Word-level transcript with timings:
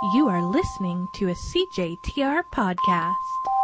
You 0.00 0.28
are 0.28 0.40
listening 0.42 1.08
to 1.14 1.26
a 1.26 1.32
CJTR 1.32 2.44
podcast. 2.52 3.57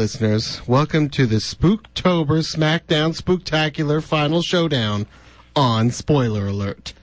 Listeners. 0.00 0.66
Welcome 0.66 1.10
to 1.10 1.26
the 1.26 1.36
Spooktober 1.36 2.40
SmackDown 2.40 3.14
Spooktacular 3.14 4.02
Final 4.02 4.40
Showdown 4.40 5.06
on 5.54 5.90
Spoiler 5.90 6.46
Alert. 6.46 6.94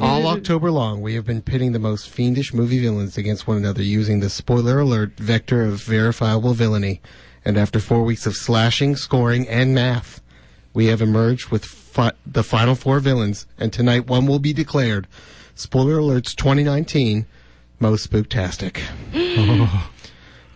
All 0.00 0.28
October 0.28 0.70
long, 0.70 1.00
we 1.00 1.14
have 1.16 1.26
been 1.26 1.42
pitting 1.42 1.72
the 1.72 1.80
most 1.80 2.08
fiendish 2.08 2.54
movie 2.54 2.78
villains 2.78 3.18
against 3.18 3.48
one 3.48 3.56
another 3.56 3.82
using 3.82 4.20
the 4.20 4.30
Spoiler 4.30 4.78
Alert 4.78 5.18
vector 5.18 5.64
of 5.64 5.82
verifiable 5.82 6.54
villainy. 6.54 7.00
And 7.44 7.58
after 7.58 7.80
four 7.80 8.04
weeks 8.04 8.24
of 8.26 8.36
slashing, 8.36 8.94
scoring, 8.94 9.48
and 9.48 9.74
math, 9.74 10.22
we 10.74 10.86
have 10.86 11.02
emerged 11.02 11.48
with 11.48 11.64
fi- 11.64 12.12
the 12.24 12.44
final 12.44 12.76
four 12.76 13.00
villains, 13.00 13.48
and 13.58 13.72
tonight 13.72 14.06
one 14.06 14.28
will 14.28 14.38
be 14.38 14.52
declared 14.52 15.08
Spoiler 15.56 15.98
Alert's 15.98 16.36
2019 16.36 17.26
Most 17.80 18.08
Spooktastic. 18.08 18.78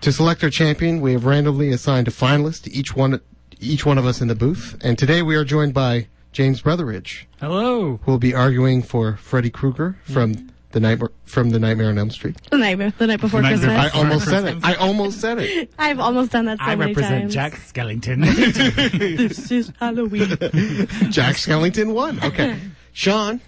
To 0.03 0.13
select 0.13 0.43
our 0.43 0.49
champion, 0.49 1.03
we 1.03 1.13
have 1.13 1.27
randomly 1.27 1.71
assigned 1.71 2.09
a 2.09 2.11
finalist 2.11 2.63
to 2.63 2.73
each 2.73 2.97
one, 2.97 3.21
each 3.61 3.85
one 3.85 3.99
of 3.99 4.07
us 4.07 4.23
in 4.23 4.29
the 4.29 4.35
booth. 4.35 4.79
And 4.81 4.99
today 4.99 5.21
we 5.21 5.37
are 5.37 5.45
joined 5.45 5.75
by 5.75 6.07
James 6.33 6.63
Brotheridge, 6.63 7.27
Hello. 7.39 8.01
who 8.03 8.11
will 8.11 8.19
be 8.19 8.35
arguing 8.35 8.83
for 8.83 9.17
Freddy 9.17 9.51
Krueger 9.51 9.99
from 10.05 10.35
mm-hmm. 10.35 10.47
the 10.71 10.81
Nightmare 10.81 11.11
from 11.27 11.51
the 11.51 11.59
Nightmare 11.59 11.91
on 11.91 11.99
Elm 11.99 12.09
Street. 12.09 12.41
The 12.51 12.57
night, 12.57 12.97
the 12.97 13.07
night 13.09 13.21
before 13.21 13.43
Nightmare- 13.43 13.77
I 13.77 13.91
Christmas. 13.91 14.03
almost 14.03 14.29
said 14.29 14.45
it. 14.45 14.59
I 14.65 14.75
almost 14.77 15.21
said 15.21 15.39
it. 15.39 15.73
I've 15.79 16.01
almost 16.01 16.33
done 16.33 16.47
that 16.47 16.59
so 16.59 16.65
I 16.65 16.77
many 16.77 16.93
represent 16.93 17.23
times. 17.25 17.35
Jack 17.35 17.53
Skellington. 17.55 18.25
This 19.19 19.51
is 19.51 19.71
Halloween. 19.79 20.29
Jack 21.11 21.37
Skellington 21.37 21.93
won. 21.93 22.25
Okay. 22.25 22.57
Sean 22.93 23.43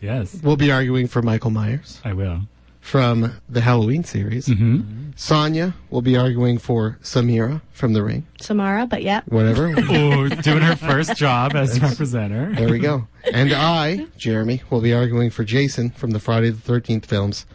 yes, 0.00 0.40
We'll 0.42 0.56
be 0.56 0.70
arguing 0.72 1.08
for 1.08 1.20
Michael 1.20 1.50
Myers 1.50 2.00
I 2.04 2.14
will. 2.14 2.40
From 2.84 3.32
the 3.48 3.62
Halloween 3.62 4.04
series. 4.04 4.46
Mm-hmm. 4.46 5.12
Sonia 5.16 5.74
will 5.88 6.02
be 6.02 6.18
arguing 6.18 6.58
for 6.58 6.98
Samira 7.00 7.62
from 7.72 7.94
The 7.94 8.02
Ring. 8.02 8.26
Samara, 8.42 8.86
but 8.86 9.02
yeah. 9.02 9.22
Whatever. 9.26 9.74
Oh, 9.78 10.28
doing 10.28 10.60
her 10.60 10.76
first 10.76 11.16
job 11.16 11.54
as 11.56 11.80
representative. 11.80 12.56
There 12.56 12.68
we 12.68 12.78
go. 12.78 13.08
And 13.32 13.54
I, 13.54 14.06
Jeremy, 14.18 14.62
will 14.68 14.82
be 14.82 14.92
arguing 14.92 15.30
for 15.30 15.44
Jason 15.44 15.90
from 15.90 16.10
the 16.10 16.20
Friday 16.20 16.50
the 16.50 16.60
13th 16.60 17.06
films. 17.06 17.46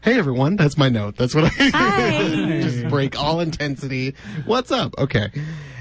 Hey 0.00 0.18
everyone, 0.18 0.56
that's 0.56 0.78
my 0.78 0.88
note. 0.88 1.16
That's 1.16 1.34
what 1.34 1.44
I 1.44 1.48
Hi. 1.48 2.60
just 2.62 2.88
break 2.88 3.20
all 3.20 3.40
intensity. 3.40 4.14
What's 4.46 4.72
up? 4.72 4.94
Okay. 4.96 5.30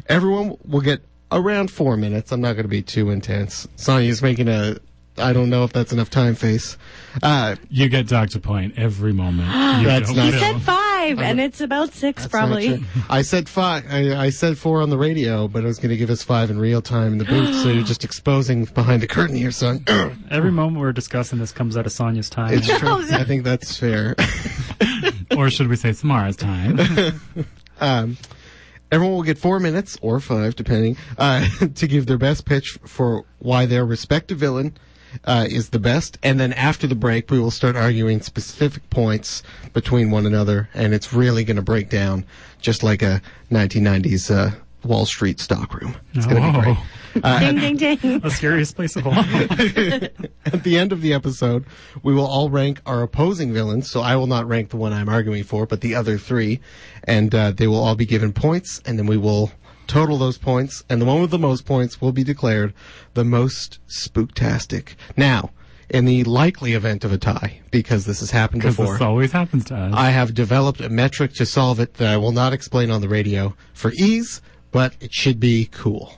Everyone 0.10 0.58
will 0.66 0.82
get 0.82 1.02
around 1.32 1.72
four 1.72 1.96
minutes. 1.96 2.34
I'm 2.34 2.42
not 2.42 2.54
going 2.54 2.66
to 2.66 2.70
be 2.70 2.82
too 2.82 3.12
intense. 3.12 3.66
Sonia's 3.78 4.22
making 4.22 4.50
a, 4.50 4.76
I 5.18 5.32
don't 5.34 5.50
know 5.50 5.64
if 5.64 5.72
that's 5.74 5.92
enough 5.94 6.10
time 6.10 6.36
face. 6.36 6.78
Uh, 7.22 7.56
You 7.70 7.88
get 7.90 8.08
Doctor 8.08 8.40
Point 8.40 8.74
every 8.78 9.14
moment. 9.14 9.50
You 9.82 9.88
That's 9.88 10.14
don't 10.14 10.26
He 10.26 10.32
said 10.32 10.62
five, 10.62 11.20
and 11.20 11.40
it's 11.40 11.60
about 11.60 11.94
six, 11.94 12.28
probably. 12.28 12.84
I 13.10 13.24
said 13.24 13.50
five. 13.50 13.86
I, 13.90 14.16
I 14.16 14.30
said 14.30 14.58
four 14.58 14.82
on 14.82 14.90
the 14.92 14.98
radio, 14.98 15.48
but 15.48 15.64
I 15.64 15.68
was 15.68 15.78
going 15.78 15.90
to 15.90 15.98
give 15.98 16.10
us 16.12 16.22
five 16.24 16.50
in 16.52 16.60
real 16.60 16.82
time 16.82 17.14
in 17.14 17.18
the 17.18 17.26
booth. 17.26 17.56
so 17.62 17.70
you're 17.70 17.84
just 17.84 18.04
exposing 18.04 18.66
behind 18.66 19.02
the 19.02 19.08
curtain 19.08 19.36
here, 19.36 19.52
son. 19.52 19.84
Every 20.32 20.52
moment 20.52 20.80
we're 20.80 20.92
discussing 20.94 21.40
this 21.40 21.52
comes 21.52 21.76
out 21.76 21.86
of 21.88 21.92
Sonia's 21.92 22.30
time. 22.30 22.54
It's 22.54 22.68
true. 22.78 22.90
I 23.12 23.24
think 23.24 23.44
that's 23.44 23.78
fair. 23.78 24.16
or 25.38 25.50
should 25.50 25.68
we 25.68 25.76
say 25.76 25.94
tomorrow's 25.94 26.36
time? 26.38 26.80
Um, 27.82 28.18
everyone 28.92 29.16
will 29.16 29.24
get 29.24 29.38
four 29.38 29.60
minutes 29.60 29.98
or 30.02 30.20
five, 30.22 30.56
depending, 30.56 30.96
uh, 31.18 31.50
to 31.76 31.88
give 31.88 32.06
their 32.06 32.20
best 32.20 32.46
pitch 32.46 32.78
for 32.86 33.26
why 33.40 33.66
their 33.66 33.86
respective 33.86 34.38
villain 34.38 34.78
uh, 35.26 35.48
is 35.50 35.70
the 35.70 35.80
best. 35.80 36.18
And 36.24 36.40
then 36.40 36.54
after 36.54 36.88
the 36.88 36.96
break, 36.96 37.30
we 37.32 37.40
will 37.40 37.52
start 37.52 37.76
arguing 37.76 38.22
specific 38.22 38.90
points 38.90 39.44
between 39.74 40.12
one 40.12 40.26
another, 40.26 40.70
and 40.74 40.94
it's 40.94 41.14
really 41.14 41.44
going 41.44 41.58
to 41.58 41.62
break 41.64 41.90
down 41.90 42.26
just 42.62 42.84
like 42.84 43.02
a 43.02 43.22
1990s 43.52 44.32
uh, 44.34 44.52
Wall 44.84 45.06
Street 45.06 45.40
stockroom. 45.40 45.96
It's 46.14 46.26
going 46.26 46.42
to 46.42 46.52
be 46.60 46.64
great. 46.64 46.78
Uh, 47.24 47.40
Ding, 47.52 47.76
ding, 47.78 47.96
ding. 47.98 48.20
the 48.22 48.32
scariest 48.32 48.76
place 48.76 48.96
of 48.96 49.06
all. 49.06 49.14
At 49.14 50.64
the 50.64 50.80
end 50.80 50.92
of 50.92 51.02
the 51.02 51.14
episode, 51.14 51.64
we 52.02 52.12
will 52.12 52.26
all 52.26 52.50
rank 52.50 52.82
our 52.88 53.04
opposing 53.04 53.54
villains. 53.54 53.88
So 53.88 54.02
I 54.02 54.16
will 54.16 54.26
not 54.26 54.48
rank 54.48 54.72
the 54.72 54.78
one 54.78 54.94
I'm 54.94 55.08
arguing 55.08 55.44
for, 55.44 55.68
but 55.68 55.82
the 55.82 55.94
other 55.94 56.18
three, 56.18 56.60
and 57.04 57.36
uh, 57.36 57.52
they 57.52 57.68
will 57.68 57.84
all 57.84 57.94
be 57.94 58.08
given 58.08 58.34
points, 58.34 58.82
and 58.84 58.98
then 58.98 59.06
we 59.06 59.18
will 59.18 59.52
total 59.88 60.18
those 60.18 60.38
points, 60.38 60.84
and 60.90 61.02
the 61.02 61.06
one 61.06 61.22
with 61.22 61.32
the 61.32 61.40
most 61.40 61.66
points 61.66 62.00
will 62.02 62.12
be 62.12 62.24
declared 62.24 62.74
the 63.14 63.24
most 63.26 63.80
spooktastic. 63.88 64.96
Now, 65.18 65.52
in 65.90 66.06
the 66.06 66.24
likely 66.24 66.74
event 66.74 67.04
of 67.04 67.12
a 67.12 67.18
tie, 67.18 67.60
because 67.72 68.06
this 68.06 68.20
has 68.22 68.32
happened 68.32 68.62
Because 68.62 68.78
before. 68.78 68.94
this 68.94 69.02
always 69.02 69.32
happens 69.32 69.66
to 69.66 69.76
us. 69.76 69.94
I 69.96 70.10
have 70.10 70.34
developed 70.34 70.82
a 70.82 70.90
metric 70.90 71.34
to 71.36 71.46
solve 71.46 71.80
it 71.80 71.96
that 71.96 72.08
I 72.12 72.18
will 72.18 72.32
not 72.32 72.54
explain 72.54 72.90
on 72.90 73.02
the 73.02 73.10
radio 73.10 73.56
for 73.74 73.92
ease, 73.94 74.42
but 74.72 74.96
it 75.00 75.14
should 75.14 75.40
be 75.40 75.68
cool. 75.72 76.16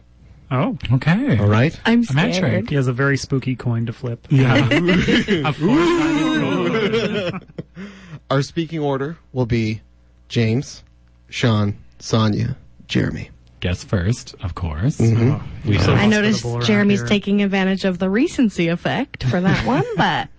Oh, 0.51 0.77
okay. 0.93 1.37
All 1.39 1.47
right? 1.47 1.77
I'm 1.85 2.03
A 2.09 2.13
metric. 2.13 2.35
scared. 2.35 2.69
he 2.69 2.75
has 2.75 2.87
a 2.87 2.93
very 2.93 3.17
spooky 3.17 3.55
coin 3.55 3.87
to 3.87 3.93
flip. 3.93 4.27
Yeah. 4.29 4.67
of. 5.43 5.59
Our 8.29 8.41
speaking 8.41 8.79
order 8.79 9.17
will 9.33 9.45
be 9.47 9.81
James, 10.29 10.83
Sean, 11.29 11.77
Sonia, 11.99 12.57
Jeremy. 12.87 13.29
Guess 13.65 13.83
first, 13.83 14.35
of 14.43 14.53
course. 14.53 14.97
Mm-hmm. 14.97 15.67
We 15.67 15.79
So- 15.79 15.95
have 15.95 16.03
I 16.03 16.05
noticed 16.05 16.45
Jeremy's 16.61 16.99
here. 16.99 17.07
taking 17.07 17.41
advantage 17.41 17.83
of 17.83 17.97
the 17.97 18.11
recency 18.11 18.67
effect 18.67 19.23
for 19.23 19.41
that 19.41 19.65
one, 19.65 19.83
but 19.97 20.29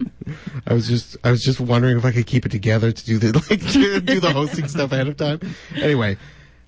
I 0.65 0.73
was 0.73 0.87
just 0.87 1.17
I 1.25 1.33
was 1.33 1.43
just 1.43 1.59
wondering 1.59 1.97
if 1.99 2.05
I 2.05 2.13
could 2.13 2.27
keep 2.29 2.47
it 2.47 2.51
together 2.51 2.93
to 2.93 3.05
do 3.05 3.19
the 3.19 3.33
like 3.51 3.67
to 3.73 4.01
do 4.01 4.21
the 4.21 4.31
hosting 4.33 4.69
stuff 4.69 4.93
ahead 4.93 5.09
of 5.09 5.17
time. 5.17 5.41
Anyway, 5.75 6.17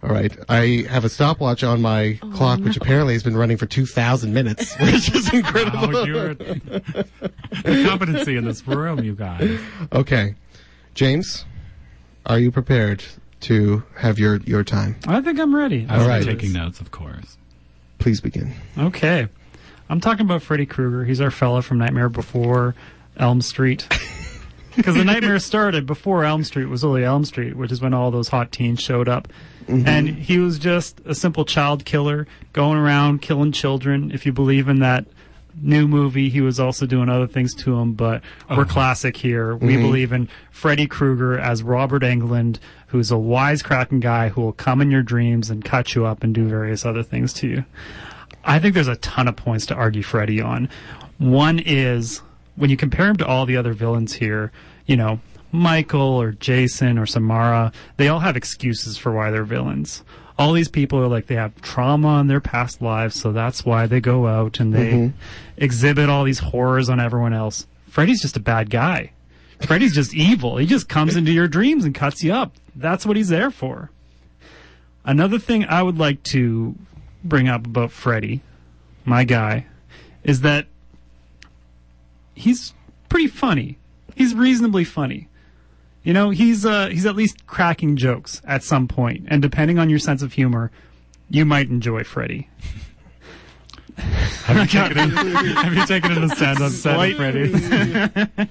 all 0.02 0.10
right. 0.10 0.36
I 0.48 0.84
have 0.90 1.04
a 1.04 1.08
stopwatch 1.08 1.62
on 1.62 1.80
my 1.80 2.18
clock, 2.32 2.58
which 2.58 2.76
apparently 2.76 3.12
has 3.12 3.22
been 3.22 3.36
running 3.36 3.56
for 3.56 3.66
two 3.66 3.86
thousand 3.86 4.34
minutes, 4.34 4.74
which 4.80 5.14
is 5.14 5.32
incredible. 5.32 5.96
Oh, 5.96 6.04
you're 6.04 6.34
the 6.34 7.84
competency 7.88 8.36
in 8.36 8.44
this 8.44 8.66
room, 8.66 9.04
you 9.04 9.14
guys. 9.14 9.60
Okay, 9.92 10.34
James, 10.94 11.44
are 12.26 12.40
you 12.40 12.50
prepared 12.50 13.04
to 13.40 13.82
have 13.96 14.18
your 14.18 14.36
your 14.38 14.64
time? 14.64 14.96
I 15.06 15.20
think 15.20 15.38
I'm 15.38 15.54
ready. 15.54 15.86
I 15.88 15.98
was 15.98 16.06
right. 16.06 16.24
taking 16.24 16.52
notes, 16.52 16.80
of 16.80 16.90
course. 16.90 17.36
Please 17.98 18.20
begin. 18.20 18.52
Okay. 18.76 19.28
I'm 19.90 20.00
talking 20.00 20.26
about 20.26 20.42
Freddy 20.42 20.66
Krueger. 20.66 21.04
He's 21.04 21.20
our 21.20 21.30
fella 21.30 21.62
from 21.62 21.78
Nightmare 21.78 22.08
Before 22.08 22.74
Elm 23.16 23.40
Street. 23.40 23.88
Because 24.78 24.94
the 24.94 25.04
nightmare 25.04 25.40
started 25.40 25.86
before 25.86 26.22
Elm 26.22 26.44
Street 26.44 26.66
was 26.66 26.84
really 26.84 27.02
Elm 27.02 27.24
Street, 27.24 27.56
which 27.56 27.72
is 27.72 27.80
when 27.80 27.92
all 27.92 28.12
those 28.12 28.28
hot 28.28 28.52
teens 28.52 28.78
showed 28.78 29.08
up. 29.08 29.26
Mm-hmm. 29.66 29.88
And 29.88 30.08
he 30.08 30.38
was 30.38 30.56
just 30.60 31.00
a 31.04 31.16
simple 31.16 31.44
child 31.44 31.84
killer 31.84 32.28
going 32.52 32.78
around 32.78 33.20
killing 33.20 33.50
children. 33.50 34.12
If 34.12 34.24
you 34.24 34.32
believe 34.32 34.68
in 34.68 34.78
that 34.78 35.06
new 35.60 35.88
movie, 35.88 36.28
he 36.28 36.40
was 36.40 36.60
also 36.60 36.86
doing 36.86 37.08
other 37.08 37.26
things 37.26 37.54
to 37.56 37.78
him, 37.78 37.94
but 37.94 38.22
we're 38.50 38.62
oh. 38.62 38.64
classic 38.64 39.16
here. 39.16 39.56
We 39.56 39.74
mm-hmm. 39.74 39.82
believe 39.82 40.12
in 40.12 40.28
Freddy 40.50 40.86
Krueger 40.86 41.38
as 41.38 41.62
Robert 41.62 42.02
Englund, 42.02 42.58
who's 42.88 43.10
a 43.10 43.16
wisecracking 43.16 44.00
guy 44.00 44.28
who 44.28 44.40
will 44.40 44.52
come 44.52 44.80
in 44.80 44.90
your 44.90 45.02
dreams 45.02 45.50
and 45.50 45.64
cut 45.64 45.94
you 45.94 46.06
up 46.06 46.22
and 46.22 46.34
do 46.34 46.46
various 46.46 46.84
other 46.84 47.02
things 47.02 47.32
to 47.34 47.48
you. 47.48 47.64
I 48.44 48.58
think 48.58 48.74
there's 48.74 48.88
a 48.88 48.96
ton 48.96 49.28
of 49.28 49.36
points 49.36 49.66
to 49.66 49.74
argue 49.74 50.02
Freddy 50.02 50.40
on. 50.40 50.68
One 51.18 51.58
is 51.58 52.22
when 52.56 52.70
you 52.70 52.76
compare 52.76 53.08
him 53.08 53.16
to 53.16 53.26
all 53.26 53.46
the 53.46 53.56
other 53.56 53.72
villains 53.72 54.14
here, 54.14 54.52
you 54.86 54.96
know, 54.96 55.20
Michael 55.52 56.00
or 56.00 56.32
Jason 56.32 56.98
or 56.98 57.06
Samara, 57.06 57.72
they 57.96 58.08
all 58.08 58.20
have 58.20 58.36
excuses 58.36 58.98
for 58.98 59.12
why 59.12 59.30
they're 59.30 59.44
villains. 59.44 60.02
All 60.38 60.52
these 60.52 60.68
people 60.68 61.00
are 61.00 61.08
like 61.08 61.26
they 61.26 61.34
have 61.34 61.60
trauma 61.62 62.20
in 62.20 62.28
their 62.28 62.40
past 62.40 62.80
lives, 62.80 63.20
so 63.20 63.32
that's 63.32 63.64
why 63.64 63.86
they 63.86 64.00
go 64.00 64.26
out 64.26 64.60
and 64.60 64.72
they 64.72 64.92
mm-hmm. 64.92 65.16
exhibit 65.56 66.08
all 66.08 66.24
these 66.24 66.38
horrors 66.38 66.88
on 66.88 67.00
everyone 67.00 67.32
else. 67.32 67.66
Freddy's 67.88 68.22
just 68.22 68.36
a 68.36 68.40
bad 68.40 68.70
guy. 68.70 69.10
Freddy's 69.60 69.94
just 69.94 70.14
evil. 70.14 70.56
He 70.56 70.66
just 70.66 70.88
comes 70.88 71.16
into 71.16 71.32
your 71.32 71.48
dreams 71.48 71.84
and 71.84 71.94
cuts 71.94 72.22
you 72.22 72.32
up. 72.32 72.54
That's 72.76 73.04
what 73.04 73.16
he's 73.16 73.28
there 73.28 73.50
for. 73.50 73.90
Another 75.04 75.38
thing 75.38 75.64
I 75.64 75.82
would 75.82 75.98
like 75.98 76.22
to 76.24 76.76
bring 77.24 77.48
up 77.48 77.66
about 77.66 77.90
Freddy, 77.90 78.42
my 79.04 79.24
guy, 79.24 79.66
is 80.22 80.42
that 80.42 80.66
he's 82.34 82.74
pretty 83.08 83.26
funny. 83.26 83.78
He's 84.14 84.34
reasonably 84.34 84.84
funny. 84.84 85.28
You 86.08 86.14
know, 86.14 86.30
he's 86.30 86.64
uh, 86.64 86.86
he's 86.88 87.04
at 87.04 87.16
least 87.16 87.46
cracking 87.46 87.94
jokes 87.96 88.40
at 88.46 88.62
some 88.64 88.88
point, 88.88 89.26
and 89.28 89.42
depending 89.42 89.78
on 89.78 89.90
your 89.90 89.98
sense 89.98 90.22
of 90.22 90.32
humor, 90.32 90.70
you 91.28 91.44
might 91.44 91.68
enjoy 91.68 92.02
Freddy. 92.02 92.48
have, 93.98 94.56
you 94.56 94.66
taken 94.66 94.96
it, 94.96 95.54
have 95.58 95.74
you 95.74 95.84
taken 95.84 96.12
it 96.12 96.24
a 96.24 96.28
stand 96.30 96.62
up 96.62 96.72
set 96.72 96.98
of 96.98 97.14
Freddy? 97.14 98.48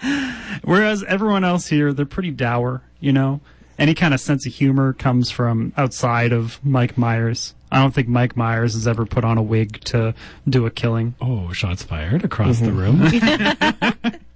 Whereas 0.62 1.02
everyone 1.08 1.42
else 1.42 1.66
here, 1.66 1.92
they're 1.92 2.06
pretty 2.06 2.30
dour, 2.30 2.82
you 3.00 3.12
know? 3.12 3.40
Any 3.76 3.94
kind 3.94 4.14
of 4.14 4.20
sense 4.20 4.46
of 4.46 4.52
humor 4.54 4.92
comes 4.92 5.32
from 5.32 5.72
outside 5.76 6.32
of 6.32 6.64
Mike 6.64 6.96
Myers. 6.96 7.56
I 7.72 7.80
don't 7.82 7.92
think 7.92 8.06
Mike 8.06 8.36
Myers 8.36 8.74
has 8.74 8.86
ever 8.86 9.04
put 9.06 9.24
on 9.24 9.38
a 9.38 9.42
wig 9.42 9.80
to 9.86 10.14
do 10.48 10.66
a 10.66 10.70
killing. 10.70 11.16
Oh, 11.20 11.50
shots 11.52 11.82
fired 11.82 12.22
across 12.24 12.60
the 12.60 12.66
Mm-hmm. 12.66 14.02
room. 14.04 14.20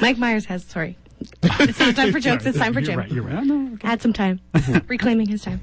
Mike 0.00 0.18
Myers 0.18 0.44
has, 0.46 0.64
sorry. 0.64 0.96
It's 1.42 1.78
not 1.78 1.96
time 1.96 2.12
for 2.12 2.20
jokes, 2.20 2.44
it's 2.44 2.58
time 2.58 2.74
for 2.74 2.80
You're 2.80 2.86
Jim. 2.86 2.98
right, 2.98 3.10
you're 3.10 3.24
right. 3.24 3.44
No, 3.44 3.72
okay. 3.74 3.88
Had 3.88 4.02
some 4.02 4.12
time. 4.12 4.40
Reclaiming 4.86 5.28
his 5.28 5.42
time. 5.42 5.62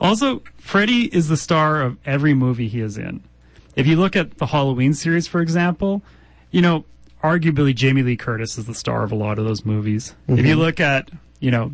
Also, 0.00 0.42
Freddy 0.58 1.14
is 1.14 1.28
the 1.28 1.36
star 1.36 1.82
of 1.82 1.98
every 2.06 2.34
movie 2.34 2.68
he 2.68 2.80
is 2.80 2.96
in. 2.96 3.22
If 3.74 3.86
you 3.86 3.96
look 3.96 4.16
at 4.16 4.38
the 4.38 4.46
Halloween 4.46 4.94
series, 4.94 5.26
for 5.26 5.40
example, 5.40 6.02
you 6.50 6.62
know, 6.62 6.84
arguably 7.22 7.74
Jamie 7.74 8.02
Lee 8.02 8.16
Curtis 8.16 8.56
is 8.56 8.66
the 8.66 8.74
star 8.74 9.02
of 9.02 9.12
a 9.12 9.14
lot 9.14 9.38
of 9.38 9.44
those 9.44 9.64
movies. 9.64 10.14
If 10.28 10.38
you 10.38 10.52
mm-hmm. 10.52 10.60
look 10.60 10.80
at, 10.80 11.10
you 11.40 11.50
know, 11.50 11.72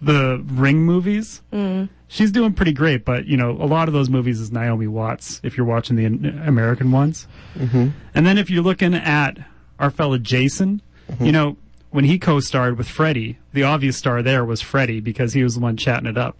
the 0.00 0.42
Ring 0.46 0.82
movies, 0.82 1.42
mm. 1.52 1.88
she's 2.06 2.30
doing 2.30 2.52
pretty 2.52 2.72
great, 2.72 3.04
but, 3.04 3.26
you 3.26 3.36
know, 3.36 3.50
a 3.52 3.66
lot 3.66 3.88
of 3.88 3.94
those 3.94 4.08
movies 4.08 4.38
is 4.38 4.52
Naomi 4.52 4.86
Watts, 4.86 5.40
if 5.42 5.56
you're 5.56 5.66
watching 5.66 5.96
the 5.96 6.04
American 6.04 6.92
ones. 6.92 7.26
Mm-hmm. 7.56 7.88
And 8.14 8.26
then 8.26 8.38
if 8.38 8.50
you're 8.50 8.62
looking 8.62 8.94
at 8.94 9.38
our 9.78 9.90
fella 9.90 10.18
Jason, 10.18 10.82
you 11.20 11.32
know, 11.32 11.56
when 11.90 12.04
he 12.04 12.18
co-starred 12.18 12.76
with 12.76 12.88
Freddy, 12.88 13.38
the 13.52 13.62
obvious 13.62 13.96
star 13.96 14.22
there 14.22 14.44
was 14.44 14.60
Freddy 14.60 15.00
because 15.00 15.32
he 15.32 15.42
was 15.42 15.54
the 15.54 15.60
one 15.60 15.76
chatting 15.76 16.06
it 16.08 16.18
up. 16.18 16.36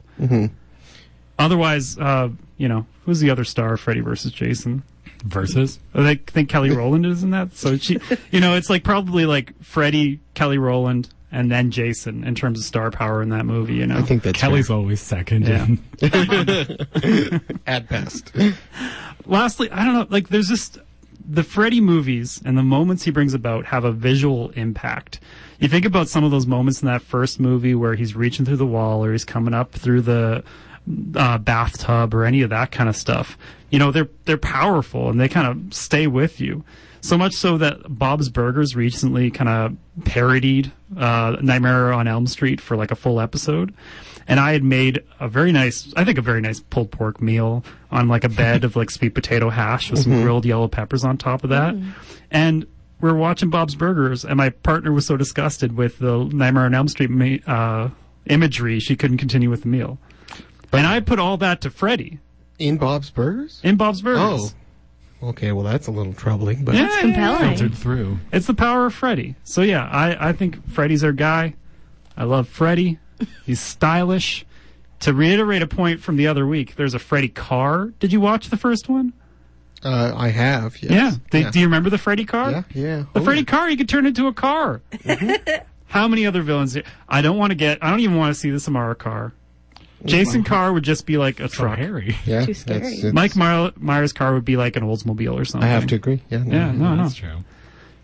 Otherwise, 1.39 1.97
uh, 1.99 2.29
you 2.57 2.69
know, 2.69 2.87
who's 3.05 3.21
the 3.21 3.31
other 3.31 3.45
star 3.45 3.75
of 3.75 3.81
Freddy 3.81 4.01
versus 4.01 4.33
Jason? 4.33 4.83
Versus. 5.25 5.79
I 5.95 6.03
think, 6.05 6.31
think 6.31 6.49
Kelly 6.49 6.71
Rowland 6.77 7.07
is 7.07 7.23
in 7.23 7.31
that. 7.31 7.57
So 7.57 7.77
she, 7.77 7.99
you 8.31 8.41
know, 8.41 8.55
it's 8.57 8.69
like 8.69 8.85
probably 8.85 9.25
like 9.27 9.53
Freddy, 9.63 10.21
Kelly 10.35 10.59
Rowland, 10.59 11.09
and 11.31 11.51
then 11.51 11.71
Jason 11.71 12.25
in 12.25 12.35
terms 12.35 12.59
of 12.59 12.65
star 12.65 12.91
power 12.91 13.23
in 13.23 13.29
that 13.31 13.47
movie. 13.47 13.75
You 13.75 13.87
know, 13.87 13.99
I 13.99 14.03
think 14.03 14.23
that 14.25 14.35
Kelly's 14.35 14.69
fair. 14.69 14.77
always 14.77 15.01
second. 15.01 15.47
Yeah. 15.47 15.67
and- 15.67 17.41
at 17.67 17.89
best. 17.89 18.33
lastly, 19.27 19.71
I 19.71 19.85
don't 19.85 19.95
know, 19.95 20.07
like 20.11 20.29
there's 20.29 20.49
just 20.49 20.79
the 21.29 21.43
Freddy 21.43 21.81
movies 21.81 22.41
and 22.45 22.57
the 22.57 22.63
moments 22.63 23.05
he 23.05 23.11
brings 23.11 23.35
about 23.35 23.67
have 23.67 23.85
a 23.85 23.93
visual 23.93 24.49
impact. 24.51 25.21
You 25.61 25.69
think 25.69 25.85
about 25.85 26.09
some 26.09 26.25
of 26.25 26.31
those 26.31 26.47
moments 26.47 26.81
in 26.81 26.87
that 26.87 27.03
first 27.03 27.39
movie 27.39 27.75
where 27.75 27.95
he's 27.95 28.17
reaching 28.17 28.47
through 28.47 28.57
the 28.57 28.67
wall 28.67 29.05
or 29.05 29.13
he's 29.13 29.27
coming 29.27 29.53
up 29.53 29.73
through 29.73 30.03
the 30.03 30.43
uh, 31.15 31.39
bathtub 31.39 32.15
or 32.15 32.25
any 32.25 32.41
of 32.41 32.51
that 32.51 32.73
kind 32.73 32.89
of 32.89 32.97
stuff. 32.97 33.37
You 33.71 33.79
know, 33.79 33.93
they're 33.93 34.09
they're 34.25 34.39
powerful 34.39 35.11
and 35.11 35.21
they 35.21 35.29
kind 35.29 35.47
of 35.47 35.75
stay 35.75 36.07
with 36.07 36.41
you. 36.41 36.65
So 37.09 37.17
much 37.17 37.33
so 37.33 37.57
that 37.57 37.79
Bob's 37.89 38.29
Burgers 38.29 38.77
recently 38.77 39.31
kind 39.31 39.49
of 39.49 40.05
parodied 40.05 40.71
uh, 40.95 41.37
Nightmare 41.41 41.91
on 41.91 42.07
Elm 42.07 42.27
Street 42.27 42.61
for 42.61 42.77
like 42.77 42.91
a 42.91 42.97
full 42.97 43.19
episode. 43.19 43.73
And 44.27 44.39
I 44.39 44.53
had 44.53 44.63
made 44.63 45.03
a 45.19 45.27
very 45.27 45.51
nice, 45.51 45.91
I 45.97 46.05
think 46.05 46.19
a 46.19 46.21
very 46.23 46.43
nice 46.43 46.61
pulled 46.61 46.91
pork 46.91 47.23
meal 47.23 47.65
on 47.91 48.09
like 48.09 48.25
a 48.25 48.29
bed 48.29 48.63
of 48.63 48.77
like 48.77 48.91
sweet 48.91 49.15
potato 49.15 49.49
hash 49.49 49.91
with 49.91 50.01
some 50.01 50.21
grilled 50.21 50.45
yellow 50.45 50.69
peppers 50.69 51.03
on 51.03 51.17
top 51.17 51.45
of 51.45 51.49
that. 51.51 51.75
And 52.31 52.67
we 53.01 53.11
were 53.11 53.17
watching 53.17 53.49
Bob's 53.49 53.75
Burgers, 53.75 54.27
and 54.27 54.37
my 54.37 54.51
partner 54.51 54.93
was 54.93 55.07
so 55.07 55.17
disgusted 55.17 55.79
with 55.79 55.99
the 56.01 56.25
Nightmare 56.25 56.65
on 56.65 56.75
Elm 56.75 56.89
Street 56.89 57.09
ma- 57.09 57.39
uh, 57.51 57.89
imagery, 58.27 58.81
she 58.81 58.97
couldn't 58.97 59.17
continue 59.17 59.49
with 59.49 59.63
the 59.63 59.69
meal. 59.69 59.97
and 60.73 60.87
I 60.87 61.01
put 61.01 61.19
all 61.19 61.39
that 61.39 61.63
to 61.63 61.71
Freddy 61.71 62.19
In 62.59 62.77
Bob's 62.77 63.09
Burgers? 63.09 63.63
in 63.65 63.77
Bob's 63.77 64.03
Burgers. 64.03 64.53
Oh. 64.53 64.57
Okay, 65.23 65.51
well 65.53 65.65
that's 65.65 65.87
a 65.89 65.91
little 65.91 66.15
troubling, 66.15 66.65
but 66.65 66.75
Yeah, 66.75 66.87
It's 66.87 66.95
yeah, 66.97 67.01
compelling. 67.01 67.57
Filtered 67.57 67.75
through. 67.77 68.19
It's 68.33 68.47
the 68.47 68.55
power 68.55 68.87
of 68.87 68.95
Freddy. 68.95 69.35
So 69.45 69.63
yeah, 69.63 69.89
I, 69.91 70.29
I 70.29 70.33
think 70.33 70.69
Freddy's 70.71 71.03
our 71.03 71.13
guy. 71.13 71.55
I 72.17 72.25
love 72.25 72.49
Freddy. 72.49 72.99
He's 73.45 73.61
stylish. 73.61 74.45
To 75.01 75.15
reiterate 75.15 75.63
a 75.63 75.67
point 75.69 76.01
from 76.01 76.17
the 76.17 76.27
other 76.27 76.45
week, 76.47 76.75
there's 76.77 76.95
a 76.95 76.99
Freddy 76.99 77.29
car. 77.29 77.93
Did 78.01 78.13
you 78.13 78.21
watch 78.21 78.49
the 78.51 78.57
first 78.57 78.89
one? 78.89 79.13
uh, 79.85 80.13
I 80.17 80.29
have. 80.29 80.81
Yes. 80.83 80.91
Yeah. 80.93 81.13
Do, 81.31 81.39
yeah. 81.39 81.51
do 81.53 81.61
you 81.61 81.67
remember 81.67 81.89
the 81.91 81.99
Freddy 81.99 82.25
car? 82.25 82.51
yeah, 82.51 82.63
yeah. 82.75 83.05
The 83.13 83.21
Oh, 83.21 83.25
Freddy 83.25 83.41
yeah. 83.41 83.45
car, 83.47 83.71
you 83.71 83.77
could 83.77 83.89
turn 83.89 84.07
into 84.07 84.27
a 84.27 84.33
car. 84.33 84.81
How 85.87 86.07
many 86.09 86.27
other 86.27 86.43
villains? 86.43 86.77
I 87.09 87.23
don't 87.23 87.39
want 87.39 87.51
to 87.53 87.55
get. 87.55 87.79
I 87.83 87.91
don't 87.91 88.01
even 88.01 88.17
want 88.17 88.35
to 88.35 88.39
see 88.39 88.51
the 88.51 88.59
Samara 88.61 88.95
car. 88.97 89.33
Jason 90.05 90.45
Carr 90.45 90.73
would 90.73 90.85
just 90.85 91.07
be 91.07 91.17
like 91.19 91.41
a 91.41 91.49
So 91.49 91.63
truck. 91.65 91.79
hairy. 91.79 92.17
Yeah, 92.25 92.45
Too 92.47 92.55
scary. 92.55 92.79
that's- 92.81 92.99
it's- 92.99 93.13
Mike 93.15 93.35
Myers, 93.37 93.73
Myers' 93.77 94.13
car 94.13 94.35
would 94.35 94.45
be 94.45 94.57
like 94.57 94.77
an 94.77 94.83
Oldsmobile 94.85 95.35
or 95.35 95.45
something. 95.45 95.69
I 95.69 95.73
have 95.73 95.87
to 95.89 95.97
agree. 95.97 96.23
Yeah. 96.31 96.45
Yeah, 96.47 96.73
no, 96.73 96.95
no. 96.95 97.03
That's 97.03 97.15
true. 97.17 97.31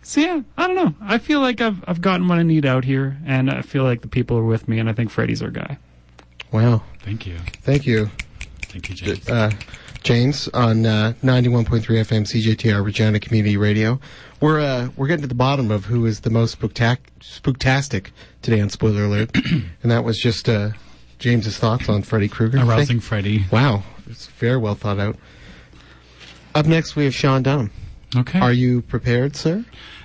So 0.03 0.21
yeah, 0.21 0.43
I 0.59 0.67
don't 0.67 0.77
know. 0.77 0.95
I 1.01 1.19
feel 1.19 1.41
like 1.41 1.61
I've 1.61 1.83
I've 1.87 2.01
gotten 2.01 2.29
what 2.29 2.39
I 2.39 2.43
need 2.43 2.67
out 2.67 2.85
here, 2.85 3.17
and 3.25 3.51
I 3.51 3.63
feel 3.63 3.85
like 3.85 4.03
the 4.03 4.09
people 4.09 4.37
are 4.37 4.45
with 4.45 4.69
me, 4.69 4.79
and 4.79 4.89
I 4.89 4.93
think 4.93 5.11
Freddy's 5.11 5.41
our 5.41 5.51
guy. 5.51 5.79
Wow. 6.53 6.83
Thank 7.03 7.27
you. 7.27 7.37
Thank 7.63 7.87
you, 7.87 8.11
Thank 8.63 8.89
you, 8.91 8.95
James. 8.97 9.29
uh, 9.29 9.51
James, 10.03 10.49
on 10.49 10.85
uh, 10.85 11.15
91.3 11.23 11.81
FM 12.01 12.25
CJTR 12.27 12.85
Regina 12.85 13.19
Community 13.19 13.57
Radio. 13.57 13.99
We're 14.41 14.61
uh, 14.61 14.89
we're 14.97 15.07
getting 15.07 15.23
to 15.23 15.29
the 15.29 15.35
bottom 15.35 15.71
of 15.71 15.87
who 15.87 16.05
is 16.05 16.21
the 16.21 16.31
most 16.31 16.61
spooktac- 16.61 16.99
spooktastic 17.21 18.09
today 18.43 18.61
on 18.61 18.69
Spoiler 18.69 19.05
Alert, 19.05 19.31
and 19.83 19.91
that 19.91 20.05
was 20.05 20.19
just 20.19 20.49
uh, 20.51 20.71
James's 21.25 21.57
thoughts 21.57 21.89
on 21.89 22.03
Freddy 22.03 22.29
Krueger. 22.29 22.59
Arousing 22.59 23.01
Freddy. 23.01 23.47
Wow, 23.51 23.83
it's 24.11 24.27
very 24.27 24.59
well 24.59 24.75
thought 24.75 24.99
out. 24.99 25.17
Up 26.55 26.67
next, 26.67 26.97
we 26.97 27.05
have 27.05 27.15
Sean 27.15 27.43
Dunham. 27.43 27.71
Okay. 28.15 28.39
Are 28.39 28.53
you 28.53 28.83
prepared, 28.83 29.35
sir? 29.35 29.65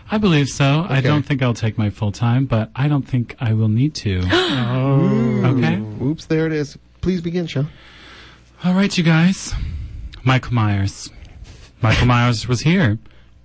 I 0.09 0.17
believe 0.17 0.47
so. 0.47 0.85
I 0.87 1.01
don't 1.01 1.23
think 1.23 1.41
I'll 1.41 1.53
take 1.53 1.77
my 1.77 1.89
full 1.89 2.13
time, 2.13 2.45
but 2.45 2.71
I 2.73 2.87
don't 2.87 3.05
think 3.05 3.35
I 3.37 3.51
will 3.51 3.67
need 3.67 3.95
to. 3.95 4.21
Oh, 4.71 5.57
okay. 5.57 5.81
Oops, 6.01 6.25
there 6.25 6.45
it 6.45 6.53
is. 6.53 6.77
Please 7.01 7.19
begin, 7.19 7.47
Sean. 7.47 7.67
All 8.63 8.73
right, 8.73 8.97
you 8.97 9.03
guys. 9.03 9.53
Michael 10.23 10.53
Myers. 10.53 11.09
Michael 11.81 12.07
Myers 12.07 12.47
was 12.47 12.61
here 12.61 12.97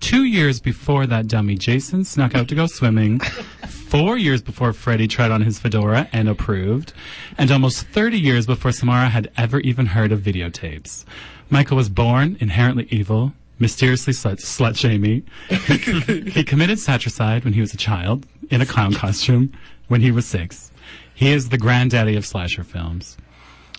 two 0.04 0.24
years 0.24 0.60
before 0.60 1.06
that 1.06 1.26
dummy 1.26 1.56
Jason 1.56 2.04
snuck 2.04 2.34
out 2.34 2.46
to 2.48 2.54
go 2.54 2.66
swimming, 2.66 3.20
four 3.94 4.18
years 4.18 4.42
before 4.42 4.72
Freddie 4.72 5.06
tried 5.06 5.30
on 5.30 5.42
his 5.42 5.60
fedora 5.60 6.08
and 6.12 6.28
approved, 6.28 6.92
and 7.38 7.52
almost 7.52 7.86
30 7.86 8.18
years 8.18 8.44
before 8.44 8.72
Samara 8.72 9.08
had 9.08 9.30
ever 9.36 9.60
even 9.60 9.86
heard 9.86 10.10
of 10.10 10.18
videotapes. 10.18 11.04
Michael 11.48 11.76
was 11.76 11.88
born 11.88 12.36
inherently 12.40 12.88
evil, 12.90 13.32
mysteriously 13.60 14.12
slut, 14.12 14.40
slut 14.40 14.76
shamey. 14.76 15.22
he 16.32 16.42
committed 16.42 16.80
satricide 16.80 17.44
when 17.44 17.52
he 17.52 17.60
was 17.60 17.72
a 17.72 17.76
child 17.76 18.26
in 18.50 18.60
a 18.60 18.66
clown 18.66 18.92
costume 18.94 19.52
when 19.86 20.00
he 20.00 20.10
was 20.10 20.26
six. 20.26 20.72
He 21.14 21.30
is 21.30 21.50
the 21.50 21.58
granddaddy 21.58 22.16
of 22.16 22.26
slasher 22.26 22.64
films. 22.64 23.16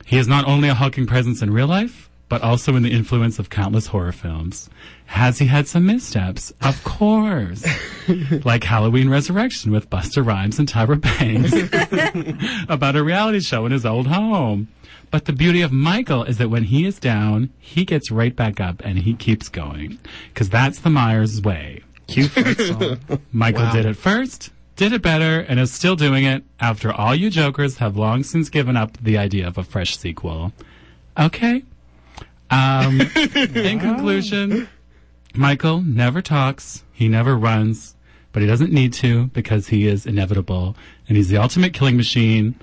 He 0.05 0.17
is 0.17 0.29
not 0.29 0.48
only 0.48 0.69
a 0.69 0.75
hulking 0.75 1.07
presence 1.07 1.41
in 1.41 1.51
real 1.51 1.67
life, 1.67 2.10
but 2.29 2.41
also 2.41 2.77
in 2.77 2.84
the 2.84 2.91
influence 2.91 3.38
of 3.38 3.50
countless 3.50 3.88
horror 3.88 4.13
films. 4.13 4.69
Has 5.05 5.39
he 5.39 5.45
had 5.45 5.67
some 5.67 5.85
missteps? 5.85 6.51
Of 6.62 6.83
course. 6.83 7.65
like 8.45 8.63
Halloween 8.63 9.07
Resurrection 9.09 9.71
with 9.71 9.89
Busta 9.89 10.25
Rhymes 10.25 10.59
and 10.59 10.67
Tyra 10.67 11.00
Banks 11.00 12.65
about 12.69 12.95
a 12.95 13.03
reality 13.03 13.39
show 13.39 13.65
in 13.65 13.71
his 13.71 13.85
old 13.85 14.07
home. 14.07 14.67
But 15.12 15.25
the 15.25 15.33
beauty 15.33 15.62
of 15.62 15.71
Michael 15.71 16.24
is 16.24 16.38
that 16.39 16.50
when 16.50 16.63
he 16.63 16.85
is 16.85 17.00
down, 17.00 17.51
he 17.59 17.85
gets 17.85 18.12
right 18.12 18.35
back 18.35 18.59
up 18.59 18.81
and 18.83 18.97
he 19.00 19.13
keeps 19.13 19.47
going. 19.47 20.00
Cause 20.33 20.50
that's 20.50 20.79
the 20.79 20.89
Myers 20.89 21.41
way. 21.41 21.83
cute 22.07 22.31
fight 22.31 22.59
song. 22.59 23.00
Michael 23.31 23.62
Wow. 23.63 23.74
did 23.74 23.85
it 23.85 23.95
first, 23.95 24.51
did 24.75 24.91
it 24.91 25.01
better, 25.03 25.39
and 25.39 25.59
is 25.59 25.71
still 25.71 25.95
doing 25.95 26.25
it 26.25 26.43
after 26.59 26.91
all 26.91 27.15
you 27.15 27.29
jokers 27.29 27.77
have 27.77 27.95
long 27.95 28.24
since 28.24 28.50
given 28.50 28.75
up 28.75 28.97
the 28.97 29.17
idea 29.17 29.47
of 29.47 29.57
a 29.57 29.63
fresh 29.63 29.97
sequel. 29.97 30.51
Okay. 31.17 31.63
Um, 32.50 33.01
in 33.01 33.79
conclusion, 33.79 34.67
Michael 35.38 35.82
never 35.82 36.22
talks, 36.22 36.84
he 36.92 37.08
never 37.08 37.36
runs, 37.36 37.96
but 38.32 38.42
he 38.42 38.48
doesn't 38.48 38.72
need 38.72 38.94
to 38.94 39.27
because 39.27 39.68
he 39.68 39.88
is 39.88 40.06
inevitable, 40.06 40.75
and 41.08 41.18
he's 41.18 41.30
the 41.30 41.38
ultimate 41.38 41.74
killing 41.74 41.98
machine. 41.98 42.56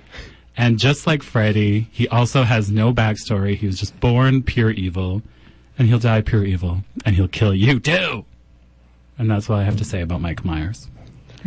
And 0.56 0.78
just 0.78 1.06
like 1.06 1.22
Freddy, 1.22 1.88
he 1.92 2.06
also 2.08 2.42
has 2.42 2.70
no 2.70 2.92
backstory. 2.92 3.56
He 3.56 3.66
was 3.66 3.78
just 3.78 3.98
born 4.00 4.42
pure 4.42 4.70
evil, 4.70 5.22
and 5.78 5.88
he'll 5.88 5.98
die 5.98 6.20
pure 6.20 6.44
evil, 6.44 6.84
and 7.06 7.16
he'll 7.16 7.28
kill 7.28 7.54
you 7.54 7.80
too. 7.80 8.24
And 9.18 9.30
that's 9.30 9.48
what 9.48 9.58
I 9.60 9.64
have 9.64 9.76
to 9.78 9.84
say 9.84 10.02
about 10.02 10.20
Mike 10.20 10.44
Myers. 10.44 10.88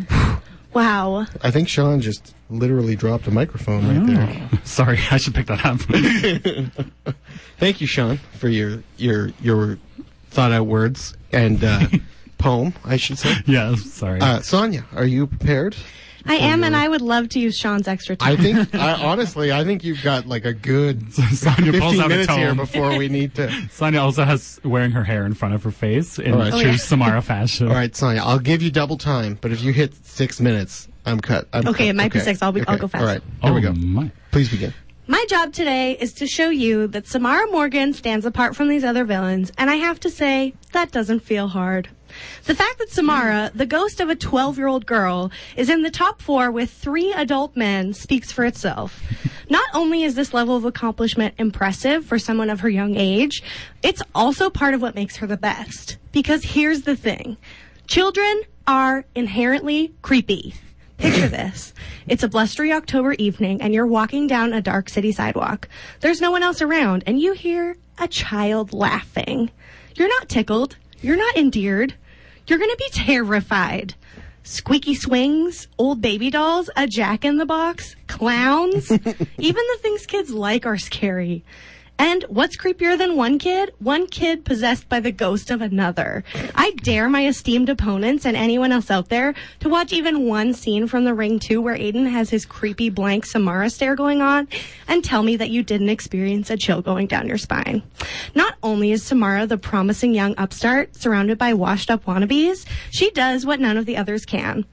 Wow. 0.75 1.25
I 1.41 1.51
think 1.51 1.70
Sean 1.70 2.01
just 2.01 2.36
literally 2.50 2.98
dropped 2.98 3.27
a 3.27 3.32
microphone 3.32 3.88
right 3.88 4.05
there. 4.05 4.50
Oh. 4.51 4.60
Sorry, 4.65 5.00
I 5.10 5.15
should 5.15 5.34
pick 5.34 5.48
that 5.48 5.65
up. 5.65 7.15
Thank 7.58 7.79
you, 7.79 7.88
Sean, 7.88 8.17
for 8.34 8.50
your 8.50 8.84
your 8.98 9.29
your 9.41 9.79
thought 10.35 10.51
out 10.51 10.67
words. 10.67 11.15
And 11.31 11.63
uh, 11.63 11.87
poem, 12.37 12.73
I 12.83 12.97
should 12.97 13.17
say. 13.17 13.33
Yeah, 13.45 13.75
sorry. 13.75 14.21
Uh, 14.21 14.41
Sonia, 14.41 14.85
are 14.93 15.05
you 15.05 15.25
prepared? 15.27 15.75
I 16.27 16.35
am, 16.37 16.63
and 16.63 16.75
I 16.75 16.87
would 16.89 17.01
love 17.03 17.29
to 17.29 17.39
use 17.39 17.55
Sean's 17.55 17.87
extra 17.87 18.15
time. 18.15 18.31
I 18.31 18.35
think, 18.35 18.73
I, 18.81 18.93
honestly, 18.93 19.51
I 19.51 19.63
think 19.63 19.83
you've 19.83 20.01
got 20.01 20.25
like 20.25 20.43
a 20.43 20.53
good 20.53 21.13
Sonia 21.35 21.71
pulls 21.79 21.97
15 21.97 21.99
out 22.01 22.05
a 22.05 22.09
minutes 22.09 22.33
here 22.33 22.55
before 22.55 22.97
we 22.97 23.09
need 23.09 23.35
to. 23.35 23.51
Sonia 23.69 23.99
also 24.01 24.23
has 24.23 24.59
wearing 24.63 24.89
her 24.91 25.03
hair 25.03 25.27
in 25.27 25.35
front 25.35 25.53
of 25.53 25.63
her 25.63 25.69
face 25.69 26.17
in 26.17 26.33
All 26.33 26.39
right. 26.39 26.49
true 26.51 26.61
Oh, 26.61 26.63
yeah. 26.63 26.75
Samara 26.77 27.21
fashion. 27.21 27.67
All 27.67 27.75
right, 27.75 27.95
Sonia, 27.95 28.23
I'll 28.23 28.39
give 28.39 28.63
you 28.63 28.71
double 28.71 28.97
time, 28.97 29.37
but 29.39 29.51
if 29.51 29.61
you 29.61 29.71
hit 29.71 29.93
six 30.03 30.41
minutes, 30.41 30.87
I'm 31.05 31.19
cut. 31.19 31.47
I'm 31.53 31.67
Okay, 31.67 31.85
cut. 31.85 31.87
it 31.89 31.95
might 31.95 32.11
be 32.11 32.19
six. 32.19 32.41
I'll 32.41 32.51
be- 32.51 32.65
I'll 32.67 32.79
go 32.79 32.87
fast. 32.87 33.03
All 33.03 33.07
right, 33.07 33.21
here 33.43 33.53
we 33.53 33.59
Oh, 33.59 33.71
go. 33.71 33.73
my. 33.79 34.11
Please 34.31 34.49
begin. 34.49 34.73
My 35.07 35.24
job 35.29 35.53
today 35.53 35.95
is 36.00 36.13
to 36.13 36.25
show 36.25 36.50
you 36.50 36.88
that 36.88 37.05
Samara 37.05 37.45
Morgan 37.51 37.93
stands 37.93 38.25
apart 38.25 38.55
from 38.55 38.69
these 38.69 38.83
other 38.83 39.05
villains, 39.05 39.51
and 39.55 39.69
I 39.69 39.75
have 39.75 40.00
to 40.00 40.09
say, 40.09 40.55
that 40.71 40.91
doesn't 40.91 41.19
feel 41.19 41.47
hard. 41.47 41.89
The 42.45 42.55
fact 42.55 42.79
that 42.79 42.89
Samara, 42.89 43.51
the 43.53 43.67
ghost 43.67 44.00
of 44.00 44.09
a 44.09 44.15
12 44.15 44.57
year 44.57 44.65
old 44.65 44.88
girl, 44.88 45.31
is 45.55 45.69
in 45.69 45.83
the 45.83 45.91
top 45.91 46.24
four 46.24 46.50
with 46.50 46.71
three 46.71 47.13
adult 47.13 47.55
men 47.55 47.93
speaks 47.93 48.31
for 48.31 48.45
itself. 48.45 49.00
Not 49.47 49.69
only 49.75 50.01
is 50.01 50.15
this 50.15 50.33
level 50.33 50.57
of 50.57 50.65
accomplishment 50.65 51.35
impressive 51.38 52.03
for 52.03 52.17
someone 52.17 52.50
of 52.50 52.62
her 52.62 52.69
young 52.69 52.95
age, 52.95 53.43
it's 53.83 54.01
also 54.15 54.50
part 54.50 54.74
of 54.74 54.81
what 54.81 54.95
makes 54.95 55.17
her 55.17 55.27
the 55.27 55.38
best. 55.38 55.97
Because 56.13 56.43
here's 56.43 56.81
the 56.81 56.95
thing 56.95 57.38
children 57.85 58.41
are 58.65 59.05
inherently 59.13 59.93
creepy. 60.01 60.55
Picture 60.97 61.27
this. 61.27 61.73
It's 62.07 62.23
a 62.23 62.29
blustery 62.29 62.71
October 62.71 63.13
evening 63.13 63.61
and 63.61 63.73
you're 63.73 63.87
walking 63.87 64.27
down 64.27 64.53
a 64.53 64.61
dark 64.61 64.89
city 64.89 65.11
sidewalk. 65.11 65.67
There's 65.99 66.21
no 66.21 66.31
one 66.31 66.43
else 66.43 66.61
around 66.61 67.03
and 67.05 67.19
you 67.19 67.33
hear 67.33 67.77
a 67.97 68.07
child 68.07 68.73
laughing. 68.73 69.51
You're 69.95 70.07
not 70.07 70.29
tickled. 70.29 70.77
You're 71.01 71.17
not 71.17 71.35
endeared. 71.35 71.95
You're 72.47 72.59
gonna 72.59 72.75
be 72.77 72.89
terrified. 72.91 73.95
Squeaky 74.43 74.93
swings, 74.93 75.67
old 75.79 76.01
baby 76.01 76.29
dolls, 76.29 76.69
a 76.75 76.87
jack 76.87 77.25
in 77.25 77.37
the 77.37 77.45
box, 77.45 77.95
clowns. 78.07 78.91
Even 78.91 79.15
the 79.37 79.79
things 79.81 80.05
kids 80.05 80.31
like 80.31 80.65
are 80.65 80.77
scary. 80.77 81.43
And 81.97 82.23
what's 82.27 82.57
creepier 82.57 82.97
than 82.97 83.15
one 83.15 83.39
kid? 83.39 83.73
One 83.79 84.07
kid 84.07 84.43
possessed 84.43 84.89
by 84.89 84.99
the 84.99 85.11
ghost 85.11 85.49
of 85.49 85.61
another. 85.61 86.23
I 86.53 86.71
dare 86.71 87.09
my 87.09 87.25
esteemed 87.25 87.69
opponents 87.69 88.25
and 88.25 88.35
anyone 88.35 88.71
else 88.71 88.91
out 88.91 89.09
there 89.09 89.33
to 89.61 89.69
watch 89.69 89.93
even 89.93 90.27
one 90.27 90.53
scene 90.53 90.87
from 90.87 91.05
The 91.05 91.13
Ring 91.13 91.39
2 91.39 91.61
where 91.61 91.75
Aidan 91.75 92.07
has 92.07 92.29
his 92.29 92.45
creepy 92.45 92.89
blank 92.89 93.25
Samara 93.25 93.69
stare 93.69 93.95
going 93.95 94.21
on 94.21 94.47
and 94.87 95.03
tell 95.03 95.23
me 95.23 95.37
that 95.37 95.49
you 95.49 95.63
didn't 95.63 95.89
experience 95.89 96.49
a 96.49 96.57
chill 96.57 96.81
going 96.81 97.07
down 97.07 97.27
your 97.27 97.37
spine. 97.37 97.81
Not 98.33 98.55
only 98.61 98.91
is 98.91 99.03
Samara 99.03 99.47
the 99.47 99.57
promising 99.57 100.13
young 100.13 100.35
upstart 100.37 100.95
surrounded 100.95 101.37
by 101.37 101.53
washed 101.53 101.89
up 101.89 102.05
wannabes, 102.05 102.65
she 102.91 103.09
does 103.11 103.45
what 103.45 103.59
none 103.59 103.77
of 103.77 103.85
the 103.85 103.97
others 103.97 104.25
can. 104.25 104.65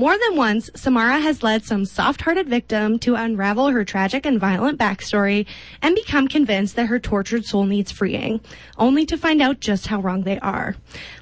More 0.00 0.16
than 0.16 0.34
once, 0.34 0.70
Samara 0.74 1.20
has 1.20 1.42
led 1.42 1.62
some 1.62 1.84
soft-hearted 1.84 2.48
victim 2.48 2.98
to 3.00 3.16
unravel 3.16 3.68
her 3.68 3.84
tragic 3.84 4.24
and 4.24 4.40
violent 4.40 4.78
backstory 4.78 5.44
and 5.82 5.94
become 5.94 6.26
convinced 6.26 6.74
that 6.76 6.86
her 6.86 6.98
tortured 6.98 7.44
soul 7.44 7.66
needs 7.66 7.92
freeing, 7.92 8.40
only 8.78 9.04
to 9.04 9.18
find 9.18 9.42
out 9.42 9.60
just 9.60 9.88
how 9.88 10.00
wrong 10.00 10.22
they 10.22 10.38
are. 10.38 10.74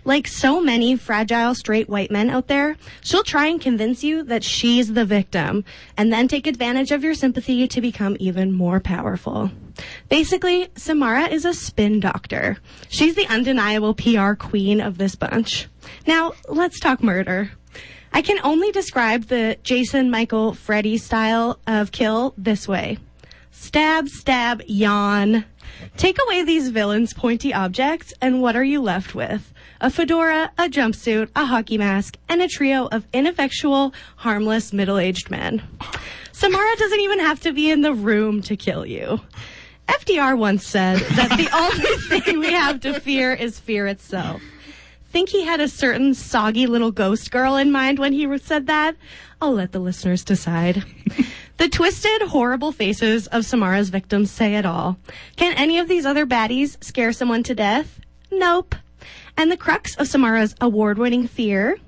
Like 0.05 0.29
so 0.29 0.61
many 0.61 0.95
fragile 0.95 1.57
straight 1.57 1.89
white 1.89 2.13
men 2.13 2.31
out 2.31 2.47
there, 2.47 2.77
she'll 3.01 3.25
try 3.25 3.49
and 3.49 3.61
convince 3.61 4.05
you 4.05 4.23
that 4.23 4.45
she's 4.45 4.93
the 4.93 5.05
victim 5.05 5.65
and 5.97 6.13
then 6.13 6.29
take 6.29 6.47
advantage 6.47 6.93
of 6.93 7.03
your 7.03 7.15
sympathy 7.15 7.67
to 7.67 7.81
become 7.81 8.17
even 8.21 8.53
more 8.53 8.79
powerful. 8.79 9.51
Basically, 10.09 10.69
Samara 10.77 11.27
is 11.27 11.45
a 11.45 11.53
spin 11.53 11.99
doctor. 11.99 12.59
She's 12.89 13.17
the 13.17 13.27
undeniable 13.27 13.95
PR 13.95 14.35
queen 14.35 14.81
of 14.81 14.99
this 14.99 15.17
bunch. 15.17 15.67
Now, 16.07 16.35
let's 16.49 16.79
talk 16.79 17.03
murder. 17.03 17.51
I 18.13 18.23
can 18.23 18.39
only 18.43 18.73
describe 18.73 19.25
the 19.25 19.57
Jason 19.63 20.11
Michael 20.11 20.55
Freddy 20.55 20.99
style 20.99 21.59
of 21.67 21.93
kill 21.93 22.35
this 22.37 22.67
way. 22.67 22.99
Stab, 23.51 24.09
stab, 24.09 24.63
yawn. 24.67 25.45
Take 25.97 26.19
away 26.27 26.45
these 26.45 26.71
villains' 26.71 27.13
pointy 27.13 27.53
objects, 27.53 28.13
and 28.21 28.41
what 28.41 28.57
are 28.57 28.65
you 28.65 28.81
left 28.81 29.15
with? 29.15 29.53
A 29.81 29.91
fedora, 29.91 30.51
a 30.59 30.69
jumpsuit, 30.69 31.29
a 31.37 31.45
hockey 31.45 31.79
mask, 31.79 32.17
and 32.29 32.43
a 32.43 32.49
trio 32.49 32.87
of 32.87 33.07
ineffectual, 33.13 33.95
harmless, 34.17 34.73
middle-aged 34.73 35.31
men. 35.31 35.63
Samara 36.33 36.77
doesn't 36.77 37.01
even 37.01 37.21
have 37.21 37.41
to 37.41 37.53
be 37.53 37.71
in 37.71 37.83
the 37.83 37.93
room 37.93 38.43
to 38.43 38.57
kill 38.57 38.87
you. 38.87 39.21
FDR 39.89 40.37
once 40.37 40.67
said 40.67 40.99
that 40.99 41.31
the 41.31 41.49
only 42.11 42.21
thing 42.21 42.39
we 42.39 42.53
have 42.53 42.81
to 42.81 43.01
fear 43.01 43.33
is 43.33 43.59
fear 43.59 43.87
itself. 43.87 44.41
Think 45.11 45.31
he 45.31 45.45
had 45.45 45.61
a 45.61 45.69
certain 45.69 46.13
soggy 46.13 46.67
little 46.67 46.91
ghost 46.91 47.31
girl 47.31 47.57
in 47.57 47.73
mind 47.73 47.99
when 47.99 48.13
he 48.13 48.39
said 48.39 48.67
that? 48.67 48.95
I'll 49.41 49.55
let 49.55 49.73
the 49.73 49.79
listeners 49.79 50.23
decide. 50.23 50.85
the 51.57 51.69
twisted, 51.69 52.23
horrible 52.23 52.73
faces 52.73 53.27
of 53.29 53.47
Samara's 53.47 53.89
victims 53.89 54.31
say 54.31 54.57
it 54.57 54.67
all. 54.67 54.99
Can 55.37 55.55
any 55.55 55.79
of 55.79 55.89
these 55.89 56.05
other 56.05 56.27
baddies 56.27 56.83
scare 56.85 57.13
someone 57.13 57.43
to 57.45 57.55
death? 57.55 58.01
Nope. 58.31 58.75
And 59.37 59.51
the 59.51 59.57
crux 59.57 59.97
of 59.97 60.09
Samara's 60.09 60.55
award 60.61 60.99
winning 60.99 61.27
fear? 61.27 61.79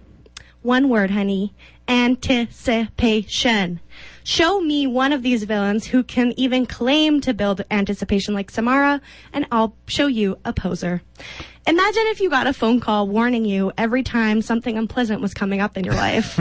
One 0.62 0.88
word, 0.88 1.10
honey. 1.10 1.52
Anticipation. 1.88 3.80
Show 4.22 4.60
me 4.60 4.86
one 4.86 5.12
of 5.12 5.22
these 5.22 5.44
villains 5.44 5.86
who 5.86 6.04
can 6.04 6.32
even 6.36 6.64
claim 6.64 7.20
to 7.22 7.34
build 7.34 7.64
anticipation 7.70 8.32
like 8.32 8.50
Samara, 8.50 9.00
and 9.32 9.46
I'll 9.50 9.74
show 9.86 10.06
you 10.06 10.38
a 10.44 10.52
poser. 10.52 11.02
Imagine 11.66 12.02
if 12.06 12.20
you 12.20 12.30
got 12.30 12.46
a 12.46 12.52
phone 12.52 12.80
call 12.80 13.06
warning 13.06 13.44
you 13.44 13.72
every 13.76 14.02
time 14.02 14.42
something 14.42 14.76
unpleasant 14.78 15.20
was 15.20 15.34
coming 15.34 15.60
up 15.60 15.76
in 15.76 15.84
your 15.84 15.94
life. 15.94 16.38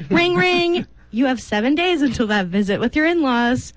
ring, 0.10 0.34
ring. 0.34 0.86
You 1.10 1.26
have 1.26 1.40
seven 1.40 1.74
days 1.74 2.02
until 2.02 2.26
that 2.28 2.46
visit 2.46 2.80
with 2.80 2.96
your 2.96 3.06
in 3.06 3.22
laws. 3.22 3.74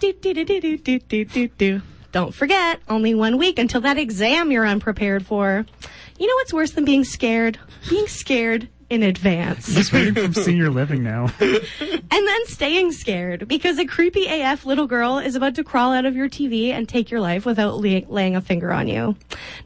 Do, 0.00 0.12
do, 0.12 0.34
do, 0.34 0.44
do, 0.44 0.60
do, 0.60 0.98
do, 0.98 1.24
do, 1.24 1.48
do. 1.48 1.82
Don't 2.10 2.34
forget, 2.34 2.80
only 2.88 3.14
one 3.14 3.38
week 3.38 3.58
until 3.58 3.80
that 3.82 3.98
exam 3.98 4.50
you're 4.50 4.66
unprepared 4.66 5.26
for. 5.26 5.66
You 6.18 6.26
know 6.26 6.34
what's 6.36 6.52
worse 6.52 6.72
than 6.72 6.84
being 6.84 7.04
scared? 7.04 7.58
Being 7.88 8.06
scared 8.06 8.68
in 8.90 9.02
advance. 9.02 9.72
Just 9.74 9.92
reading 9.92 10.14
from 10.14 10.34
senior 10.34 10.70
living 10.70 11.02
now. 11.02 11.32
And 12.14 12.28
then 12.28 12.46
staying 12.46 12.92
scared 12.92 13.48
because 13.48 13.76
a 13.76 13.86
creepy 13.86 14.26
AF 14.28 14.64
little 14.64 14.86
girl 14.86 15.18
is 15.18 15.34
about 15.34 15.56
to 15.56 15.64
crawl 15.64 15.92
out 15.92 16.06
of 16.06 16.14
your 16.14 16.28
TV 16.28 16.68
and 16.68 16.88
take 16.88 17.10
your 17.10 17.20
life 17.20 17.44
without 17.44 17.80
lay- 17.80 18.06
laying 18.08 18.36
a 18.36 18.40
finger 18.40 18.72
on 18.72 18.86
you. 18.86 19.16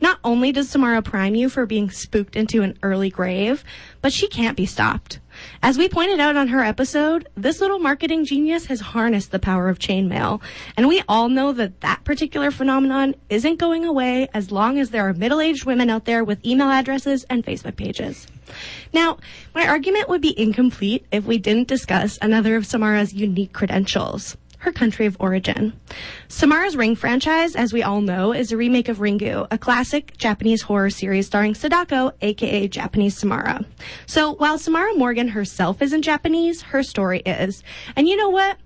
Not 0.00 0.18
only 0.24 0.50
does 0.50 0.70
Samara 0.70 1.02
prime 1.02 1.34
you 1.34 1.50
for 1.50 1.66
being 1.66 1.90
spooked 1.90 2.36
into 2.36 2.62
an 2.62 2.78
early 2.82 3.10
grave, 3.10 3.64
but 4.00 4.14
she 4.14 4.28
can't 4.28 4.56
be 4.56 4.64
stopped. 4.64 5.20
As 5.62 5.76
we 5.76 5.90
pointed 5.90 6.20
out 6.20 6.36
on 6.36 6.48
her 6.48 6.64
episode, 6.64 7.28
this 7.36 7.60
little 7.60 7.78
marketing 7.78 8.24
genius 8.24 8.64
has 8.66 8.80
harnessed 8.80 9.30
the 9.30 9.38
power 9.38 9.68
of 9.68 9.78
chainmail, 9.78 10.40
and 10.76 10.88
we 10.88 11.02
all 11.06 11.28
know 11.28 11.52
that 11.52 11.82
that 11.82 12.02
particular 12.04 12.50
phenomenon 12.50 13.14
isn't 13.28 13.58
going 13.58 13.84
away 13.84 14.26
as 14.32 14.50
long 14.50 14.78
as 14.78 14.88
there 14.88 15.06
are 15.06 15.12
middle-aged 15.12 15.66
women 15.66 15.90
out 15.90 16.06
there 16.06 16.24
with 16.24 16.44
email 16.46 16.70
addresses 16.70 17.24
and 17.24 17.44
Facebook 17.44 17.76
pages. 17.76 18.26
Now, 18.92 19.18
my 19.54 19.66
argument 19.66 20.08
would 20.08 20.20
be 20.20 20.38
incomplete 20.40 21.06
if 21.12 21.24
we 21.24 21.38
didn't 21.38 21.68
discuss 21.68 22.18
another 22.22 22.56
of 22.56 22.66
Samara's 22.66 23.12
unique 23.12 23.52
credentials. 23.52 24.36
Her 24.60 24.72
country 24.72 25.06
of 25.06 25.16
origin. 25.20 25.72
Samara's 26.26 26.76
Ring 26.76 26.96
franchise, 26.96 27.54
as 27.54 27.72
we 27.72 27.84
all 27.84 28.00
know, 28.00 28.32
is 28.32 28.50
a 28.50 28.56
remake 28.56 28.88
of 28.88 28.98
Ringu, 28.98 29.46
a 29.52 29.58
classic 29.58 30.16
Japanese 30.16 30.62
horror 30.62 30.90
series 30.90 31.26
starring 31.26 31.54
Sadako, 31.54 32.10
aka 32.22 32.66
Japanese 32.66 33.16
Samara. 33.16 33.64
So 34.06 34.34
while 34.34 34.58
Samara 34.58 34.94
Morgan 34.94 35.28
herself 35.28 35.80
isn't 35.80 36.02
Japanese, 36.02 36.62
her 36.62 36.82
story 36.82 37.20
is. 37.20 37.62
And 37.94 38.08
you 38.08 38.16
know 38.16 38.30
what? 38.30 38.56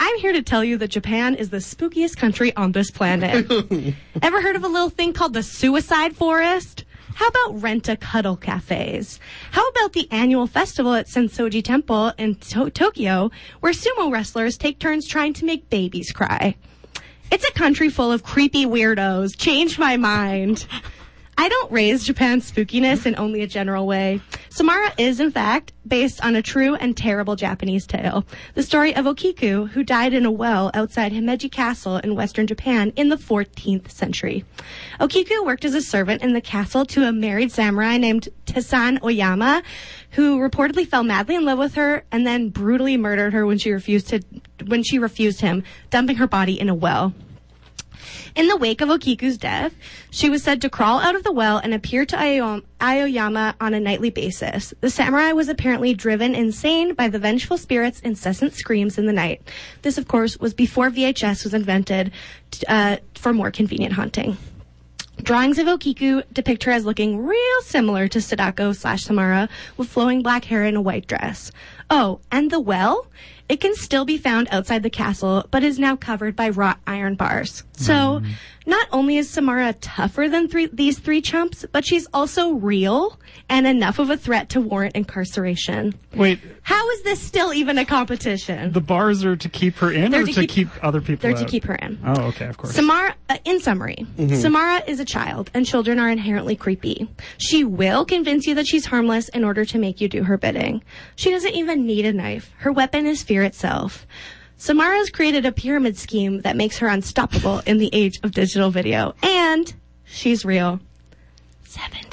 I'm 0.00 0.18
here 0.18 0.32
to 0.32 0.42
tell 0.42 0.64
you 0.64 0.78
that 0.78 0.88
Japan 0.88 1.34
is 1.34 1.50
the 1.50 1.58
spookiest 1.58 2.16
country 2.16 2.56
on 2.56 2.72
this 2.72 2.90
planet. 2.90 3.46
Ever 4.22 4.40
heard 4.40 4.56
of 4.56 4.64
a 4.64 4.68
little 4.68 4.90
thing 4.90 5.12
called 5.12 5.34
the 5.34 5.42
suicide 5.42 6.16
forest? 6.16 6.84
How 7.14 7.28
about 7.28 7.62
rent 7.62 7.88
a 7.88 7.96
cuddle 7.96 8.36
cafes? 8.36 9.20
How 9.52 9.66
about 9.68 9.92
the 9.92 10.08
annual 10.10 10.46
festival 10.46 10.94
at 10.94 11.06
Sensoji 11.06 11.62
Temple 11.62 12.12
in 12.18 12.36
to- 12.36 12.70
Tokyo 12.70 13.30
where 13.60 13.72
sumo 13.72 14.10
wrestlers 14.12 14.56
take 14.56 14.78
turns 14.78 15.06
trying 15.06 15.32
to 15.34 15.44
make 15.44 15.68
babies 15.70 16.12
cry? 16.12 16.56
It's 17.30 17.48
a 17.48 17.52
country 17.52 17.88
full 17.88 18.12
of 18.12 18.22
creepy 18.22 18.66
weirdos. 18.66 19.36
Changed 19.38 19.78
my 19.78 19.96
mind. 19.96 20.66
I 21.38 21.48
don't 21.48 21.72
raise 21.72 22.04
Japan's 22.04 22.50
spookiness 22.50 23.06
in 23.06 23.16
only 23.18 23.42
a 23.42 23.46
general 23.46 23.86
way. 23.86 24.20
Samara 24.50 24.92
is, 24.98 25.18
in 25.18 25.30
fact, 25.30 25.72
based 25.86 26.22
on 26.24 26.36
a 26.36 26.42
true 26.42 26.74
and 26.74 26.96
terrible 26.96 27.36
Japanese 27.36 27.86
tale. 27.86 28.24
The 28.54 28.62
story 28.62 28.94
of 28.94 29.06
Okiku, 29.06 29.70
who 29.70 29.82
died 29.82 30.12
in 30.14 30.26
a 30.26 30.30
well 30.30 30.70
outside 30.74 31.12
Himeji 31.12 31.50
Castle 31.50 31.96
in 31.96 32.14
western 32.14 32.46
Japan 32.46 32.92
in 32.96 33.08
the 33.08 33.16
14th 33.16 33.90
century. 33.90 34.44
Okiku 35.00 35.44
worked 35.44 35.64
as 35.64 35.74
a 35.74 35.80
servant 35.80 36.22
in 36.22 36.34
the 36.34 36.40
castle 36.40 36.84
to 36.86 37.08
a 37.08 37.12
married 37.12 37.50
samurai 37.50 37.96
named 37.96 38.28
Tessan 38.46 39.02
Aoyama, 39.02 39.62
who 40.10 40.38
reportedly 40.38 40.86
fell 40.86 41.02
madly 41.02 41.34
in 41.34 41.44
love 41.44 41.58
with 41.58 41.74
her 41.74 42.04
and 42.12 42.26
then 42.26 42.50
brutally 42.50 42.96
murdered 42.96 43.32
her 43.32 43.46
when 43.46 43.58
she 43.58 43.72
refused 43.72 44.08
to, 44.08 44.20
when 44.66 44.82
she 44.82 44.98
refused 44.98 45.40
him, 45.40 45.64
dumping 45.90 46.16
her 46.16 46.26
body 46.26 46.60
in 46.60 46.68
a 46.68 46.74
well. 46.74 47.14
In 48.34 48.48
the 48.48 48.56
wake 48.56 48.80
of 48.80 48.88
Okiku's 48.88 49.36
death, 49.36 49.74
she 50.10 50.30
was 50.30 50.42
said 50.42 50.62
to 50.62 50.70
crawl 50.70 51.00
out 51.00 51.14
of 51.14 51.22
the 51.22 51.32
well 51.32 51.58
and 51.58 51.74
appear 51.74 52.06
to 52.06 52.16
Aoyama, 52.80 53.54
on 53.60 53.74
a 53.74 53.80
nightly 53.80 54.08
basis. 54.08 54.72
The 54.80 54.88
samurai 54.88 55.32
was 55.32 55.48
apparently 55.48 55.92
driven 55.92 56.34
insane 56.34 56.94
by 56.94 57.08
the 57.08 57.18
vengeful 57.18 57.58
spirit's 57.58 58.00
incessant 58.00 58.54
screams 58.54 58.96
in 58.96 59.04
the 59.06 59.12
night. 59.12 59.42
This, 59.82 59.98
of 59.98 60.08
course, 60.08 60.38
was 60.38 60.54
before 60.54 60.90
VHS 60.90 61.44
was 61.44 61.52
invented 61.52 62.10
uh, 62.68 62.96
for 63.14 63.34
more 63.34 63.50
convenient 63.50 63.94
hunting. 63.94 64.38
Drawings 65.22 65.58
of 65.58 65.66
Okiku 65.66 66.24
depict 66.32 66.64
her 66.64 66.72
as 66.72 66.84
looking 66.84 67.24
real 67.24 67.60
similar 67.62 68.08
to 68.08 68.20
Sadako 68.20 68.72
slash 68.72 69.04
Samara 69.04 69.48
with 69.76 69.88
flowing 69.88 70.22
black 70.22 70.44
hair 70.44 70.64
and 70.64 70.76
a 70.76 70.80
white 70.80 71.06
dress. 71.06 71.52
Oh, 71.94 72.20
and 72.32 72.50
the 72.50 72.58
well? 72.58 73.06
It 73.50 73.60
can 73.60 73.74
still 73.74 74.06
be 74.06 74.16
found 74.16 74.48
outside 74.50 74.82
the 74.82 74.88
castle, 74.88 75.44
but 75.50 75.62
is 75.62 75.78
now 75.78 75.94
covered 75.94 76.34
by 76.34 76.48
wrought 76.48 76.78
iron 76.86 77.16
bars. 77.16 77.64
So, 77.74 78.22
not 78.64 78.86
only 78.92 79.18
is 79.18 79.28
Samara 79.28 79.72
tougher 79.74 80.28
than 80.28 80.48
three, 80.48 80.66
these 80.72 80.98
three 81.00 81.20
chumps, 81.20 81.66
but 81.72 81.84
she's 81.84 82.06
also 82.14 82.52
real 82.52 83.18
and 83.50 83.66
enough 83.66 83.98
of 83.98 84.08
a 84.08 84.16
threat 84.16 84.48
to 84.50 84.60
warrant 84.60 84.94
incarceration. 84.94 85.92
Wait, 86.14 86.38
How 86.62 86.88
is 86.90 87.02
this 87.02 87.20
still 87.20 87.52
even 87.52 87.76
a 87.76 87.84
competition? 87.84 88.72
the 88.72 88.80
bars 88.80 89.24
are 89.24 89.34
to 89.36 89.48
keep 89.48 89.74
her 89.78 89.90
in 89.90 90.12
They're 90.12 90.22
or 90.22 90.26
to 90.26 90.32
to 90.32 90.40
keep- 90.42 90.50
keep, 90.50 90.84
other 90.84 91.00
people 91.00 91.28
They're 91.28 91.36
to 91.38 91.44
keep 91.44 91.64
her 91.64 91.74
in. 91.74 91.98
Oh, 92.06 92.22
okay, 92.28 92.46
of 92.46 92.56
course. 92.56 92.74
Samara, 92.74 93.16
uh, 93.28 93.38
in 93.44 93.58
summary, 93.60 94.06
Samara 94.36 94.82
is 94.86 95.00
a 95.00 95.04
child, 95.04 95.50
and 95.52 95.66
children 95.66 95.98
are 95.98 96.08
inherently 96.08 96.54
creepy. 96.54 97.08
She 97.38 97.64
will 97.64 98.04
convince 98.04 98.46
you 98.46 98.54
that 98.54 98.66
she's 98.68 98.86
harmless 98.86 99.28
in 99.30 99.42
order 99.44 99.64
to 99.64 99.78
make 99.78 100.00
you 100.00 100.08
do 100.08 100.22
her 100.22 100.38
bidding. 100.38 100.82
She 101.16 101.30
doesn't 101.30 101.54
even 101.54 101.81
need 101.86 102.06
a 102.06 102.12
knife. 102.12 102.52
Her 102.58 102.72
weapon 102.72 103.06
is 103.06 103.22
fear 103.22 103.42
itself. 103.42 104.06
Samara's 104.56 105.10
created 105.10 105.44
a 105.44 105.52
pyramid 105.52 105.98
scheme 105.98 106.42
that 106.42 106.56
makes 106.56 106.78
her 106.78 106.86
unstoppable 106.86 107.60
in 107.66 107.78
the 107.78 107.90
age 107.92 108.20
of 108.22 108.32
digital 108.32 108.70
video, 108.70 109.14
and 109.22 109.74
she's 110.04 110.44
real. 110.44 110.80
Seven. 111.64 112.11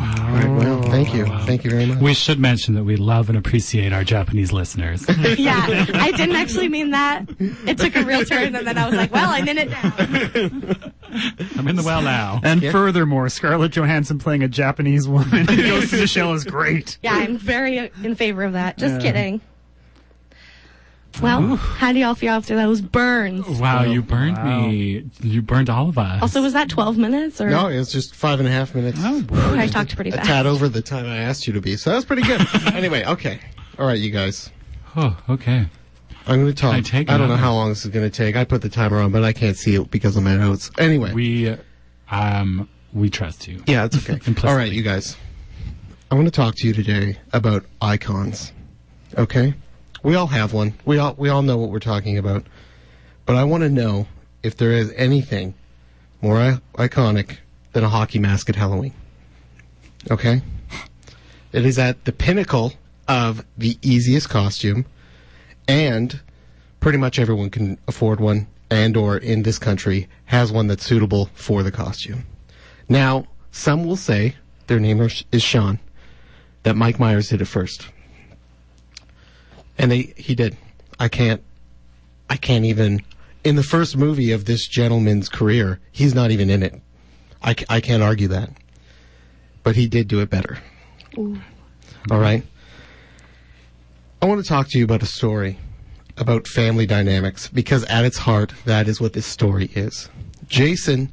All 0.00 0.34
right, 0.34 0.48
well, 0.48 0.82
thank 0.82 1.12
you. 1.14 1.26
Thank 1.44 1.64
you 1.64 1.70
very 1.70 1.86
much. 1.86 1.98
We 1.98 2.14
should 2.14 2.38
mention 2.38 2.74
that 2.74 2.84
we 2.84 2.96
love 2.96 3.28
and 3.28 3.36
appreciate 3.38 3.92
our 3.92 4.04
Japanese 4.04 4.52
listeners. 4.52 5.04
Yeah, 5.38 5.64
I 5.94 6.12
didn't 6.12 6.36
actually 6.36 6.68
mean 6.68 6.90
that. 6.90 7.26
It 7.38 7.78
took 7.78 7.94
a 7.96 8.04
real 8.04 8.24
turn, 8.24 8.54
and 8.56 8.66
then 8.66 8.76
I 8.78 8.86
was 8.86 8.94
like, 8.96 9.12
well, 9.12 9.30
I'm 9.30 9.46
in 9.48 9.58
it 9.58 9.70
now. 9.70 9.94
I'm 11.56 11.68
in 11.68 11.76
the 11.76 11.82
well 11.84 12.02
now. 12.02 12.40
and 12.42 12.62
Yeah. 12.62 12.70
furthermore, 12.72 13.28
Scarlett 13.28 13.72
Johansson 13.72 14.18
playing 14.18 14.42
a 14.42 14.48
Japanese 14.48 15.06
woman 15.08 15.40
in 15.50 15.56
Ghost 15.56 15.92
in 15.92 16.00
the 16.00 16.06
Shell 16.06 16.32
is 16.34 16.44
great. 16.44 16.98
Yeah, 17.02 17.14
I'm 17.14 17.36
very 17.38 17.90
in 18.02 18.14
favor 18.14 18.42
of 18.44 18.52
that. 18.54 18.78
Just 18.78 18.94
Yeah. 18.96 19.00
kidding. 19.12 19.40
Well, 21.22 21.56
how 21.56 21.92
do 21.92 21.98
y'all 21.98 22.14
feel 22.14 22.32
after 22.34 22.54
those 22.54 22.80
burns? 22.80 23.44
Wow, 23.58 23.82
you 23.82 24.02
burned 24.02 24.36
Wow. 24.36 24.66
me. 24.68 25.04
You 25.20 25.42
burned 25.42 25.68
all 25.68 25.88
of 25.88 25.98
us. 25.98 26.22
Also, 26.22 26.40
was 26.42 26.52
that 26.52 26.68
12 26.68 26.96
minutes 26.96 27.40
or? 27.40 27.50
No, 27.50 27.66
it 27.66 27.78
was 27.78 27.90
just 27.90 28.14
five 28.14 28.38
and 28.38 28.48
a 28.48 28.52
half 28.52 28.74
minutes. 28.74 28.98
Oh, 29.02 29.24
I 29.56 29.66
talked 29.66 29.94
pretty 29.96 30.10
a 30.10 30.14
fast. 30.16 30.28
tad 30.28 30.46
over 30.46 30.68
the 30.68 30.82
time 30.82 31.06
I 31.06 31.16
asked 31.18 31.46
you 31.48 31.52
to 31.54 31.60
be, 31.60 31.76
so 31.76 31.90
that 31.90 31.96
was 31.96 32.04
pretty 32.04 32.22
good. 32.22 32.40
anyway, 32.74 33.04
okay. 33.04 33.40
All 33.78 33.86
right, 33.86 33.98
you 33.98 34.10
guys. 34.10 34.50
oh, 34.96 35.16
okay. 35.28 35.66
I'm 36.26 36.40
going 36.42 36.54
to 36.54 36.60
talk. 36.60 36.74
I 36.74 36.82
take 36.82 37.10
I 37.10 37.16
don't 37.18 37.28
know 37.28 37.36
how 37.36 37.54
long 37.54 37.70
this 37.70 37.84
is 37.84 37.90
going 37.90 38.08
to 38.08 38.14
take. 38.16 38.36
I 38.36 38.44
put 38.44 38.60
the 38.62 38.68
timer 38.68 39.00
on, 39.00 39.10
but 39.10 39.24
I 39.24 39.32
can't 39.32 39.56
see 39.56 39.74
it 39.74 39.90
because 39.90 40.16
of 40.16 40.22
my 40.22 40.36
notes. 40.36 40.70
Anyway. 40.78 41.12
We, 41.14 41.56
um, 42.10 42.68
we 42.92 43.08
trust 43.10 43.48
you. 43.48 43.62
yeah, 43.66 43.86
it's 43.86 43.96
okay. 44.08 44.20
All 44.46 44.54
right, 44.54 44.70
you 44.70 44.82
guys. 44.82 45.16
I 46.10 46.14
want 46.14 46.26
to 46.26 46.30
talk 46.30 46.54
to 46.56 46.66
you 46.66 46.74
today 46.74 47.16
about 47.32 47.64
icons. 47.80 48.52
Okay? 49.16 49.54
We 50.02 50.14
all 50.14 50.28
have 50.28 50.52
one. 50.52 50.74
We 50.84 50.98
all 50.98 51.14
we 51.16 51.28
all 51.28 51.42
know 51.42 51.56
what 51.56 51.70
we're 51.70 51.78
talking 51.78 52.18
about. 52.18 52.44
But 53.26 53.36
I 53.36 53.44
want 53.44 53.62
to 53.62 53.68
know 53.68 54.06
if 54.42 54.56
there 54.56 54.72
is 54.72 54.92
anything 54.96 55.54
more 56.20 56.38
I- 56.38 56.60
iconic 56.74 57.38
than 57.72 57.84
a 57.84 57.88
hockey 57.88 58.18
mask 58.18 58.48
at 58.48 58.56
Halloween. 58.56 58.94
Okay? 60.10 60.42
It 61.52 61.64
is 61.64 61.78
at 61.78 62.04
the 62.04 62.12
pinnacle 62.12 62.74
of 63.06 63.44
the 63.56 63.78
easiest 63.82 64.28
costume 64.28 64.86
and 65.66 66.20
pretty 66.80 66.98
much 66.98 67.18
everyone 67.18 67.50
can 67.50 67.78
afford 67.88 68.20
one 68.20 68.46
and 68.70 68.96
or 68.96 69.16
in 69.16 69.42
this 69.42 69.58
country 69.58 70.08
has 70.26 70.52
one 70.52 70.66
that's 70.66 70.84
suitable 70.84 71.30
for 71.34 71.62
the 71.62 71.72
costume. 71.72 72.24
Now, 72.88 73.26
some 73.50 73.84
will 73.84 73.96
say 73.96 74.36
their 74.66 74.78
name 74.78 75.00
is 75.00 75.42
Sean, 75.42 75.78
that 76.62 76.76
Mike 76.76 76.98
Myers 76.98 77.30
did 77.30 77.40
it 77.40 77.46
first. 77.46 77.88
And 79.78 79.90
they 79.90 80.14
he 80.16 80.34
did. 80.34 80.56
I 80.98 81.08
can't 81.08 81.42
I 82.28 82.36
can't 82.36 82.64
even 82.64 83.02
in 83.44 83.56
the 83.56 83.62
first 83.62 83.96
movie 83.96 84.32
of 84.32 84.44
this 84.44 84.66
gentleman's 84.66 85.28
career, 85.28 85.80
he's 85.92 86.14
not 86.14 86.30
even 86.30 86.50
in 86.50 86.62
it. 86.62 86.80
I, 87.42 87.54
I 87.68 87.80
can't 87.80 88.02
argue 88.02 88.28
that. 88.28 88.50
But 89.62 89.76
he 89.76 89.86
did 89.86 90.08
do 90.08 90.20
it 90.20 90.30
better. 90.30 90.58
All 91.16 92.18
right. 92.18 92.42
I 94.20 94.26
want 94.26 94.42
to 94.42 94.48
talk 94.48 94.68
to 94.70 94.78
you 94.78 94.84
about 94.84 95.02
a 95.02 95.06
story 95.06 95.58
about 96.16 96.48
family 96.48 96.84
dynamics 96.84 97.48
because 97.48 97.84
at 97.84 98.04
its 98.04 98.18
heart, 98.18 98.52
that 98.64 98.88
is 98.88 99.00
what 99.00 99.12
this 99.12 99.26
story 99.26 99.70
is. 99.74 100.10
Jason 100.48 101.12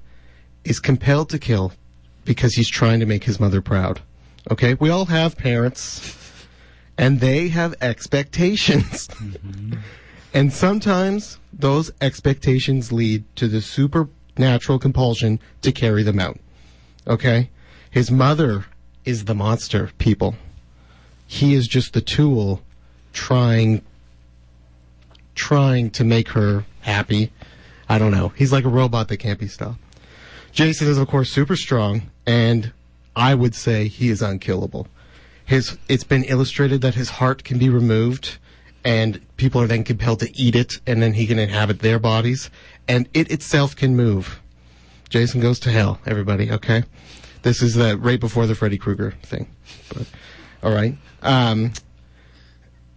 is 0.63 0.79
compelled 0.79 1.29
to 1.29 1.37
kill 1.37 1.73
because 2.23 2.55
he's 2.55 2.69
trying 2.69 2.99
to 2.99 3.05
make 3.05 3.23
his 3.23 3.39
mother 3.39 3.61
proud. 3.61 4.01
Okay? 4.49 4.73
We 4.73 4.89
all 4.89 5.05
have 5.05 5.37
parents 5.37 5.99
and 6.97 7.19
they 7.19 7.49
have 7.49 7.75
expectations. 7.81 9.07
Mm-hmm. 9.07 9.79
and 10.33 10.53
sometimes 10.53 11.39
those 11.51 11.91
expectations 12.01 12.91
lead 12.91 13.23
to 13.35 13.47
the 13.47 13.61
supernatural 13.61 14.79
compulsion 14.79 15.39
to 15.61 15.71
carry 15.71 16.03
them 16.03 16.19
out. 16.19 16.39
Okay? 17.07 17.49
His 17.89 18.11
mother 18.11 18.65
is 19.05 19.25
the 19.25 19.35
monster, 19.35 19.91
people. 19.97 20.35
He 21.27 21.53
is 21.53 21.67
just 21.67 21.93
the 21.93 22.01
tool 22.01 22.61
trying 23.13 23.81
trying 25.33 25.89
to 25.91 26.03
make 26.03 26.29
her 26.29 26.65
happy. 26.81 27.31
I 27.89 27.97
don't 27.97 28.11
know. 28.11 28.29
He's 28.29 28.53
like 28.53 28.63
a 28.63 28.69
robot 28.69 29.09
that 29.09 29.17
can't 29.17 29.39
be 29.39 29.47
stopped. 29.47 29.79
Jason 30.51 30.87
is 30.87 30.97
of 30.97 31.07
course 31.07 31.29
super 31.29 31.55
strong 31.55 32.09
and 32.25 32.71
I 33.15 33.35
would 33.35 33.55
say 33.55 33.87
he 33.87 34.09
is 34.09 34.21
unkillable. 34.21 34.87
His 35.45 35.77
it's 35.87 36.03
been 36.03 36.23
illustrated 36.23 36.81
that 36.81 36.95
his 36.95 37.09
heart 37.11 37.43
can 37.43 37.57
be 37.57 37.69
removed 37.69 38.37
and 38.83 39.19
people 39.37 39.61
are 39.61 39.67
then 39.67 39.83
compelled 39.83 40.19
to 40.19 40.39
eat 40.39 40.55
it 40.55 40.73
and 40.85 41.01
then 41.01 41.13
he 41.13 41.27
can 41.27 41.39
inhabit 41.39 41.79
their 41.79 41.99
bodies 41.99 42.49
and 42.87 43.07
it 43.13 43.31
itself 43.31 43.75
can 43.75 43.95
move. 43.95 44.41
Jason 45.09 45.39
goes 45.39 45.59
to 45.59 45.71
hell, 45.71 45.99
everybody, 46.05 46.51
okay? 46.51 46.83
This 47.43 47.61
is 47.61 47.75
the 47.75 47.97
right 47.97 48.19
before 48.19 48.47
the 48.47 48.55
Freddy 48.55 48.77
Krueger 48.77 49.11
thing. 49.21 49.47
But 49.93 50.07
all 50.63 50.73
right. 50.73 50.97
Um 51.21 51.73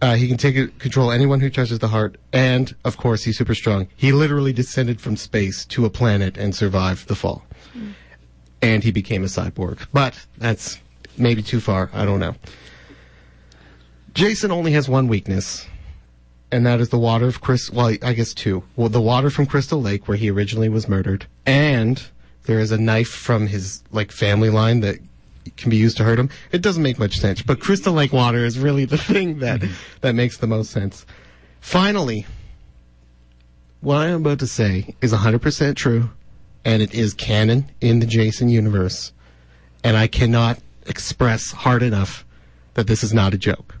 uh, 0.01 0.15
he 0.15 0.27
can 0.27 0.37
take 0.37 0.55
it, 0.55 0.79
control 0.79 1.11
anyone 1.11 1.41
who 1.41 1.49
touches 1.49 1.79
the 1.79 1.89
heart, 1.89 2.17
and 2.31 2.73
of 2.85 2.95
course, 2.95 3.25
he's 3.25 3.37
super 3.37 3.53
strong. 3.53 3.87
He 3.97 4.13
literally 4.13 4.53
descended 4.53 5.01
from 5.01 5.17
space 5.17 5.65
to 5.65 5.85
a 5.85 5.89
planet 5.89 6.37
and 6.37 6.55
survived 6.55 7.09
the 7.09 7.15
fall. 7.15 7.43
And 8.61 8.83
he 8.83 8.91
became 8.91 9.23
a 9.23 9.27
cyborg. 9.27 9.87
But 9.91 10.25
that's 10.37 10.79
maybe 11.19 11.41
too 11.41 11.59
far. 11.59 11.89
I 11.93 12.05
don't 12.05 12.19
know. 12.19 12.35
Jason 14.13 14.51
only 14.51 14.71
has 14.71 14.89
one 14.89 15.07
weakness, 15.07 15.67
and 16.51 16.65
that 16.65 16.79
is 16.79 16.89
the 16.89 16.97
water 16.97 17.27
of 17.27 17.41
Chris. 17.41 17.69
Well, 17.69 17.95
I 18.01 18.13
guess 18.13 18.33
two. 18.33 18.63
Well, 18.75 18.89
the 18.89 19.01
water 19.01 19.29
from 19.29 19.45
Crystal 19.45 19.81
Lake, 19.81 20.07
where 20.07 20.17
he 20.17 20.29
originally 20.29 20.69
was 20.69 20.87
murdered, 20.87 21.27
and 21.45 22.01
there 22.43 22.59
is 22.59 22.71
a 22.71 22.77
knife 22.77 23.09
from 23.09 23.47
his 23.47 23.83
like 23.91 24.11
family 24.11 24.49
line 24.49 24.79
that 24.81 24.97
can 25.57 25.69
be 25.69 25.77
used 25.77 25.97
to 25.97 26.03
hurt 26.03 26.19
him. 26.19 26.29
It 26.51 26.61
doesn't 26.61 26.83
make 26.83 26.99
much 26.99 27.19
sense, 27.19 27.41
but 27.41 27.59
Crystal 27.59 27.93
Lake 27.93 28.13
water 28.13 28.43
is 28.43 28.57
really 28.57 28.85
the 28.85 28.97
thing 29.11 29.39
that 29.39 29.63
that 30.01 30.15
makes 30.15 30.37
the 30.37 30.47
most 30.47 30.71
sense. 30.71 31.05
Finally, 31.59 32.25
what 33.81 33.97
I 33.97 34.07
am 34.07 34.21
about 34.21 34.39
to 34.39 34.47
say 34.47 34.95
is 35.01 35.13
100% 35.13 35.75
true, 35.75 36.09
and 36.65 36.81
it 36.81 36.93
is 36.93 37.13
canon 37.13 37.69
in 37.79 37.99
the 37.99 38.05
Jason 38.05 38.49
universe, 38.49 39.13
and 39.83 39.95
I 39.95 40.07
cannot 40.07 40.59
express 40.89 41.51
hard 41.51 41.83
enough 41.83 42.25
that 42.73 42.87
this 42.87 43.03
is 43.03 43.13
not 43.13 43.33
a 43.33 43.37
joke. 43.37 43.79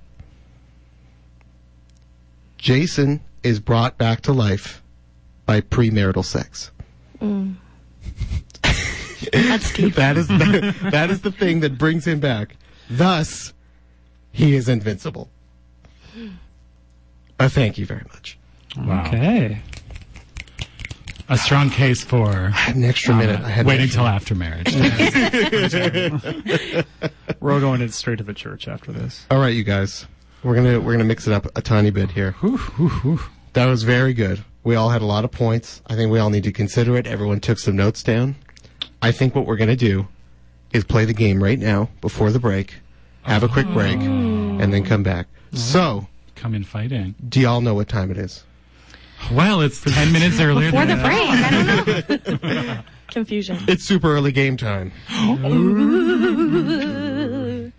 Jason 2.57 3.21
is 3.43 3.59
brought 3.59 3.97
back 3.97 4.21
to 4.21 4.33
life 4.33 4.81
by 5.45 5.61
premarital 5.61 6.25
sex. 6.25 6.71
That's 9.31 9.73
deep. 9.73 9.95
That 9.95 10.17
is 10.17 10.27
the, 10.27 10.75
that 10.91 11.09
is 11.09 11.21
the 11.21 11.31
thing 11.31 11.61
that 11.61 11.77
brings 11.77 12.05
him 12.05 12.19
back. 12.19 12.55
Thus, 12.89 13.53
he 14.31 14.55
is 14.55 14.69
invincible. 14.69 15.29
Uh, 17.39 17.49
thank 17.49 17.77
you 17.77 17.85
very 17.85 18.03
much. 18.13 18.37
Wow. 18.77 19.05
Okay. 19.07 19.61
A 21.29 21.37
strong 21.37 21.69
case 21.69 22.03
for 22.03 22.27
I 22.27 22.49
had 22.49 22.75
an 22.75 22.83
extra 22.83 23.15
minute. 23.15 23.39
Um, 23.39 23.45
I 23.45 23.49
had 23.49 23.65
waiting 23.65 23.85
extra 23.85 24.01
till 24.01 24.07
after 24.07 24.35
marriage. 24.35 24.75
We're 27.39 27.53
all 27.53 27.59
going 27.59 27.87
straight 27.89 28.17
to 28.17 28.23
the 28.23 28.33
church 28.33 28.67
after 28.67 28.91
this. 28.91 29.25
All 29.29 29.39
right, 29.39 29.53
you 29.53 29.63
guys. 29.63 30.07
We're 30.43 30.55
gonna 30.55 30.79
we're 30.79 30.93
gonna 30.93 31.03
mix 31.03 31.27
it 31.27 31.33
up 31.33 31.45
a 31.55 31.61
tiny 31.61 31.91
bit 31.91 32.11
here. 32.11 32.35
That 33.53 33.65
was 33.65 33.83
very 33.83 34.13
good. 34.13 34.43
We 34.63 34.75
all 34.75 34.89
had 34.89 35.01
a 35.01 35.05
lot 35.05 35.23
of 35.23 35.31
points. 35.31 35.81
I 35.87 35.95
think 35.95 36.11
we 36.11 36.19
all 36.19 36.29
need 36.29 36.43
to 36.43 36.51
consider 36.51 36.95
it. 36.97 37.07
Everyone 37.07 37.39
took 37.39 37.59
some 37.59 37.75
notes 37.75 38.03
down. 38.03 38.35
I 39.01 39.11
think 39.11 39.35
what 39.35 39.45
we're 39.45 39.57
going 39.57 39.69
to 39.69 39.75
do 39.75 40.07
is 40.73 40.83
play 40.83 41.05
the 41.05 41.13
game 41.13 41.41
right 41.41 41.57
now 41.57 41.89
before 42.01 42.31
the 42.31 42.39
break, 42.39 42.75
have 43.23 43.43
a 43.43 43.47
quick 43.47 43.67
break, 43.69 43.97
oh. 43.97 44.59
and 44.61 44.73
then 44.73 44.83
come 44.83 45.03
back. 45.03 45.27
So, 45.53 46.07
Come 46.35 46.53
and 46.53 46.67
fight 46.67 46.91
in 46.91 47.13
fighting. 47.13 47.15
do 47.27 47.39
y'all 47.39 47.61
know 47.61 47.73
what 47.73 47.87
time 47.87 48.11
it 48.11 48.17
is? 48.17 48.43
Well, 49.31 49.61
it's 49.61 49.81
10 49.81 50.11
minutes 50.11 50.39
earlier 50.41 50.71
For 50.71 50.85
than 50.85 50.97
the 50.97 51.03
break, 51.03 51.17
I 51.19 51.51
don't 52.29 52.43
know. 52.43 52.77
Confusion. 53.09 53.57
It's 53.67 53.83
super 53.83 54.13
early 54.15 54.31
game 54.31 54.55
time. 54.57 54.91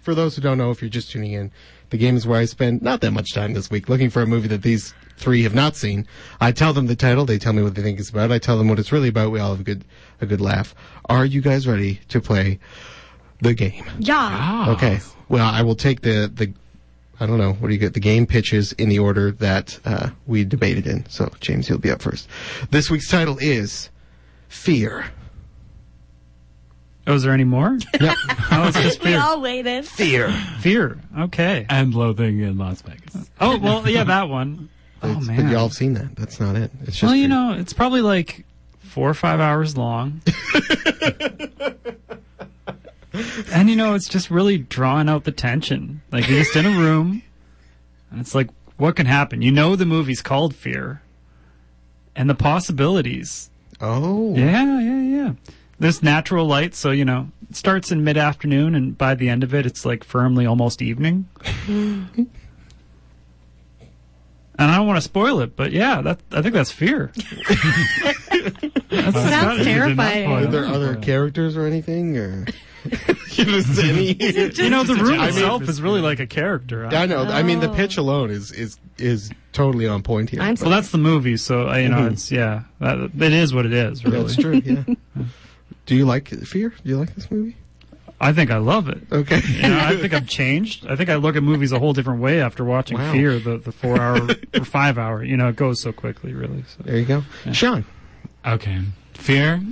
For 0.03 0.15
those 0.15 0.35
who 0.35 0.43
don't 0.43 0.59
know, 0.59 0.71
if 0.71 0.81
you're 0.81 0.89
just 0.91 1.11
tuning 1.11 1.33
in, 1.33 1.53
the 1.91 1.99
game 1.99 2.17
is 2.17 2.27
where 2.27 2.41
I 2.41 2.47
spend 2.47 2.83
not 2.83 3.01
that 3.03 3.13
much 3.13 3.33
time 3.35 3.53
this 3.53 3.71
week 3.71 3.89
looking 3.89 4.11
for 4.11 4.23
a 4.23 4.27
movie 4.27 4.49
that 4.49 4.63
these 4.63 4.95
three 5.17 5.43
have 5.43 5.55
not 5.55 5.77
seen. 5.77 6.07
I 6.41 6.51
tell 6.53 6.73
them 6.73 6.87
the 6.87 6.97
title, 6.97 7.25
they 7.27 7.39
tell 7.39 7.53
me 7.53 7.63
what 7.63 7.75
they 7.75 7.83
think 7.83 8.01
it's 8.01 8.11
about. 8.11 8.33
I 8.33 8.39
tell 8.39 8.59
them 8.59 8.69
what 8.69 8.79
it's 8.79 8.91
really 8.93 9.09
about. 9.09 9.31
We 9.31 9.39
all 9.41 9.51
have 9.51 9.61
a 9.61 9.65
good 9.65 9.85
a 10.21 10.27
good 10.27 10.41
laugh. 10.41 10.75
Are 11.09 11.25
you 11.25 11.41
guys 11.41 11.67
ready 11.69 12.01
to 12.09 12.21
play 12.21 12.59
the 13.41 13.55
game? 13.55 13.85
Yeah. 13.99 14.17
Ah. 14.19 14.71
Okay. 14.71 15.01
Well, 15.29 15.47
I 15.47 15.63
will 15.63 15.77
take 15.77 16.01
the 16.01 16.31
the 16.33 16.53
I 17.21 17.27
don't 17.27 17.39
know 17.39 17.53
what 17.53 17.69
do 17.69 17.75
you 17.75 17.79
get 17.79 17.93
the 17.95 18.01
game 18.01 18.27
pitches 18.27 18.73
in 18.73 18.89
the 18.89 18.99
order 18.99 19.31
that 19.33 19.79
uh, 19.85 20.11
we 20.27 20.43
debated 20.45 20.87
in. 20.87 21.07
So 21.11 21.31
James, 21.41 21.69
you'll 21.69 21.79
be 21.79 21.91
up 21.91 22.01
first. 22.03 22.27
This 22.71 22.91
week's 22.91 23.09
title 23.09 23.37
is 23.41 23.91
Fear. 24.49 25.05
Oh, 27.07 27.15
is 27.15 27.23
there 27.23 27.33
any 27.33 27.45
more? 27.45 27.79
Yep. 28.01 28.15
Oh, 28.53 28.69
it's 28.69 28.81
just 28.81 29.01
We 29.05 29.11
fear. 29.11 29.21
all 29.21 29.41
waited. 29.41 29.85
Fear. 29.87 30.31
Fear. 30.61 30.99
Okay. 31.21 31.67
And 31.69 31.95
loathing 31.95 32.41
in 32.41 32.57
Las 32.59 32.83
Vegas. 32.83 33.31
Oh 33.41 33.59
well, 33.59 33.89
yeah, 33.89 34.05
that 34.05 34.29
one. 34.29 34.69
Oh 35.03 35.11
It's- 35.11 35.27
man. 35.27 35.45
But 35.45 35.51
y'all 35.53 35.63
have 35.69 35.73
seen 35.75 35.95
that. 35.95 36.15
That's 36.17 36.41
not 36.41 36.57
it. 36.57 36.71
It's 36.83 36.93
just 36.93 37.03
well, 37.03 37.15
you 37.17 37.23
fear. 37.25 37.29
know, 37.29 37.53
it's 37.55 37.73
probably 37.73 38.01
like 38.03 38.45
four 38.81 39.09
or 39.11 39.15
five 39.15 39.41
hours 39.41 39.77
long. 39.77 40.21
and 43.53 43.69
you 43.71 43.77
know, 43.77 43.95
it's 43.95 44.09
just 44.09 44.31
really 44.31 44.59
drawing 44.59 45.09
out 45.09 45.25
the 45.25 45.33
tension. 45.33 46.03
Like 46.11 46.29
you're 46.29 46.41
just 46.41 46.57
in 46.57 46.67
a 46.67 46.71
room, 46.71 47.23
and 48.11 48.21
it's 48.21 48.35
like, 48.35 48.49
what 48.77 48.97
can 48.97 49.07
happen? 49.07 49.43
You 49.43 49.53
know, 49.53 49.77
the 49.77 49.87
movie's 49.87 50.23
called 50.23 50.55
Fear, 50.55 51.03
and 52.17 52.29
the 52.29 52.35
possibilities. 52.35 53.51
Oh. 53.81 54.35
Yeah, 54.37 54.81
yeah, 54.81 55.01
yeah. 55.03 55.33
There's 55.79 56.03
natural 56.03 56.47
light, 56.47 56.75
so 56.75 56.91
you 56.91 57.05
know, 57.05 57.29
it 57.49 57.57
starts 57.57 57.91
in 57.91 58.05
mid 58.05 58.19
afternoon, 58.19 58.75
and 58.75 58.97
by 58.99 59.15
the 59.15 59.29
end 59.29 59.43
of 59.43 59.55
it, 59.55 59.65
it's 59.65 59.87
like 59.87 60.05
firmly 60.05 60.45
almost 60.45 60.83
evening. 60.83 61.27
and 61.67 62.29
I 64.59 64.77
don't 64.77 64.87
want 64.87 64.99
to 64.99 65.03
spoil 65.03 65.41
it, 65.41 65.57
but 65.57 65.73
yeah, 65.73 66.03
that 66.03 66.21
I 66.33 66.43
think 66.43 66.53
that's 66.55 66.71
fear. 66.71 67.13
That's 68.91 69.17
Sounds 69.17 69.59
You 69.59 69.65
terrifying. 69.65 70.31
Are 70.31 70.47
there 70.47 70.67
other 70.67 70.97
characters 70.97 71.57
or 71.57 71.65
anything, 71.67 72.17
or 72.19 72.45
give 73.31 73.49
us 73.49 73.83
you 73.83 74.71
know, 74.71 74.83
the 74.83 74.95
room 75.01 75.21
itself 75.21 75.63
is 75.69 75.81
really 75.83 76.01
like 76.01 76.21
a 76.21 76.27
character. 76.27 76.87
I 76.87 77.07
know. 77.07 77.23
I 77.25 77.43
mean, 77.43 77.61
the 77.61 77.71
Oh. 77.71 77.75
pitch 77.75 77.97
alone 77.97 78.31
is 78.31 78.53
is 78.53 78.79
is 78.99 79.31
totally 79.53 79.87
on 79.87 80.03
point 80.03 80.31
here. 80.31 80.41
I'm 80.43 80.57
Well, 80.61 80.71
that's 80.71 80.91
the 80.91 80.99
movie, 80.99 81.37
so 81.37 81.69
uh, 81.69 81.77
you 81.77 81.89
know, 81.89 81.99
Mhm. 81.99 82.13
it's 82.13 82.31
yeah, 82.33 82.63
that, 82.81 82.99
it 83.19 83.33
is 83.33 83.53
what 83.55 83.67
it 83.67 83.73
is. 83.73 84.05
Really, 84.05 84.23
That's 84.23 84.37
true. 84.37 84.63
Yeah. 84.65 85.25
Do 85.87 85.95
you 85.97 86.05
like 86.07 86.29
Fear? 86.29 86.71
Do 86.85 86.89
you 86.91 86.97
like 86.99 87.15
this 87.15 87.31
movie? 87.31 87.57
I 88.23 88.33
think 88.35 88.51
I 88.51 88.59
love 88.59 88.89
it. 88.91 88.99
Okay. 89.11 89.41
You 89.41 89.63
know, 89.69 89.79
I 89.81 89.97
think 89.97 90.13
I've 90.13 90.29
changed. 90.29 90.87
I 90.87 90.95
think 90.95 91.09
I 91.09 91.17
look 91.17 91.37
at 91.37 91.43
movies 91.43 91.73
a 91.73 91.79
whole 91.79 91.95
different 91.95 92.21
way 92.21 92.41
after 92.43 92.65
watching 92.65 92.99
Wow. 92.99 93.13
Fear, 93.13 93.39
the 93.41 93.57
the 93.59 93.73
four 93.73 93.99
hour 94.01 94.29
or 94.55 94.65
five 94.65 94.99
hour. 94.99 95.25
You 95.25 95.37
know, 95.39 95.49
it 95.49 95.57
goes 95.57 95.81
so 95.81 95.91
quickly, 95.93 96.33
really. 96.35 96.63
So. 96.77 96.83
there 96.85 96.99
you 96.99 97.07
go, 97.07 97.25
Sean. 97.53 97.85
Okay. 98.47 98.81
Fear, 99.15 99.63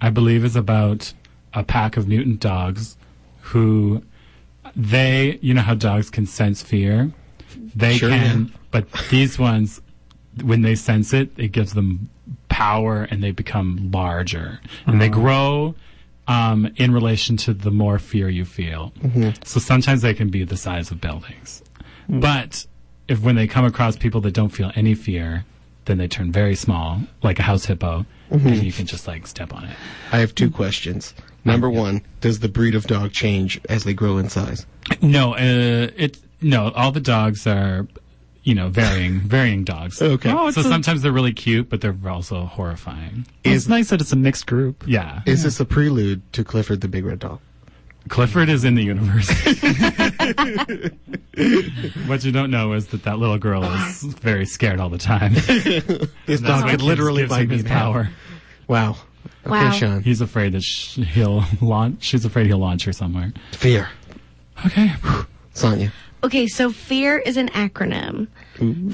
I 0.00 0.10
believe, 0.10 0.44
is 0.44 0.56
about 0.56 1.12
a 1.56 1.64
pack 1.64 1.96
of 1.96 2.06
mutant 2.06 2.38
dogs 2.38 2.96
who 3.40 4.02
they, 4.76 5.38
you 5.40 5.54
know 5.54 5.62
how 5.62 5.74
dogs 5.74 6.10
can 6.10 6.26
sense 6.26 6.62
fear? 6.62 7.10
They 7.74 7.96
Sure, 7.96 8.10
can, 8.10 8.46
yeah. 8.46 8.58
but 8.70 8.92
these 9.10 9.38
ones, 9.38 9.80
when 10.44 10.62
they 10.62 10.74
sense 10.74 11.12
it, 11.12 11.30
it 11.36 11.48
gives 11.48 11.72
them 11.74 12.10
power 12.48 13.04
and 13.10 13.22
they 13.22 13.30
become 13.30 13.90
larger. 13.92 14.60
And 14.86 15.00
they 15.00 15.08
uh-huh. 15.08 15.20
grow 15.20 15.74
um, 16.28 16.70
in 16.76 16.92
relation 16.92 17.36
to 17.38 17.54
the 17.54 17.70
more 17.70 17.98
fear 17.98 18.28
you 18.28 18.44
feel. 18.44 18.92
Mm-hmm. 19.00 19.42
So 19.44 19.58
sometimes 19.58 20.02
they 20.02 20.14
can 20.14 20.28
be 20.28 20.44
the 20.44 20.56
size 20.56 20.90
of 20.90 21.00
buildings. 21.00 21.62
But 22.08 22.66
if 23.08 23.22
when 23.22 23.36
they 23.36 23.46
come 23.46 23.64
across 23.64 23.96
people 23.96 24.20
that 24.22 24.32
don't 24.32 24.50
feel 24.50 24.72
any 24.74 24.94
fear, 24.94 25.44
then 25.86 25.98
they 25.98 26.08
turn 26.08 26.32
very 26.32 26.54
small, 26.54 27.00
like 27.22 27.38
a 27.38 27.42
house 27.42 27.64
hippo, 27.64 28.04
and 28.30 28.40
mm-hmm. 28.40 28.64
you 28.64 28.72
can 28.72 28.86
just 28.86 29.06
like 29.06 29.26
step 29.26 29.54
on 29.54 29.64
it. 29.64 29.76
I 30.12 30.18
have 30.18 30.34
two 30.34 30.50
questions. 30.50 31.14
Number 31.46 31.70
one, 31.70 32.02
does 32.20 32.40
the 32.40 32.48
breed 32.48 32.74
of 32.74 32.84
dog 32.86 33.12
change 33.12 33.60
as 33.68 33.84
they 33.84 33.94
grow 33.94 34.18
in 34.18 34.28
size? 34.28 34.66
No, 35.00 35.34
uh, 35.34 35.38
it 35.96 36.18
no. 36.40 36.70
All 36.72 36.92
the 36.92 37.00
dogs 37.00 37.46
are, 37.46 37.86
you 38.42 38.54
know, 38.54 38.68
varying 38.68 39.20
varying 39.28 39.64
dogs. 39.64 40.02
Okay. 40.02 40.30
Oh, 40.32 40.50
So 40.50 40.60
a- 40.60 40.64
sometimes 40.64 41.02
they're 41.02 41.12
really 41.12 41.32
cute, 41.32 41.68
but 41.70 41.80
they're 41.80 41.96
also 42.08 42.44
horrifying. 42.44 43.26
it's 43.44 43.68
nice 43.68 43.90
that 43.90 44.00
it's 44.00 44.12
a 44.12 44.16
mixed 44.16 44.46
group. 44.46 44.84
Yeah. 44.86 45.20
Is 45.26 45.42
this 45.44 45.60
a 45.60 45.64
prelude 45.64 46.20
to 46.34 46.44
Clifford 46.44 46.80
the 46.80 46.88
Big 46.88 47.04
Red 47.04 47.20
Dog? 47.20 47.40
Clifford 48.08 48.48
is 48.48 48.64
in 48.64 48.76
the 48.76 48.84
universe. 48.84 49.28
what 52.06 52.24
you 52.24 52.30
don't 52.32 52.50
know 52.52 52.72
is 52.74 52.86
that 52.88 53.02
that 53.04 53.18
little 53.18 53.38
girl 53.38 53.64
is 53.64 54.02
very 54.04 54.46
scared 54.46 54.78
all 54.80 54.90
the 54.90 54.98
time. 54.98 55.34
This 56.26 56.40
dog 56.40 56.68
could 56.70 56.82
literally 56.82 57.22
gives 57.22 57.30
bite 57.30 57.42
him 57.42 57.48
me 57.48 57.54
his 57.56 57.64
power. 57.64 58.10
Wow. 58.68 58.96
Okay, 59.44 59.50
Wow. 59.50 59.70
Sean. 59.70 60.02
He's 60.02 60.20
afraid 60.20 60.52
that 60.52 60.62
sh- 60.62 60.98
he'll 60.98 61.44
launch. 61.60 62.04
She's 62.04 62.24
afraid 62.24 62.46
he'll 62.46 62.58
launch 62.58 62.84
her 62.84 62.92
somewhere. 62.92 63.32
Fear. 63.52 63.88
Okay. 64.66 64.92
Sonia. 65.54 65.92
Okay, 66.24 66.46
so 66.48 66.70
FEAR 66.72 67.18
is 67.18 67.36
an 67.36 67.48
acronym. 67.50 68.26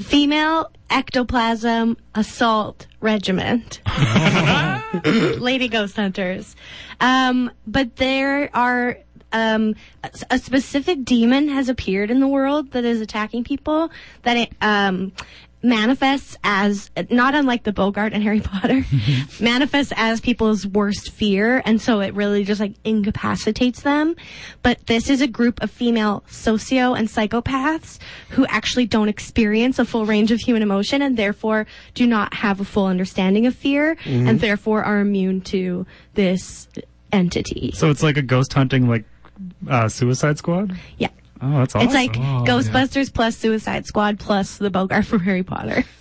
Female 0.03 0.69
Ectoplasm 0.89 1.97
Assault 2.13 2.85
Regiment. 2.99 3.81
Lady 5.39 5.67
Ghost 5.67 5.95
Hunters. 5.95 6.55
Um, 6.99 7.49
but 7.65 7.95
there 7.95 8.49
are, 8.55 8.97
um, 9.31 9.75
a, 10.03 10.11
a 10.31 10.37
specific 10.37 11.03
demon 11.05 11.47
has 11.49 11.69
appeared 11.69 12.11
in 12.11 12.19
the 12.19 12.27
world 12.27 12.71
that 12.71 12.83
is 12.85 13.01
attacking 13.01 13.43
people 13.45 13.89
that 14.23 14.37
it, 14.37 14.51
um, 14.61 15.11
manifests 15.63 16.37
as, 16.43 16.91
not 17.09 17.33
unlike 17.33 17.63
the 17.63 17.71
boggart 17.71 18.13
and 18.13 18.21
Harry 18.21 18.41
Potter, 18.43 18.83
manifests 19.39 19.93
as 19.95 20.19
people's 20.21 20.67
worst 20.67 21.11
fear. 21.11 21.61
And 21.65 21.81
so 21.81 22.01
it 22.01 22.13
really 22.13 22.43
just 22.43 22.59
like 22.59 22.73
incapacitates 22.83 23.81
them. 23.81 24.15
But 24.61 24.85
this 24.87 25.09
is 25.09 25.21
a 25.21 25.27
group 25.27 25.61
of 25.63 25.71
female 25.71 26.23
socio 26.27 26.93
and 26.93 27.07
psychopaths 27.07 27.97
who 28.29 28.45
actually 28.47 28.85
don't 28.85 29.09
experience 29.09 29.79
a 29.79 29.85
full 29.85 30.05
range 30.05 30.31
of 30.31 30.39
human 30.39 30.61
emotion 30.61 31.01
and 31.01 31.17
therefore 31.17 31.65
do 31.93 32.05
not 32.05 32.33
have 32.33 32.59
a 32.59 32.65
full 32.65 32.85
understanding 32.85 33.47
of 33.47 33.55
fear 33.55 33.97
and 34.05 34.39
therefore 34.41 34.83
are 34.83 34.99
immune 34.99 35.41
to 35.41 35.85
this 36.15 36.67
entity. 37.11 37.71
So 37.75 37.89
it's 37.89 38.03
like 38.03 38.17
a 38.17 38.21
ghost 38.21 38.53
hunting, 38.53 38.89
like 38.89 39.05
uh, 39.69 39.87
Suicide 39.87 40.37
Squad. 40.37 40.77
yeah. 40.97 41.07
Oh, 41.43 41.57
that's 41.59 41.75
awesome. 41.75 41.87
It's 41.87 41.93
like 41.95 42.15
Oh, 42.17 42.45
Ghostbusters 42.47 43.13
plus 43.13 43.35
Suicide 43.35 43.85
Squad 43.85 44.17
plus 44.19 44.57
the 44.57 44.69
boggart 44.69 45.05
from 45.05 45.19
Harry 45.21 45.43
Potter. 45.43 45.83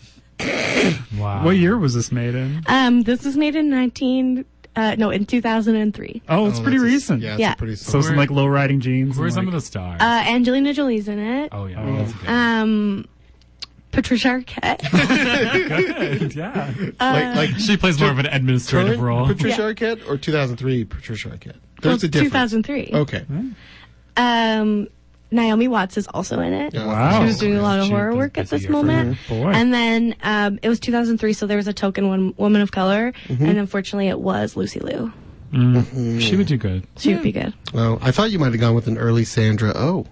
Wow. 1.17 1.45
what 1.45 1.53
year 1.57 1.79
was 1.79 1.95
this 1.95 2.11
made 2.11 2.35
in? 2.35 2.63
Um, 2.67 3.03
this 3.03 3.25
was 3.25 3.37
made 3.37 3.55
in 3.55 3.71
19, 3.71 4.45
uh, 4.75 4.97
no, 4.99 5.11
in 5.11 5.25
2003. 5.27 6.23
Oh, 6.29 6.47
it's 6.49 6.59
Oh, 6.59 6.63
pretty 6.63 6.79
that's 6.79 6.91
a- 6.91 6.93
recent. 6.95 7.23
yeah, 7.23 7.33
it's 7.33 7.41
Yeah. 7.41 7.53
a 7.53 7.57
pretty 7.57 7.77
So 7.77 8.01
some 8.01 8.17
like 8.17 8.31
low 8.31 8.47
riding 8.49 8.81
jeans. 8.81 9.15
Who 9.17 9.23
are 9.23 9.27
and, 9.27 9.35
some 9.35 9.47
of 9.47 9.53
the 9.53 9.61
stars? 9.61 10.01
Uh, 10.01 10.25
Angelina 10.27 10.73
Jolie's 10.75 11.07
in 11.07 11.21
it. 11.21 11.51
oh 11.53 11.67
yeah. 11.67 11.81
Oh. 11.81 11.97
that's 11.97 12.13
good. 12.15 12.29
Um, 12.29 13.05
Patricia 13.93 14.29
Arquette. 14.29 14.81
Good, 16.19 16.35
yeah. 16.35 16.73
like, 16.99 17.37
like 17.37 17.51
She 17.59 17.77
plays 17.77 18.01
more 18.01 18.11
of 18.11 18.19
an 18.19 18.27
administrative 18.27 18.99
role. 19.01 19.27
Patricia 19.27 19.61
Arquette 19.61 20.09
or 20.09 20.17
2003 20.17 20.85
Patricia 20.87 21.29
Arquette? 21.29 21.57
There's 21.83 22.03
a 22.03 22.09
difference. 22.09 22.53
2003. 22.53 22.91
Okay. 22.95 23.25
Um, 24.17 24.89
Naomi 25.33 25.69
Watts 25.69 25.97
is 25.97 26.07
also 26.09 26.41
in 26.41 26.53
it. 26.53 26.75
Wow. 26.75 27.21
She 27.21 27.27
was 27.27 27.39
doing 27.39 27.57
a 27.57 27.63
lot 27.63 27.79
of 27.79 27.87
She 27.87 27.91
horror 27.91 28.15
work 28.15 28.39
at 28.39 28.49
this 28.49 28.69
moment. 28.69 29.19
Boy. 29.29 29.51
And 29.51 29.73
then 29.73 30.15
um, 30.23 30.59
it 30.63 30.69
was 30.69 30.79
2003, 30.81 31.33
so 31.33 31.47
there 31.47 31.57
was 31.57 31.69
a 31.69 31.73
token 31.73 32.09
one, 32.09 32.35
woman 32.37 32.61
of 32.61 32.73
color, 32.73 33.13
mm-hmm. 33.27 33.45
and 33.45 33.59
unfortunately 33.59 34.09
it 34.09 34.21
was 34.21 34.57
Lucy 34.57 34.81
Liu. 34.81 35.13
Mm. 35.53 35.83
Mm-hmm. 35.83 36.19
She 36.19 36.37
would 36.37 36.47
do 36.47 36.57
good. 36.57 36.87
She 36.97 37.15
would 37.15 37.23
be 37.23 37.33
hmm. 37.33 37.41
good. 37.41 37.55
Oh, 37.75 37.99
I 38.01 38.11
thought 38.11 38.31
you 38.31 38.39
might 38.39 38.53
have 38.53 38.61
gone 38.61 38.75
with 38.75 38.87
an 38.87 38.97
early 38.97 39.25
Sandra 39.25 39.73
Oh. 39.75 40.07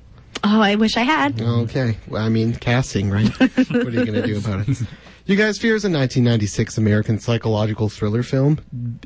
Oh, 0.44 0.60
I 0.60 0.74
wish 0.74 0.96
I 0.96 1.02
had. 1.02 1.40
Okay. 1.40 1.96
Well, 2.08 2.22
I 2.22 2.28
mean, 2.28 2.54
casting, 2.54 3.10
right? 3.10 3.28
what 3.38 3.70
are 3.70 3.90
you 3.90 4.06
going 4.06 4.14
to 4.14 4.26
do 4.26 4.38
about 4.38 4.68
it? 4.68 4.82
You 5.26 5.36
guys, 5.36 5.58
Fear 5.58 5.76
is 5.76 5.84
a 5.84 5.88
1996 5.88 6.78
American 6.78 7.18
psychological 7.18 7.88
thriller 7.88 8.22
film. 8.22 8.58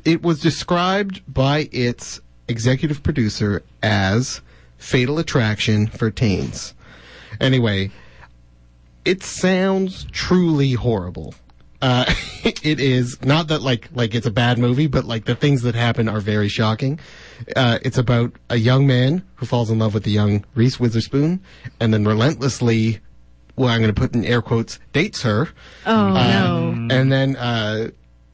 It 0.05 0.23
was 0.23 0.39
described 0.39 1.21
by 1.31 1.69
its 1.71 2.21
executive 2.47 3.03
producer 3.03 3.63
as 3.83 4.41
Fatal 4.77 5.19
Attraction 5.19 5.87
for 5.87 6.11
Teens. 6.11 6.73
Anyway, 7.39 7.91
it 9.03 9.23
sounds 9.23 10.05
truly 10.11 10.73
horrible. 10.73 11.35
Uh, 11.81 12.05
it 12.43 12.79
is 12.79 13.21
not 13.23 13.47
that 13.49 13.61
like 13.61 13.89
like 13.93 14.15
it's 14.15 14.25
a 14.25 14.31
bad 14.31 14.57
movie, 14.57 14.87
but 14.87 15.05
like 15.05 15.25
the 15.25 15.35
things 15.35 15.61
that 15.63 15.75
happen 15.75 16.07
are 16.07 16.19
very 16.19 16.47
shocking. 16.47 16.99
Uh, 17.55 17.79
it's 17.81 17.97
about 17.97 18.33
a 18.49 18.57
young 18.57 18.87
man 18.87 19.23
who 19.35 19.45
falls 19.45 19.69
in 19.69 19.79
love 19.79 19.93
with 19.93 20.03
the 20.03 20.11
young 20.11 20.45
Reese 20.55 20.79
Witherspoon, 20.79 21.41
and 21.79 21.93
then 21.93 22.05
relentlessly, 22.05 22.99
well, 23.55 23.69
I'm 23.69 23.81
going 23.81 23.93
to 23.93 23.99
put 23.99 24.15
in 24.15 24.25
air 24.25 24.41
quotes, 24.41 24.79
dates 24.93 25.21
her. 25.23 25.49
Oh 25.85 26.13
no. 26.13 26.87
and 26.89 27.11
then 27.11 27.35
uh, 27.35 27.89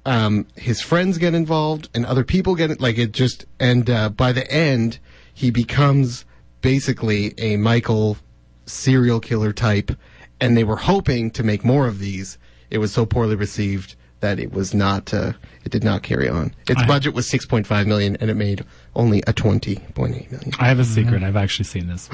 um, 0.05 0.47
his 0.55 0.81
friends 0.81 1.17
get 1.17 1.33
involved 1.33 1.89
and 1.93 2.05
other 2.05 2.23
people 2.23 2.55
get 2.55 2.71
it 2.71 2.79
like 2.81 2.97
it 2.97 3.11
just 3.11 3.45
and 3.59 3.89
uh, 3.89 4.09
by 4.09 4.31
the 4.31 4.49
end 4.51 4.99
he 5.33 5.51
becomes 5.51 6.25
basically 6.61 7.33
a 7.37 7.57
michael 7.57 8.17
serial 8.65 9.19
killer 9.19 9.51
type 9.51 9.91
and 10.39 10.55
they 10.55 10.63
were 10.63 10.77
hoping 10.77 11.29
to 11.31 11.43
make 11.43 11.63
more 11.65 11.87
of 11.87 11.99
these 11.99 12.37
it 12.69 12.77
was 12.77 12.91
so 12.93 13.05
poorly 13.05 13.35
received 13.35 13.95
that 14.21 14.39
it 14.39 14.53
was 14.53 14.73
not 14.73 15.13
uh, 15.13 15.33
it 15.65 15.71
did 15.71 15.83
not 15.83 16.03
carry 16.03 16.29
on 16.29 16.53
its 16.67 16.81
I- 16.81 16.87
budget 16.87 17.13
was 17.13 17.29
6.5 17.29 17.85
million 17.87 18.15
and 18.17 18.29
it 18.29 18.35
made 18.35 18.63
only 18.95 19.19
a 19.27 19.33
20.8 19.33 19.97
million 20.31 20.51
I 20.59 20.67
have 20.67 20.79
a 20.79 20.85
secret. 20.85 21.23
I've 21.23 21.35
actually 21.35 21.65
seen 21.65 21.87
this. 21.87 22.07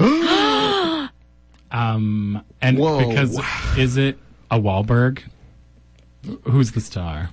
um, 1.70 2.42
and 2.62 2.78
Whoa. 2.78 3.08
because 3.08 3.38
is 3.76 3.96
it 3.96 4.18
a 4.50 4.58
Wahlberg? 4.58 5.22
Who's 6.44 6.72
the 6.72 6.80
star? 6.80 7.30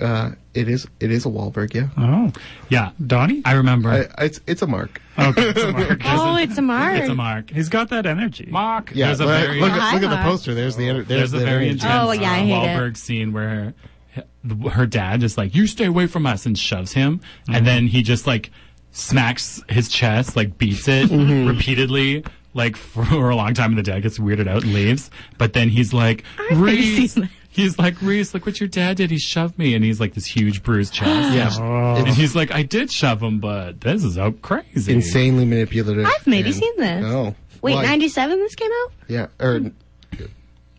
Uh, 0.00 0.32
it 0.54 0.68
is 0.68 0.86
it 0.98 1.10
is 1.10 1.26
a 1.26 1.28
Wahlberg, 1.28 1.74
yeah 1.74 1.88
Oh, 1.96 2.32
Yeah, 2.68 2.92
Donnie. 3.06 3.42
I 3.44 3.52
remember. 3.52 3.90
I, 3.90 4.24
it's 4.24 4.40
it's 4.46 4.62
a 4.62 4.66
mark 4.66 5.00
Okay, 5.18 5.50
it's 5.50 5.62
a 5.62 5.72
mark. 5.72 6.00
Oh, 6.04 6.36
it's 6.36 6.58
a 6.58 6.62
mark. 6.62 6.98
it's 6.98 7.08
a 7.08 7.14
Mark. 7.14 7.50
He's 7.50 7.68
got 7.68 7.90
that 7.90 8.06
energy. 8.06 8.48
Mark. 8.50 8.92
yeah 8.94 9.06
There's 9.06 9.20
a 9.20 9.26
look, 9.26 9.40
very 9.40 9.60
look, 9.60 9.70
at, 9.72 9.94
look 9.94 10.02
at 10.02 10.10
the 10.10 10.22
poster 10.22 10.54
there's 10.54 10.76
the 10.76 10.86
there's, 10.86 11.06
there's, 11.06 11.32
a 11.34 11.38
the 11.38 11.44
very 11.44 11.68
energy. 11.68 11.84
intense 11.86 12.08
Oh, 12.08 12.12
yeah, 12.12 12.32
uh, 12.32 12.34
hate 12.36 12.52
Wahlberg 12.52 12.96
scene 12.96 13.32
where 13.32 13.74
her, 14.14 14.70
her 14.70 14.86
dad 14.86 15.22
is 15.22 15.36
like 15.36 15.54
you 15.54 15.66
stay 15.66 15.84
away 15.86 16.06
from 16.06 16.26
us 16.26 16.46
and 16.46 16.58
shoves 16.58 16.92
him, 16.92 17.20
and 17.48 17.66
then 17.66 17.86
he 17.86 18.02
just 18.02 18.26
like 18.26 18.50
smacks 18.92 19.62
his 19.68 19.88
chest, 19.88 20.36
like 20.36 20.58
beats 20.58 20.88
it 20.88 21.10
repeatedly. 21.10 22.24
Like 22.52 22.76
for 22.94 23.30
a 23.30 23.36
long 23.36 23.54
time, 23.54 23.70
and 23.70 23.78
the 23.78 23.82
dad 23.82 24.02
gets 24.02 24.18
weirded 24.18 24.48
out 24.48 24.64
and 24.64 24.74
leaves. 24.74 25.08
But 25.38 25.52
then 25.52 25.68
he's 25.68 25.92
like, 25.92 26.24
maybe 26.50 26.60
Reese, 26.60 27.12
seen 27.14 27.22
that. 27.22 27.30
He's 27.50 27.78
like 27.78 28.00
Reese, 28.02 28.32
look 28.34 28.46
what 28.46 28.60
your 28.60 28.68
dad 28.68 28.96
did. 28.96 29.10
He 29.10 29.18
shoved 29.18 29.58
me, 29.58 29.74
and 29.74 29.84
he's 29.84 30.00
like 30.00 30.14
this 30.14 30.26
huge 30.26 30.62
bruised 30.62 30.92
chest. 30.94 31.34
yeah 31.34 31.50
Oh. 31.58 31.96
And 31.96 32.08
he's 32.08 32.34
like, 32.34 32.50
I 32.52 32.62
did 32.62 32.90
shove 32.90 33.22
him, 33.22 33.38
but 33.40 33.80
this 33.80 34.04
is 34.04 34.14
so 34.14 34.32
crazy. 34.32 34.92
insanely 34.92 35.44
manipulative. 35.44 36.06
I've 36.06 36.26
maybe 36.26 36.50
and- 36.50 36.54
seen 36.58 36.72
this. 36.78 37.04
Oh, 37.06 37.34
Wait, 37.62 37.74
Why? 37.74 37.82
97 37.84 38.38
this 38.38 38.54
came 38.54 38.70
out? 38.84 38.92
Yeah, 39.08 39.26
or 39.38 39.60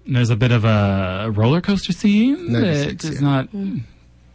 There's 0.07 0.31
a 0.31 0.35
bit 0.35 0.51
of 0.51 0.65
a 0.65 1.29
roller 1.31 1.61
coaster 1.61 1.93
scene 1.93 2.51
96, 2.51 3.03
that 3.03 3.09
is 3.13 3.21
yeah. 3.21 3.27
not 3.27 3.49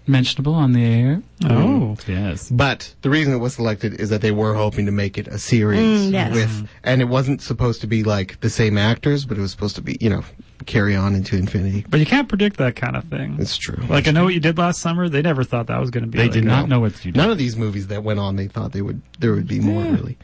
mentionable 0.07 0.55
on 0.55 0.71
the 0.73 0.85
air. 0.85 1.23
Oh. 1.45 1.97
yes. 2.07 2.49
but 2.49 2.95
the 3.03 3.11
reason 3.11 3.33
it 3.33 3.39
was 3.39 3.55
selected 3.55 3.95
is 4.01 4.11
that 4.11 4.21
they 4.21 4.31
were 4.31 4.55
hoping 4.55 4.87
to 4.87 4.93
make 4.93 5.19
it 5.19 5.27
a 5.27 5.39
series 5.41 5.81
Mm, 6.09 6.13
yes. 6.13 6.35
with, 6.35 6.69
and 6.85 7.01
it 7.01 7.07
wasn't 7.07 7.43
supposed 7.43 7.81
to 7.81 7.89
be 7.89 8.05
like 8.05 8.39
the 8.41 8.51
same 8.51 8.79
actors, 8.79 9.25
but 9.25 9.37
it 9.37 9.41
was 9.41 9.51
supposed 9.51 9.75
to 9.75 9.83
be, 9.83 9.99
you 10.01 10.09
know, 10.09 10.23
carry 10.65 10.97
on 10.97 11.15
into 11.15 11.37
infinity. 11.37 11.85
But 11.89 12.01
you 12.01 12.07
can't 12.07 12.29
predict 12.29 12.57
that 12.57 12.77
kind 12.77 12.97
of 12.97 13.05
thing. 13.05 13.37
It's 13.39 13.57
true. 13.57 13.83
Like 13.89 14.09
I 14.09 14.11
know 14.11 14.25
what 14.25 14.35
you 14.35 14.41
did 14.41 14.59
last 14.59 14.81
summer. 14.81 15.09
They 15.09 15.23
never 15.23 15.45
thought 15.45 15.67
that 15.67 15.81
was 15.81 15.91
going 15.91 16.05
to 16.05 16.11
be. 16.11 16.19
They 16.19 16.25
like 16.25 16.33
did 16.33 16.45
that. 16.45 16.49
not 16.49 16.69
know 16.69 16.81
what 16.81 16.95
to 16.95 17.03
do. 17.03 17.13
None 17.13 17.31
of 17.31 17.39
these 17.39 17.57
movies 17.57 17.89
that 17.89 18.03
went 18.03 18.19
on, 18.19 18.37
they 18.37 18.49
thought 18.49 18.73
they 18.73 18.83
would 18.83 19.03
there 19.19 19.33
would 19.33 19.47
be 19.47 19.61
more 19.61 19.83
really. 19.83 20.17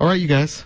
All 0.00 0.06
right, 0.08 0.20
you 0.20 0.28
guys. 0.28 0.64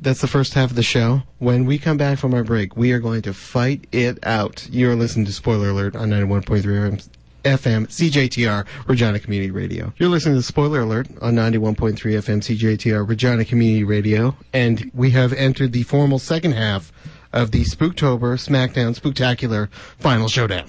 That's 0.00 0.20
the 0.20 0.26
first 0.26 0.54
half 0.54 0.70
of 0.70 0.76
the 0.76 0.82
show. 0.82 1.22
When 1.38 1.64
we 1.64 1.78
come 1.78 1.96
back 1.96 2.18
from 2.18 2.34
our 2.34 2.42
break, 2.42 2.76
we 2.76 2.90
are 2.90 2.98
going 2.98 3.22
to 3.22 3.32
fight 3.32 3.86
it 3.92 4.18
out. 4.24 4.66
You're 4.68 4.96
listening 4.96 5.26
to 5.26 5.32
Spoiler 5.32 5.68
Alert 5.68 5.94
on 5.94 6.10
91.3 6.10 6.62
FM, 6.62 7.08
FM 7.44 7.86
CJTR 7.86 8.66
Regina 8.88 9.20
Community 9.20 9.52
Radio. 9.52 9.92
You're 9.98 10.08
listening 10.08 10.34
to 10.34 10.42
Spoiler 10.42 10.80
Alert 10.80 11.06
on 11.20 11.34
91.3 11.34 11.94
FM 11.94 12.40
CJTR 12.40 13.08
Regina 13.08 13.44
Community 13.44 13.84
Radio, 13.84 14.36
and 14.52 14.90
we 14.92 15.10
have 15.10 15.32
entered 15.32 15.72
the 15.72 15.84
formal 15.84 16.18
second 16.18 16.52
half 16.52 16.92
of 17.32 17.50
the 17.50 17.64
Spooktober 17.64 18.36
SmackDown 18.38 18.98
Spooktacular 18.98 19.70
Final 19.98 20.28
Showdown. 20.28 20.66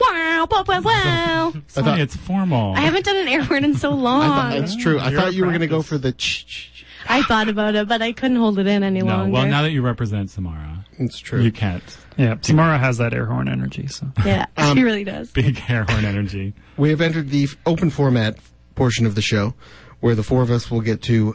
Wow, 0.00 0.46
wow, 0.50 0.64
wow, 0.66 0.80
wow. 0.82 1.52
Sonia, 1.66 1.90
thought- 1.90 2.00
it's 2.00 2.16
formal. 2.16 2.74
I 2.74 2.80
haven't 2.80 3.04
done 3.04 3.16
an 3.16 3.28
air 3.28 3.44
word 3.48 3.64
in 3.64 3.74
so 3.76 3.90
long. 3.90 4.22
I 4.22 4.26
thought 4.28 4.60
that's 4.60 4.76
true. 4.76 4.98
I 4.98 5.10
You're 5.10 5.20
thought 5.20 5.34
you 5.34 5.42
were 5.44 5.50
going 5.50 5.60
to 5.60 5.66
go 5.66 5.82
for 5.82 5.98
the 5.98 6.12
ch 6.12 6.46
ch. 6.46 6.72
ch. 6.74 6.84
I 7.08 7.22
thought 7.22 7.48
about 7.48 7.74
it, 7.74 7.88
but 7.88 8.02
I 8.02 8.12
couldn't 8.12 8.36
hold 8.36 8.58
it 8.58 8.66
in 8.66 8.82
any 8.82 9.00
no, 9.00 9.06
longer. 9.16 9.32
well, 9.32 9.46
now 9.46 9.62
that 9.62 9.70
you 9.72 9.80
represent 9.82 10.30
Samara, 10.30 10.84
It's 10.98 11.18
true. 11.18 11.40
you 11.40 11.50
can't. 11.50 11.82
Yeah, 12.18 12.36
Samara 12.42 12.76
has 12.78 12.98
that 12.98 13.14
air 13.14 13.24
horn 13.26 13.48
energy. 13.48 13.86
So 13.86 14.06
yeah, 14.26 14.46
Um, 14.56 14.76
she 14.76 14.82
really 14.84 15.04
does. 15.04 15.30
Big 15.30 15.60
air 15.68 15.84
horn 15.88 16.04
energy. 16.04 16.54
We 16.76 16.90
have 16.90 17.00
entered 17.00 17.30
the 17.30 17.48
open 17.66 17.90
format 17.90 18.36
portion 18.76 19.04
of 19.06 19.16
the 19.16 19.22
show, 19.22 19.54
where 19.98 20.14
the 20.14 20.22
four 20.22 20.42
of 20.42 20.50
us 20.52 20.70
will 20.70 20.80
get 20.80 21.02
to 21.02 21.34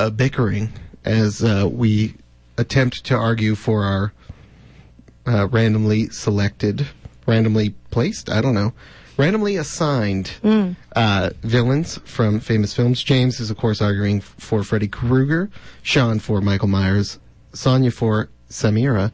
uh, 0.00 0.10
bickering 0.10 0.72
as 1.04 1.44
uh, 1.44 1.68
we 1.70 2.14
attempt 2.60 3.04
to 3.06 3.14
argue 3.16 3.54
for 3.54 3.84
our 3.84 4.12
uh, 5.26 5.48
randomly 5.48 6.08
selected, 6.10 6.86
randomly 7.26 7.70
placed, 7.90 8.28
I 8.30 8.40
don't 8.40 8.54
know, 8.54 8.72
randomly 9.16 9.56
assigned 9.56 10.32
uh, 10.96 11.30
villains 11.42 11.98
from 12.04 12.40
famous 12.40 12.74
films. 12.74 13.02
James 13.02 13.40
is, 13.40 13.50
of 13.50 13.56
course, 13.56 13.80
arguing 13.82 14.18
f- 14.18 14.34
for 14.38 14.62
Freddy 14.62 14.88
Krueger, 14.88 15.50
Sean 15.82 16.18
for 16.18 16.40
Michael 16.40 16.68
Myers, 16.68 17.18
Sonia 17.52 17.90
for 17.90 18.28
Samira, 18.48 19.12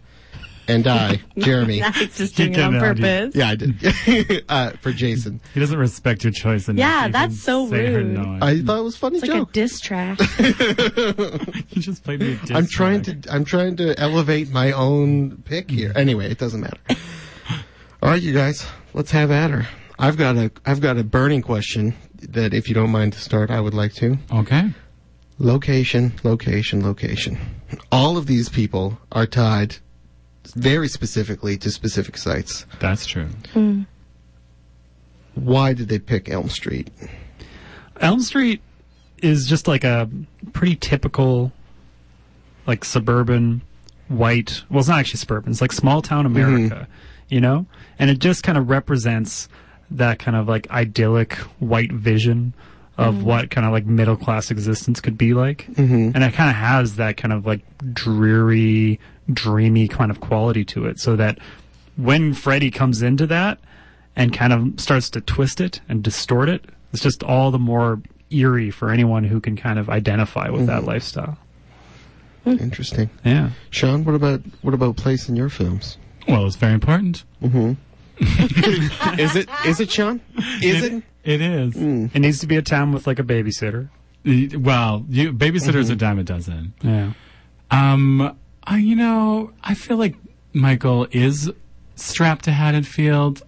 and 0.68 0.86
I, 0.86 1.20
Jeremy. 1.38 1.80
That's 1.80 2.16
just 2.18 2.36
doing 2.36 2.52
it 2.52 2.56
can 2.56 2.74
on 2.74 2.82
argue. 2.82 3.02
purpose. 3.04 3.34
Yeah, 3.36 3.48
I 3.50 3.54
did. 3.54 4.44
uh, 4.48 4.70
for 4.80 4.92
Jason. 4.92 5.40
He 5.54 5.60
doesn't 5.60 5.78
respect 5.78 6.24
your 6.24 6.32
choice 6.32 6.68
enough. 6.68 6.78
Yeah, 6.80 7.08
that's 7.08 7.40
so 7.40 7.68
say 7.68 7.94
rude. 7.94 8.06
no. 8.08 8.38
I 8.40 8.60
thought 8.60 8.78
it 8.78 8.82
was 8.82 8.96
a 8.96 8.98
funny 8.98 9.18
It's 9.18 9.26
like 9.28 9.36
joke. 9.36 9.50
a 9.50 9.52
diss 9.52 9.80
track. 9.80 10.18
you 10.38 11.82
just 11.82 12.04
played 12.04 12.20
me 12.20 12.32
a 12.34 12.36
diss 12.36 12.50
I'm 12.56 12.66
trying 12.66 13.02
track. 13.02 13.22
to 13.22 13.32
I'm 13.32 13.44
trying 13.44 13.76
to 13.76 13.98
elevate 13.98 14.50
my 14.50 14.72
own 14.72 15.42
pick 15.44 15.70
here. 15.70 15.92
Anyway, 15.94 16.30
it 16.30 16.38
doesn't 16.38 16.60
matter. 16.60 16.78
All 18.02 18.10
right, 18.10 18.22
you 18.22 18.32
guys, 18.34 18.66
let's 18.94 19.10
have 19.12 19.30
at 19.30 19.50
her. 19.50 19.66
I've 19.98 20.16
got 20.16 20.36
a 20.36 20.50
I've 20.64 20.80
got 20.80 20.98
a 20.98 21.04
burning 21.04 21.42
question 21.42 21.94
that 22.30 22.52
if 22.54 22.68
you 22.68 22.74
don't 22.74 22.90
mind 22.90 23.14
to 23.14 23.20
start, 23.20 23.50
I 23.50 23.60
would 23.60 23.74
like 23.74 23.94
to. 23.94 24.18
Okay. 24.32 24.70
Location, 25.38 26.12
location, 26.22 26.82
location. 26.82 27.38
All 27.92 28.16
of 28.16 28.26
these 28.26 28.48
people 28.48 28.98
are 29.12 29.26
tied 29.26 29.76
very 30.54 30.88
specifically 30.88 31.56
to 31.58 31.70
specific 31.70 32.16
sites. 32.16 32.66
That's 32.80 33.06
true. 33.06 33.28
Hmm. 33.52 33.82
Why 35.34 35.74
did 35.74 35.88
they 35.88 35.98
pick 35.98 36.28
Elm 36.28 36.48
Street? 36.48 36.90
Elm 38.00 38.20
Street 38.20 38.62
is 39.22 39.46
just 39.46 39.68
like 39.68 39.84
a 39.84 40.08
pretty 40.52 40.76
typical, 40.76 41.52
like 42.66 42.84
suburban, 42.84 43.62
white. 44.08 44.62
Well, 44.70 44.80
it's 44.80 44.88
not 44.88 45.00
actually 45.00 45.18
suburban. 45.18 45.52
It's 45.52 45.60
like 45.60 45.72
small 45.72 46.02
town 46.02 46.26
mm-hmm. 46.26 46.36
America, 46.36 46.88
you 47.28 47.40
know. 47.40 47.66
And 47.98 48.10
it 48.10 48.18
just 48.18 48.42
kind 48.42 48.58
of 48.58 48.70
represents 48.70 49.48
that 49.90 50.18
kind 50.18 50.36
of 50.36 50.48
like 50.48 50.70
idyllic 50.70 51.34
white 51.60 51.92
vision 51.92 52.54
of 52.98 53.16
mm-hmm. 53.16 53.24
what 53.24 53.50
kind 53.50 53.66
of 53.66 53.72
like 53.72 53.86
middle 53.86 54.16
class 54.16 54.50
existence 54.50 55.00
could 55.00 55.18
be 55.18 55.34
like. 55.34 55.66
Mm-hmm. 55.72 56.12
And 56.14 56.24
it 56.24 56.32
kind 56.32 56.50
of 56.50 56.56
has 56.56 56.96
that 56.96 57.16
kind 57.16 57.32
of 57.32 57.46
like 57.46 57.62
dreary, 57.92 58.98
dreamy 59.32 59.88
kind 59.88 60.10
of 60.10 60.20
quality 60.20 60.64
to 60.66 60.86
it. 60.86 60.98
So 60.98 61.16
that 61.16 61.38
when 61.96 62.34
Freddy 62.34 62.70
comes 62.70 63.02
into 63.02 63.26
that 63.26 63.58
and 64.14 64.32
kind 64.32 64.52
of 64.52 64.80
starts 64.80 65.10
to 65.10 65.20
twist 65.20 65.60
it 65.60 65.80
and 65.88 66.02
distort 66.02 66.48
it, 66.48 66.64
it's 66.92 67.02
just 67.02 67.22
all 67.22 67.50
the 67.50 67.58
more 67.58 68.00
eerie 68.30 68.70
for 68.70 68.90
anyone 68.90 69.24
who 69.24 69.40
can 69.40 69.56
kind 69.56 69.78
of 69.78 69.88
identify 69.88 70.48
with 70.48 70.66
that 70.66 70.78
mm-hmm. 70.78 70.88
lifestyle. 70.88 71.38
Hmm. 72.44 72.58
Interesting. 72.60 73.10
Yeah. 73.24 73.50
Sean, 73.70 74.04
what 74.04 74.14
about 74.14 74.40
what 74.62 74.74
about 74.74 74.96
place 74.96 75.28
in 75.28 75.36
your 75.36 75.48
films? 75.48 75.98
Well, 76.28 76.46
it's 76.46 76.56
very 76.56 76.74
important. 76.74 77.24
Mm-hmm. 77.42 77.72
Is 79.20 79.36
it 79.36 79.46
is 79.66 79.78
it 79.78 79.90
Sean? 79.90 80.22
Is 80.62 80.82
it? 80.84 81.02
It 81.22 81.42
is. 81.42 81.74
Hmm. 81.74 82.06
It 82.14 82.20
needs 82.20 82.38
to 82.38 82.46
be 82.46 82.56
a 82.56 82.62
town 82.62 82.92
with 82.92 83.06
like 83.06 83.18
a 83.18 83.22
babysitter. 83.22 83.90
Well, 84.24 85.04
you, 85.10 85.34
babysitter's 85.34 85.86
mm-hmm. 85.86 85.92
a 85.92 85.96
dime 85.96 86.18
a 86.18 86.24
dozen. 86.24 86.72
Yeah. 86.82 87.12
Um, 87.70 88.38
I, 88.66 88.78
you 88.78 88.96
know, 88.96 89.52
I 89.62 89.74
feel 89.74 89.96
like 89.96 90.16
Michael 90.52 91.06
is 91.12 91.50
strapped 91.94 92.44
to 92.44 92.52
Haddonfield, 92.52 93.42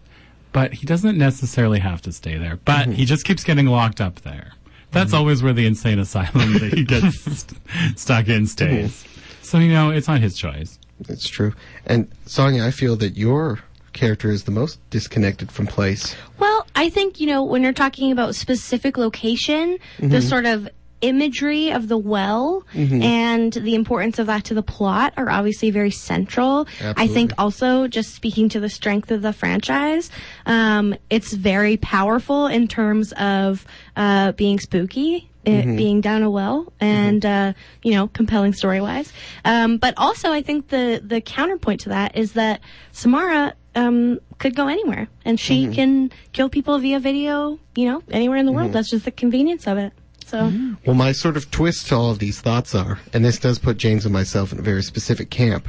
but 0.53 0.73
he 0.75 0.87
doesn't 0.87 1.19
necessarily 1.19 1.81
have 1.81 2.03
to 2.03 2.13
stay 2.13 2.39
there. 2.39 2.57
But 2.65 2.83
mm-hmm. 2.83 2.93
he 2.93 3.05
just 3.05 3.25
keeps 3.25 3.45
getting 3.45 3.67
locked 3.67 4.01
up 4.01 4.21
there. 4.23 4.53
That's 4.91 5.09
mm-hmm. 5.09 5.19
always 5.19 5.43
where 5.43 5.53
the 5.53 5.67
insane 5.67 5.99
asylum 5.99 6.53
that 6.59 6.73
he 6.75 6.85
gets 6.85 7.21
st- 7.21 7.61
stuck 7.99 8.29
in 8.29 8.47
stays. 8.47 9.05
So, 9.43 9.59
you 9.59 9.73
know, 9.73 9.91
it's 9.91 10.09
not 10.09 10.21
his 10.21 10.37
choice. 10.37 10.79
It's 11.09 11.29
true. 11.29 11.55
And 11.87 12.11
Sonia, 12.27 12.65
I 12.65 12.71
feel 12.71 12.97
that 12.97 13.17
your 13.17 13.61
character 13.93 14.31
is 14.31 14.45
the 14.45 14.51
most 14.51 14.79
disconnected 14.91 15.51
from 15.51 15.67
place. 15.67 16.15
Well, 16.39 16.67
I 16.77 16.89
think, 16.89 17.21
you 17.21 17.27
know, 17.27 17.43
when 17.43 17.63
you're 17.63 17.73
talking 17.73 18.13
about 18.13 18.35
specific 18.35 18.97
location, 18.97 19.79
the 19.99 20.07
mm-hmm. 20.07 20.29
sort 20.29 20.47
of 20.47 20.69
imagery 21.01 21.71
of 21.71 21.89
the 21.89 21.99
well 21.99 22.65
Mm-hmm. 22.75 23.03
and 23.03 23.53
the 23.53 23.75
importance 23.75 24.19
of 24.19 24.27
that 24.27 24.45
to 24.45 24.55
the 24.55 24.63
plot 24.63 25.13
are 25.17 25.31
obviously 25.31 25.71
very 25.71 25.91
central. 25.91 26.67
I 26.97 27.07
think 27.07 27.33
also 27.39 27.87
just 27.89 28.15
speaking 28.15 28.49
to 28.51 28.61
the 28.61 28.69
strength 28.69 29.11
of 29.11 29.23
the 29.23 29.33
franchise, 29.33 30.11
um, 30.47 30.95
it's 31.11 31.33
very 31.33 31.77
powerful 31.77 32.47
in 32.47 32.69
terms 32.69 33.13
of 33.13 33.65
uh, 33.97 34.33
being 34.33 34.59
spooky. 34.61 35.29
It 35.45 35.65
Mm-hmm. 35.65 35.77
being 35.77 36.01
down 36.03 36.23
a 36.25 36.31
well 36.31 36.71
and 36.79 37.25
uh, 37.25 37.55
you 37.83 37.93
know 37.93 38.09
compelling 38.09 38.53
story 38.53 38.83
wise 38.83 39.11
um, 39.47 39.79
but 39.79 39.95
also 39.97 40.31
i 40.31 40.43
think 40.43 40.69
the 40.69 41.01
the 41.03 41.23
counterpoint 41.23 41.81
to 41.83 41.89
that 41.91 42.17
is 42.19 42.33
that 42.35 42.61
samara 42.93 43.55
um, 43.75 44.19
could 44.39 44.55
go 44.55 44.69
anywhere 44.69 45.09
and 45.25 45.41
she 45.41 45.63
Mm-hmm. 45.65 45.73
can 45.73 46.13
kill 46.35 46.51
people 46.51 46.79
via 46.81 47.01
video 47.01 47.59
you 47.77 47.87
know 47.87 48.03
anywhere 48.11 48.37
in 48.37 48.45
the 48.45 48.53
world 48.53 48.73
that's 48.73 48.91
just 48.91 49.07
the 49.07 49.11
convenience 49.11 49.67
of 49.67 49.79
it 49.79 49.93
so 50.29 50.53
Well, 50.87 50.95
my 50.95 51.13
sort 51.13 51.37
of 51.37 51.51
twist 51.51 51.89
to 51.89 51.97
all 51.97 52.11
of 52.11 52.19
these 52.19 52.41
thoughts 52.41 52.75
are, 52.75 52.99
and 53.13 53.25
this 53.25 53.39
does 53.39 53.59
put 53.59 53.77
James 53.79 54.05
and 54.05 54.13
myself 54.13 54.53
in 54.53 54.59
a 54.59 54.63
very 54.63 54.83
specific 54.83 55.31
camp. 55.31 55.69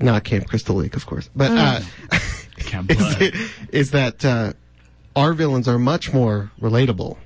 Not 0.00 0.24
Camp 0.24 0.46
Crystal 0.48 0.76
Lake, 0.76 0.94
of 0.94 1.06
course, 1.06 1.28
but 1.34 1.50
uh, 1.50 1.80
Camp 2.58 2.90
is, 2.90 2.96
Blood. 3.16 3.32
is 3.72 3.90
that 3.92 4.24
uh, 4.24 4.52
our 5.16 5.32
villains 5.32 5.66
are 5.66 5.78
much 5.78 6.12
more 6.12 6.50
relatable. 6.60 7.16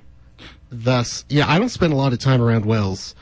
Thus, 0.71 1.25
yeah, 1.29 1.51
I 1.51 1.59
don't 1.59 1.69
spend 1.69 1.93
a 1.93 1.97
lot 1.97 2.13
of 2.15 2.19
time 2.19 2.41
around 2.41 2.65
wells 2.65 3.15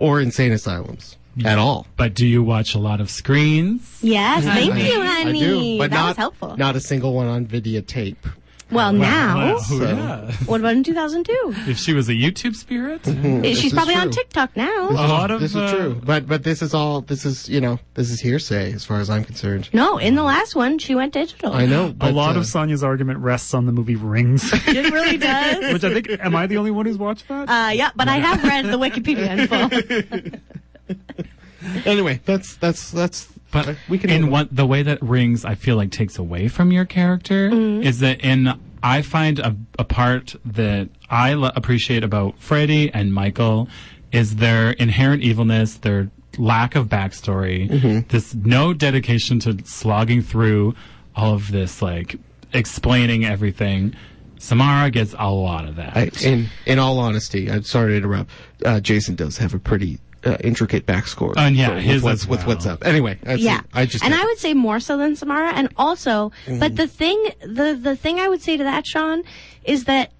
or 0.00 0.20
insane 0.20 0.52
asylums 0.52 1.16
at 1.46 1.56
all. 1.58 1.86
But 1.96 2.12
do 2.12 2.26
you 2.26 2.42
watch 2.42 2.74
a 2.74 2.78
lot 2.78 3.00
of 3.00 3.08
screens? 3.10 3.98
yes 4.02 4.44
thank 4.44 4.74
I- 4.74 4.78
you 4.80 5.00
I 5.02 5.22
honey 5.22 5.38
do, 5.40 5.78
but 5.78 5.90
that 5.90 5.96
not 5.96 6.08
was 6.08 6.16
helpful 6.18 6.56
not 6.58 6.76
a 6.76 6.80
single 6.80 7.14
one 7.14 7.26
on 7.28 7.46
videotape. 7.46 8.16
Well 8.72 8.92
now 8.92 9.58
So- 9.58 9.82
yeah. 9.82 10.32
what 10.46 10.60
about 10.60 10.72
in 10.74 10.82
2002 10.82 11.70
If 11.70 11.78
she 11.78 11.92
was 11.92 12.08
a 12.08 12.12
YouTube 12.12 12.54
spirit, 12.56 13.02
This 13.04 13.58
she's 13.60 13.66
is 13.66 13.72
probably 13.72 13.94
on 13.94 14.04
true. 14.10 14.12
tiktok 14.22 14.56
now 14.56 14.88
This 14.88 14.98
A 14.98 15.04
is- 15.04 15.10
lot 15.10 15.30
of, 15.30 15.40
this 15.40 15.54
uh, 15.56 15.58
is 15.60 15.70
true, 15.72 16.00
but 16.04 16.26
but 16.26 16.42
this 16.42 16.62
is 16.62 16.74
all 16.74 17.00
this 17.02 17.24
is 17.24 17.48
you 17.48 17.60
know 17.60 17.78
this 17.94 18.10
is 18.10 18.20
hearsay 18.20 18.72
as 18.72 18.84
far 18.84 19.00
as 19.00 19.08
I'm 19.10 19.24
concerned. 19.24 19.68
no 19.72 19.98
in 19.98 20.14
the 20.14 20.22
last 20.24 20.56
one 20.56 20.78
she 20.78 20.94
went 20.94 21.12
digital 21.12 21.52
I 21.52 21.66
know 21.66 21.86
A 21.88 21.92
but, 21.92 22.14
lot 22.14 22.36
uh, 22.36 22.40
of 22.40 22.46
Sonya's 22.46 22.82
argument 22.82 23.18
rests 23.20 23.54
on 23.54 23.66
the 23.66 23.72
movie 23.72 23.96
Rings, 23.96 24.50
it 24.66 24.92
really 24.92 25.18
does 25.18 25.72
which 25.72 25.84
I 25.84 25.92
think. 25.92 26.08
Am 26.20 26.34
I 26.34 26.46
the 26.46 26.56
only 26.58 26.70
one 26.70 26.86
who's 26.86 26.98
watched 26.98 27.28
that? 27.28 27.48
uh, 27.48 27.70
yeah 27.70 27.90
but 27.94 28.08
i 28.08 28.16
have 28.18 28.42
read 28.42 28.64
the 28.66 28.78
wikipedia 28.78 29.28
info 29.38 30.38
Anyway, 31.86 32.20
that's 32.24 32.56
that's 32.56 32.90
that's. 32.90 33.28
But 33.52 33.76
we 33.88 33.98
can 33.98 34.10
in 34.10 34.22
move 34.22 34.28
on. 34.28 34.32
what 34.32 34.56
the 34.56 34.66
way 34.66 34.82
that 34.82 35.00
rings, 35.02 35.44
I 35.44 35.54
feel 35.54 35.76
like 35.76 35.90
takes 35.92 36.18
away 36.18 36.48
from 36.48 36.72
your 36.72 36.84
character 36.84 37.50
Mm-hmm. 37.50 37.82
is 37.84 38.00
that 38.00 38.20
in 38.22 38.52
I 38.82 39.02
find 39.02 39.38
a, 39.38 39.54
a 39.78 39.84
part 39.84 40.34
that 40.44 40.88
I 41.08 41.32
l- 41.32 41.44
appreciate 41.44 42.02
about 42.02 42.38
Freddy 42.40 42.92
and 42.92 43.14
Michael 43.14 43.68
is 44.10 44.36
their 44.36 44.72
inherent 44.72 45.22
evilness, 45.22 45.74
their 45.76 46.10
lack 46.38 46.74
of 46.74 46.88
backstory, 46.88 47.68
Mm-hmm. 47.70 48.08
this 48.08 48.34
no 48.34 48.72
dedication 48.74 49.38
to 49.40 49.58
slogging 49.64 50.22
through 50.22 50.74
all 51.14 51.34
of 51.34 51.50
this, 51.52 51.80
like 51.82 52.16
explaining 52.52 53.24
everything. 53.24 53.94
Samara 54.38 54.90
gets 54.90 55.14
a 55.18 55.30
lot 55.30 55.66
of 55.68 55.76
that. 55.76 55.96
I, 55.96 56.10
in 56.22 56.48
in 56.66 56.78
all 56.80 56.98
honesty, 56.98 57.48
I'm 57.50 57.62
sorry 57.62 57.92
to 57.92 57.96
interrupt. 57.98 58.30
Uh, 58.64 58.80
Jason 58.80 59.14
does 59.14 59.36
have 59.38 59.54
a 59.54 59.58
pretty 59.60 60.00
uh, 60.24 60.36
intricate 60.42 60.86
backscore. 60.86 61.34
And 61.36 61.56
yeah, 61.56 61.74
with 61.74 61.84
his 61.84 62.02
what's, 62.02 62.22
as 62.22 62.28
with 62.28 62.40
well. 62.40 62.48
what's 62.48 62.66
up. 62.66 62.84
Anyway, 62.84 63.18
that's 63.22 63.40
yeah 63.42 63.60
it. 63.60 63.64
I 63.74 63.86
just 63.86 64.04
and 64.04 64.14
i 64.14 64.24
would 64.24 64.38
say 64.38 64.54
more 64.54 64.80
so 64.80 64.96
than 64.96 65.16
samara 65.16 65.52
and 65.54 65.68
also 65.76 66.30
Mm-hmm. 66.46 66.58
but 66.60 66.76
the 66.76 66.86
thing 66.86 67.18
the 67.40 67.78
the 67.80 67.96
thing 67.96 68.18
i 68.20 68.28
would 68.28 68.40
say 68.42 68.56
to 68.56 68.64
that 68.64 68.86
sean 68.86 69.22
is 69.64 69.84
that 69.84 70.12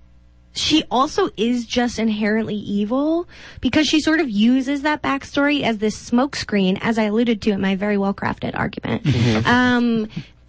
she 0.54 0.84
also 0.90 1.30
is 1.38 1.64
just 1.66 1.98
inherently 1.98 2.54
evil 2.56 3.26
because 3.62 3.86
she 3.86 4.00
sort 4.00 4.20
of 4.20 4.28
uses 4.28 4.82
that 4.82 5.00
backstory 5.02 5.62
as 5.62 5.78
this 5.78 5.96
smokescreen, 6.10 6.78
as 6.82 6.98
I 6.98 7.04
alluded 7.04 7.40
to 7.42 7.52
in 7.52 7.60
my 7.62 7.74
very 7.74 7.96
well 7.96 8.12
crafted 8.12 8.54
argument, 8.54 9.02
Mm-hmm. 9.04 9.46
um, 9.48 10.08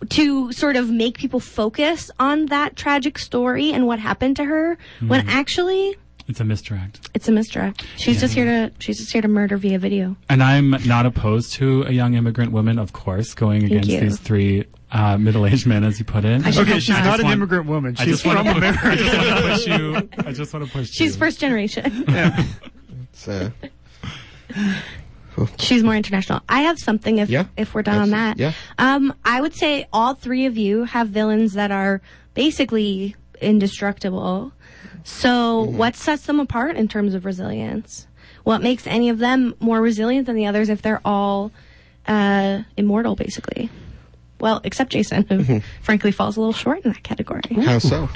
to 0.09 0.51
sort 0.51 0.75
of 0.75 0.89
make 0.91 1.17
people 1.17 1.39
focus 1.39 2.11
on 2.19 2.47
that 2.47 2.75
tragic 2.75 3.17
story 3.17 3.71
and 3.71 3.87
what 3.87 3.99
happened 3.99 4.35
to 4.35 4.43
her, 4.43 4.77
when 4.99 5.21
Mm-hmm. 5.21 5.29
actually 5.29 5.95
it's 6.27 6.39
a 6.39 6.43
misdirect. 6.43 7.09
it's 7.13 7.27
a 7.27 7.31
misdirect. 7.31 7.85
She's 7.97 8.19
just 8.19 8.33
here 8.33 8.45
to 8.45 8.71
she's 8.79 8.97
just 8.97 9.11
here 9.11 9.21
to 9.21 9.27
murder 9.27 9.57
via 9.57 9.77
video. 9.79 10.15
And 10.29 10.41
I'm 10.43 10.71
not 10.85 11.05
opposed 11.05 11.53
to 11.53 11.83
a 11.83 11.91
young 11.91 12.13
immigrant 12.15 12.51
woman, 12.51 12.79
of 12.79 12.93
course, 12.93 13.33
going 13.33 13.63
against 13.63 13.89
you. 13.89 13.99
these 13.99 14.19
three 14.19 14.65
uh, 14.91 15.17
middle-aged 15.17 15.65
men, 15.65 15.83
as 15.83 15.97
you 15.97 16.05
put 16.05 16.23
it. 16.23 16.45
Okay, 16.55 16.79
she's 16.79 16.89
not. 16.89 17.03
not 17.03 17.19
an 17.19 17.25
want- 17.25 17.33
immigrant 17.37 17.65
woman. 17.65 17.95
She's 17.95 18.21
just 18.21 18.23
from 18.23 18.43
to 18.45 18.51
America. 18.55 18.79
I 18.87 18.95
just 18.95 19.13
want 19.17 19.37
to 19.37 19.41
push 19.41 19.67
you. 19.67 20.09
I 20.27 20.31
just 20.31 20.53
want 20.53 20.65
to 20.65 20.71
push 20.71 20.89
She's 20.91 21.13
you. 21.13 21.19
first 21.19 21.39
generation. 21.39 22.05
It's, 23.11 23.27
uh, 23.27 23.51
She's 25.57 25.83
more 25.83 25.95
international. 25.95 26.41
I 26.47 26.61
have 26.61 26.77
something 26.79 27.17
if 27.17 27.29
Yeah, 27.29 27.45
if 27.57 27.73
we're 27.73 27.81
done 27.81 27.99
on 27.99 28.09
that. 28.11 28.39
absolutely. 28.39 28.55
Um, 28.77 29.13
I 29.25 29.41
would 29.41 29.55
say 29.55 29.87
all 29.91 30.13
three 30.13 30.45
of 30.45 30.57
you 30.57 30.83
have 30.83 31.09
villains 31.09 31.53
that 31.53 31.71
are 31.71 32.01
basically 32.35 33.15
indestructible. 33.41 34.51
So 35.03 35.65
Mm-hmm. 35.65 35.77
what 35.77 35.95
sets 35.95 36.25
them 36.25 36.39
apart 36.39 36.75
in 36.75 36.87
terms 36.87 37.13
of 37.13 37.25
resilience? 37.25 38.07
What 38.43 38.61
makes 38.61 38.85
any 38.87 39.09
of 39.09 39.19
them 39.19 39.55
more 39.59 39.79
resilient 39.81 40.25
than 40.27 40.35
the 40.35 40.45
others 40.47 40.69
if 40.69 40.81
they're 40.81 41.01
all 41.05 41.51
uh, 42.07 42.63
immortal, 42.77 43.15
basically? 43.15 43.69
Well, 44.39 44.59
except 44.63 44.91
Jason, 44.91 45.25
who 45.27 45.37
Mm-hmm. 45.39 45.57
frankly 45.81 46.11
falls 46.11 46.35
a 46.35 46.41
little 46.41 46.53
short 46.53 46.79
in 46.83 46.91
that 46.91 47.03
category. 47.03 47.41
how 47.63 47.79
so? 47.79 48.09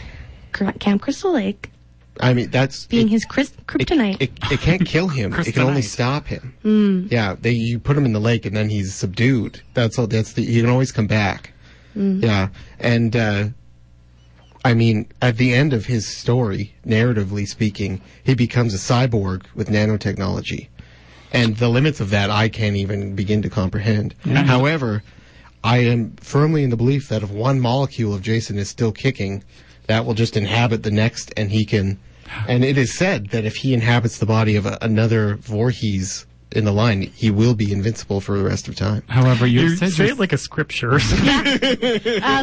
Camp 0.80 1.02
Crystal 1.02 1.32
Lake 1.34 1.72
I 2.20 2.34
mean, 2.34 2.50
that's 2.50 2.88
being 2.88 3.08
it, 3.08 3.12
his 3.12 3.26
Chris- 3.26 3.54
kryptonite. 3.68 4.20
it, 4.20 4.32
it 4.52 4.60
can't 4.60 4.84
kill 4.88 5.08
him. 5.08 5.34
it 5.36 5.54
can 5.54 5.62
only 5.62 5.84
stop 5.84 6.26
him. 6.26 6.56
Hmm. 6.64 7.06
Yeah, 7.12 7.36
they 7.40 7.52
you 7.52 7.78
put 7.78 7.96
him 7.96 8.06
in 8.06 8.14
the 8.14 8.20
lake 8.20 8.44
and 8.48 8.58
then 8.58 8.70
he's 8.70 8.96
subdued. 8.96 9.62
That's 9.76 10.00
all. 10.00 10.08
That's 10.08 10.34
the. 10.34 10.44
He 10.44 10.60
can 10.62 10.70
always 10.72 10.92
come 10.92 11.06
back. 11.06 11.54
Hmm. 11.94 12.20
Yeah, 12.24 12.50
and 12.80 13.16
uh, 13.16 13.50
I 14.68 14.74
mean, 14.74 15.08
at 15.22 15.38
the 15.38 15.54
end 15.54 15.72
of 15.72 15.86
his 15.86 16.06
story, 16.06 16.76
narratively 16.86 17.48
speaking, 17.48 18.02
he 18.22 18.36
becomes 18.36 18.74
a 18.74 18.78
cyborg 18.78 19.46
with 19.56 19.70
nanotechnology, 19.70 20.68
and 21.32 21.56
the 21.56 21.70
limits 21.70 22.02
of 22.02 22.10
that 22.10 22.30
I 22.30 22.50
can't 22.50 22.76
even 22.76 23.16
begin 23.16 23.42
to 23.44 23.50
comprehend. 23.50 24.14
However, 24.26 25.04
I 25.64 25.78
am 25.78 26.18
firmly 26.18 26.66
in 26.66 26.70
the 26.70 26.76
belief 26.76 27.08
that 27.08 27.24
if 27.24 27.32
one 27.32 27.62
molecule 27.62 28.14
of 28.14 28.22
Jason 28.22 28.58
is 28.58 28.68
still 28.68 28.92
kicking, 28.92 29.42
that 29.86 30.06
will 30.06 30.16
just 30.16 30.36
inhabit 30.36 30.84
the 30.84 30.92
next, 30.92 31.34
and 31.38 31.50
he 31.50 31.64
can. 31.64 31.98
And 32.46 32.66
it 32.66 32.78
is 32.78 32.94
said 32.94 33.30
that 33.30 33.46
if 33.46 33.56
he 33.56 33.74
inhabits 33.74 34.18
the 34.18 34.26
body 34.26 34.58
of 34.58 34.66
a, 34.66 34.78
another 34.82 35.36
Voorhees 35.36 36.26
in 36.52 36.64
the 36.66 36.72
line, 36.72 37.02
he 37.02 37.30
will 37.30 37.56
be 37.56 37.72
invincible 37.72 38.22
for 38.22 38.38
the 38.38 38.44
rest 38.44 38.68
of 38.68 38.76
time. 38.76 39.04
However, 39.08 39.46
you, 39.46 39.62
You 39.62 39.76
say 39.76 39.88
your- 40.06 40.14
it 40.14 40.20
like 40.20 40.32
a 40.34 40.38
scripture. 40.38 40.94
uh, 40.96 41.00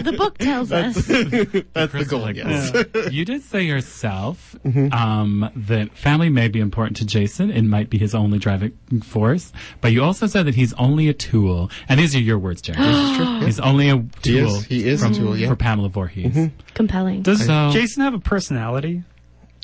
the 0.01 0.15
book 0.17 0.39
tells 0.39 0.73
us. 0.73 0.95
That's 1.07 1.07
the 1.07 1.89
Crystal 1.89 2.19
goal. 2.19 2.27
Lake. 2.27 2.37
Yes. 2.37 3.13
you 3.13 3.25
did 3.25 3.43
say 3.43 3.63
yourself 3.63 4.55
Mm-hmm. 4.65 4.93
um, 4.95 5.51
that 5.57 5.93
family 5.97 6.29
may 6.31 6.49
be 6.49 6.59
important 6.61 6.97
to 6.99 7.05
Jason. 7.07 7.51
It 7.51 7.63
might 7.63 7.91
be 7.91 7.99
his 7.99 8.15
only 8.15 8.39
driving 8.39 8.73
force. 9.03 9.53
But 9.83 9.93
you 9.93 10.03
also 10.03 10.27
said 10.27 10.47
that 10.47 10.55
he's 10.55 10.73
only 10.75 11.09
a 11.09 11.15
tool. 11.15 11.71
And 11.89 12.01
these 12.01 12.15
are 12.15 12.21
your 12.21 12.39
words, 12.39 12.63
Jerry. 12.63 12.79
He's 13.45 13.61
only 13.61 13.91
a 13.91 13.97
tool. 13.97 14.09
He 14.23 14.39
is- 14.39 14.65
he 14.65 14.89
is 14.89 15.03
a 15.03 15.07
from- 15.07 15.15
tool, 15.15 15.37
yeah. 15.37 15.49
For 15.49 15.57
Pamela 15.57 15.89
Voorhees. 15.91 16.51
Compelling. 16.75 17.23
Does 17.23 17.45
So- 17.45 17.71
Jason 17.73 18.03
have 18.03 18.15
a 18.15 18.19
personality? 18.19 19.03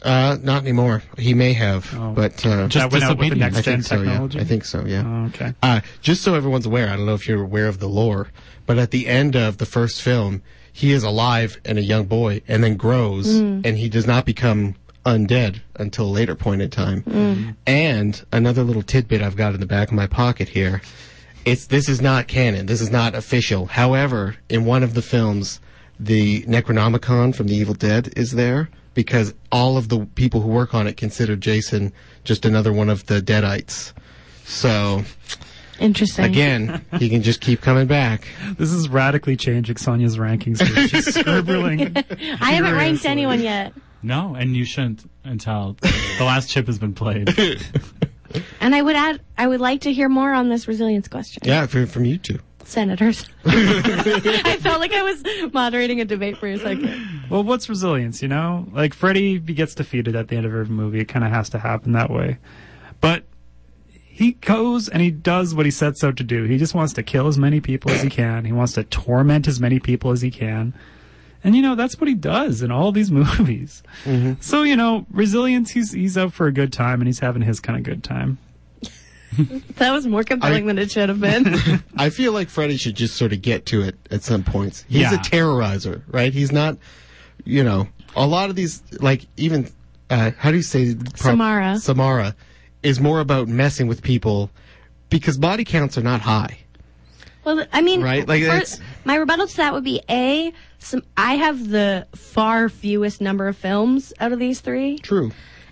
Uh, 0.03 0.39
not 0.43 0.63
anymore. 0.63 1.03
He 1.19 1.35
may 1.35 1.53
have, 1.53 1.93
Oh. 1.95 2.13
but 2.13 2.45
uh, 2.47 2.69
Just 2.69 2.75
that 2.75 2.93
went 2.93 3.05
out 3.05 3.19
with 3.19 3.31
the 3.31 3.35
disobedience. 3.37 3.55
next 3.55 3.59
I 3.59 3.63
gen 3.63 3.75
think 3.83 3.87
so. 3.87 3.97
Yeah, 3.97 4.05
technology. 4.11 4.41
I 4.41 4.45
think 4.45 4.65
so. 4.65 4.85
Yeah. 4.87 5.03
Oh, 5.07 5.27
okay. 5.27 5.55
Uh, 5.63 5.81
just 6.01 6.23
so 6.23 6.35
everyone's 6.35 6.67
aware, 6.67 6.89
I 6.89 6.97
don't 6.97 7.07
know 7.07 7.15
if 7.15 7.29
you're 7.29 7.43
aware 7.43 7.67
of 7.69 7.81
the 7.81 7.89
lore, 7.89 8.29
but 8.67 8.79
at 8.79 8.91
the 8.93 9.07
end 9.07 9.37
of 9.37 9.59
the 9.59 9.67
first 9.67 10.01
film, 10.01 10.43
he 10.73 10.93
is 10.93 11.03
alive 11.03 11.61
and 11.65 11.77
a 11.79 11.83
young 11.83 12.05
boy, 12.07 12.41
and 12.49 12.63
then 12.65 12.77
grows, 12.77 13.29
and 13.39 13.67
he 13.67 13.89
does 13.89 14.07
not 14.07 14.25
become 14.25 14.77
undead 15.05 15.61
until 15.77 16.07
a 16.07 16.13
later 16.13 16.35
point 16.35 16.63
in 16.63 16.71
time. 16.71 17.57
And 17.67 18.25
another 18.33 18.63
little 18.63 18.83
tidbit 18.83 19.21
I've 19.21 19.37
got 19.37 19.53
in 19.55 19.61
the 19.61 19.67
back 19.67 19.89
of 19.89 19.95
my 19.95 20.07
pocket 20.07 20.49
here. 20.51 20.81
It's 21.45 21.67
this 21.67 21.89
is 21.89 22.01
not 22.01 22.29
canon. 22.29 22.67
This 22.67 22.81
is 22.81 22.91
not 22.91 23.15
official. 23.15 23.67
However, 23.67 24.37
in 24.49 24.65
one 24.65 24.83
of 24.83 24.95
the 24.95 25.03
films, 25.03 25.59
the 25.99 26.43
Necronomicon 26.45 27.35
from 27.35 27.49
the 27.49 27.57
Evil 27.57 27.75
Dead 27.75 28.13
is 28.17 28.33
there 28.33 28.69
because 28.95 29.35
all 29.53 29.77
of 29.77 29.89
the 29.89 30.07
people 30.15 30.41
who 30.41 30.49
work 30.49 30.75
on 30.75 30.87
it 30.87 30.97
consider 30.97 31.37
Jason 31.37 31.93
just 32.25 32.45
another 32.45 32.73
one 32.73 32.89
of 32.89 33.07
the 33.07 33.21
Deadites. 33.21 33.93
So 34.45 35.05
Interesting. 35.79 36.25
again, 36.25 36.85
he 36.99 37.09
can 37.09 37.23
just 37.23 37.41
keep 37.41 37.61
coming 37.61 37.87
back. 37.87 38.27
This 38.59 38.73
is 38.73 38.89
radically 38.89 39.37
changing 39.37 39.77
Sonia's 39.77 40.19
rankings. 40.19 40.61
Here. 40.61 40.89
She's 40.89 41.15
scribbling. 41.15 41.97
I 41.97 42.53
haven't 42.53 42.75
ranked 42.75 43.07
anyone 43.07 43.41
yet. 43.41 43.73
No, 44.03 44.35
and 44.35 44.57
you 44.57 44.65
shouldn't 44.65 45.09
until 45.25 45.77
the 45.81 46.25
last 46.25 46.51
chip 46.51 46.67
has 46.67 46.79
been 46.79 46.95
played. 46.95 47.35
And 48.61 48.75
I 48.75 48.83
would 48.83 48.95
add, 48.95 49.21
I 49.37 49.49
would 49.49 49.61
like 49.61 49.81
to 49.81 49.93
hear 49.93 50.09
more 50.09 50.33
on 50.33 50.49
this 50.51 50.69
resilience 50.69 51.09
question. 51.09 51.43
Yeah, 51.45 51.67
from, 51.67 51.87
from 51.87 52.05
you 52.05 52.19
two. 52.19 52.39
Senators. 52.71 53.29
I 53.45 54.57
felt 54.61 54.81
like 54.81 54.93
I 54.93 55.03
was 55.03 55.53
moderating 55.53 56.01
a 56.01 56.05
debate 56.05 56.37
for 56.37 56.47
a 56.47 56.59
second. 56.59 57.25
Well, 57.29 57.43
what's 57.43 57.69
resilience, 57.69 58.23
you 58.23 58.29
know? 58.29 58.67
Like, 58.73 58.95
Freddy 58.95 59.39
gets 59.39 59.75
defeated 59.75 60.17
at 60.17 60.29
the 60.29 60.37
end 60.37 60.47
of 60.47 60.53
every 60.53 60.75
movie. 60.75 61.01
It 61.01 61.09
kind 61.09 61.25
of 61.25 61.31
has 61.31 61.49
to 61.51 61.59
happen 61.59 61.93
that 61.93 62.11
way. 62.11 62.39
But 63.01 63.25
he 64.21 64.33
goes 64.33 64.89
and 64.89 65.01
he 65.01 65.11
does 65.11 65.55
what 65.55 65.65
he 65.65 65.71
sets 65.71 66.05
out 66.05 66.17
to 66.19 66.25
do. 66.25 66.45
He 66.45 66.59
just 66.59 66.75
wants 66.75 66.93
to 66.95 67.03
kill 67.03 67.27
as 67.27 67.39
many 67.39 67.61
people 67.61 67.91
as 67.91 68.03
he 68.03 68.11
can. 68.11 68.45
He 68.45 68.53
wants 68.53 68.75
to 68.75 68.85
torment 68.85 69.49
as 69.49 69.61
many 69.61 69.81
people 69.81 70.11
as 70.11 70.21
he 70.21 70.31
can. 70.31 70.75
And, 71.43 71.57
you 71.57 71.63
know, 71.63 71.75
that's 71.75 71.99
what 71.99 72.09
he 72.09 72.15
does 72.15 72.61
in 72.61 72.71
all 72.71 72.93
these 72.93 73.11
movies. 73.11 73.83
Mm-hmm. 74.05 74.35
So, 74.41 74.63
you 74.63 74.77
know, 74.77 75.07
resilience, 75.11 75.71
he's, 75.71 75.93
he's 75.93 76.19
out 76.19 76.35
for 76.35 76.47
a 76.47 76.53
good 76.53 76.73
time 76.73 77.01
and 77.01 77.09
he's 77.09 77.21
having 77.21 77.43
his 77.43 77.61
kind 77.61 77.79
of 77.79 77.85
good 77.85 78.05
time. 78.05 78.39
That 79.77 79.93
was 79.93 80.07
more 80.07 80.23
compelling 80.25 80.67
than 80.67 80.79
it 80.79 80.91
should 80.91 81.09
have 81.09 81.21
been. 81.21 81.83
I 81.97 82.11
feel 82.11 82.33
like 82.33 82.49
Freddy 82.49 82.77
should 82.77 82.97
just 82.97 83.17
sort 83.17 83.33
of 83.33 83.41
get 83.43 83.67
to 83.67 83.83
it 83.83 83.97
at 84.11 84.23
some 84.23 84.43
points. 84.45 84.85
He's 84.89 85.03
Yeah. 85.03 85.15
a 85.15 85.19
terrorizer, 85.19 86.03
right? 86.09 86.33
He's 86.33 86.53
not, 86.53 86.77
you 87.45 87.63
know, 87.65 87.89
a 88.17 88.27
lot 88.27 88.51
of 88.51 88.57
these, 88.57 88.83
like 89.01 89.27
even, 89.37 89.69
uh, 90.11 90.33
how 90.37 90.51
do 90.51 90.57
you 90.57 90.63
say? 90.63 90.97
Samara. 91.15 91.79
Samara 91.79 92.35
is 92.83 93.01
more 93.01 93.21
about 93.21 93.47
messing 93.49 93.87
with 93.87 94.03
people 94.03 94.51
because 95.09 95.39
body 95.39 95.65
counts 95.65 95.97
are 95.97 96.03
not 96.03 96.21
high. 96.23 96.59
Well, 97.45 97.65
I 97.73 97.81
mean, 97.81 98.03
Right, 98.03 98.27
like, 98.29 98.45
for- 98.45 98.83
my 99.05 99.15
rebuttal 99.15 99.47
to 99.47 99.57
that 99.59 99.73
would 99.73 99.85
be 99.85 100.03
a. 100.11 100.53
Some 100.79 101.03
I 101.17 101.37
have 101.37 101.69
the 101.69 102.07
far 102.15 102.69
fewest 102.69 103.21
number 103.21 103.49
of 103.49 103.57
films 103.57 104.13
out 104.21 104.33
of 104.33 104.39
these 104.39 104.61
three, 104.61 104.99
True. 104.99 105.31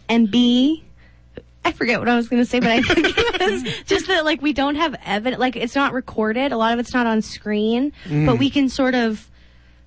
and 0.08 0.30
b. 0.30 0.84
I 1.68 1.72
forget 1.72 1.98
what 1.98 2.08
I 2.08 2.16
was 2.16 2.28
going 2.28 2.42
to 2.42 2.46
say, 2.48 2.60
but 2.60 2.70
I 2.70 2.80
think 2.80 3.06
it 3.16 3.40
was 3.40 3.84
just 3.84 4.06
that 4.08 4.24
like 4.24 4.40
we 4.40 4.52
don't 4.54 4.76
have 4.76 4.96
evidence, 5.04 5.38
like 5.38 5.54
it's 5.54 5.74
not 5.74 5.92
recorded. 5.92 6.50
A 6.50 6.56
lot 6.56 6.72
of 6.72 6.78
it's 6.78 6.94
not 6.94 7.06
on 7.06 7.20
screen, 7.20 7.92
but 8.08 8.38
we 8.38 8.48
can 8.48 8.68
sort 8.70 8.94
of 8.94 9.30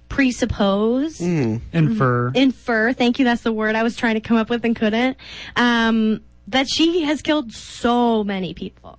presuppose, 0.10 1.20
Infer. 1.22 2.32
infer. 2.36 2.94
Thank 2.94 3.18
you, 3.18 3.26
that's 3.26 3.42
the 3.42 3.52
word 3.54 3.76
I 3.76 3.84
was 3.84 3.96
trying 3.96 4.16
to 4.16 4.22
come 4.22 4.38
up 4.38 4.50
with 4.50 4.64
and 4.64 4.76
couldn't. 4.76 5.18
Um, 5.56 6.22
that 6.48 6.68
she 6.70 7.04
has 7.04 7.22
killed 7.22 7.52
so 7.52 8.24
many 8.24 8.54
people. 8.54 8.98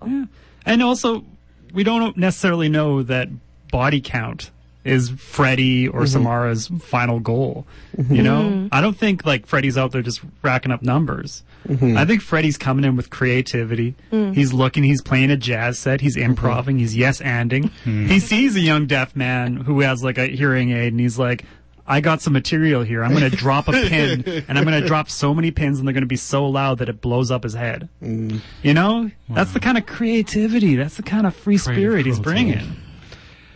And 0.66 0.83
also, 0.83 1.24
we 1.72 1.85
don't 1.85 2.16
necessarily 2.16 2.68
know 2.68 3.03
that 3.05 3.28
body 3.70 4.01
count 4.01 4.51
is 4.85 5.11
Freddy 5.11 5.87
or 5.87 6.01
mm-hmm. 6.01 6.07
Samara's 6.07 6.68
final 6.80 7.20
goal. 7.20 7.66
You 7.97 8.22
know, 8.22 8.43
mm-hmm. 8.43 8.68
I 8.72 8.80
don't 8.80 8.97
think 8.97 9.24
like 9.24 9.47
Freddy's 9.47 9.78
out 9.78 9.93
there 9.93 10.03
just 10.03 10.22
racking 10.43 10.72
up 10.72 10.83
numbers. 10.83 11.45
Mm-hmm. 11.68 11.97
I 11.97 12.05
think 12.05 12.22
Freddy's 12.22 12.59
coming 12.59 12.85
in 12.85 12.97
with 12.97 13.11
creativity. 13.11 13.95
Mm. 14.11 14.35
He's 14.35 14.53
looking, 14.53 14.83
he's 14.83 15.03
playing 15.03 15.30
a 15.30 15.37
jazz 15.37 15.78
set, 15.78 16.01
he's 16.01 16.16
improving, 16.16 16.78
he's 16.78 16.97
yes 16.97 17.20
anding. 17.20 17.70
He 17.85 18.18
sees 18.18 18.57
a 18.57 18.61
young 18.61 18.87
deaf 18.87 19.14
man 19.14 19.57
who 19.57 19.80
has 19.80 20.03
like 20.03 20.18
a 20.18 20.26
hearing 20.26 20.72
aid 20.72 20.93
and 20.93 21.01
he's 21.01 21.18
like, 21.18 21.45
I 21.87 22.01
got 22.01 22.20
some 22.20 22.33
material 22.33 22.83
here. 22.83 23.05
I'm 23.05 23.11
going 23.11 23.22
to 23.30 23.37
drop 23.37 23.68
a 23.68 23.72
pin 23.72 24.24
and 24.49 24.59
I'm 24.59 24.64
going 24.64 24.80
to 24.80 24.87
drop 24.87 25.11
so 25.11 25.35
many 25.35 25.51
pins 25.51 25.78
and 25.78 25.87
they're 25.87 25.93
going 25.93 26.03
to 26.03 26.09
be 26.09 26.16
so 26.16 26.47
loud 26.47 26.78
that 26.78 26.89
it 26.89 27.01
blows 27.01 27.30
up 27.30 27.45
his 27.45 27.55
head. 27.55 27.89
Mm. 28.03 28.41
You 28.62 28.74
know, 28.74 29.11
that's 29.28 29.53
the 29.53 29.61
kind 29.61 29.78
of 29.78 29.87
creativity. 29.87 30.76
That's 30.76 30.97
the 30.97 31.03
kind 31.03 31.26
of 31.26 31.35
free 31.35 31.59
spirit 31.59 32.07
he's 32.07 32.20
bringing. 32.20 32.76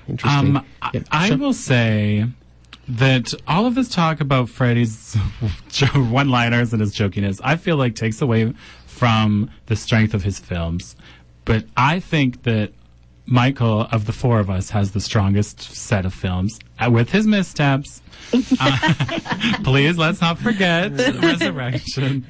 Interesting. 0.09 0.57
Um, 0.57 0.67
I, 0.83 0.91
Yeah, 0.95 1.01
I 1.11 1.29
sure. 1.29 1.37
will 1.39 1.53
say 1.53 2.27
that 2.89 3.35
all 3.49 3.67
of 3.67 3.75
this 3.75 3.89
talk 3.89 4.21
about 4.21 4.49
Freddy's 4.49 5.15
one-liners 5.95 6.73
and 6.73 6.81
his 6.81 6.95
jokiness, 6.95 7.41
I 7.43 7.57
feel 7.57 7.77
like 7.77 7.95
takes 7.95 8.23
away 8.23 8.53
from 8.87 9.51
the 9.67 9.77
strength 9.77 10.15
of 10.15 10.23
his 10.23 10.39
films. 10.39 10.97
But 11.45 11.65
I 11.77 12.01
think 12.01 12.45
that 12.45 12.73
Michael, 13.27 13.83
of 13.91 14.07
the 14.07 14.13
four 14.13 14.39
of 14.39 14.49
us, 14.49 14.71
has 14.71 14.93
the 14.93 15.01
strongest 15.01 15.61
set 15.61 16.07
of 16.07 16.15
films 16.15 16.59
uh, 16.79 16.91
with 16.91 17.11
his 17.11 17.27
missteps. 17.27 18.01
Uh, 18.61 18.95
please 19.65 19.99
let's 19.99 20.21
not 20.21 20.39
forget 20.39 20.93
Resurrection. 20.93 22.27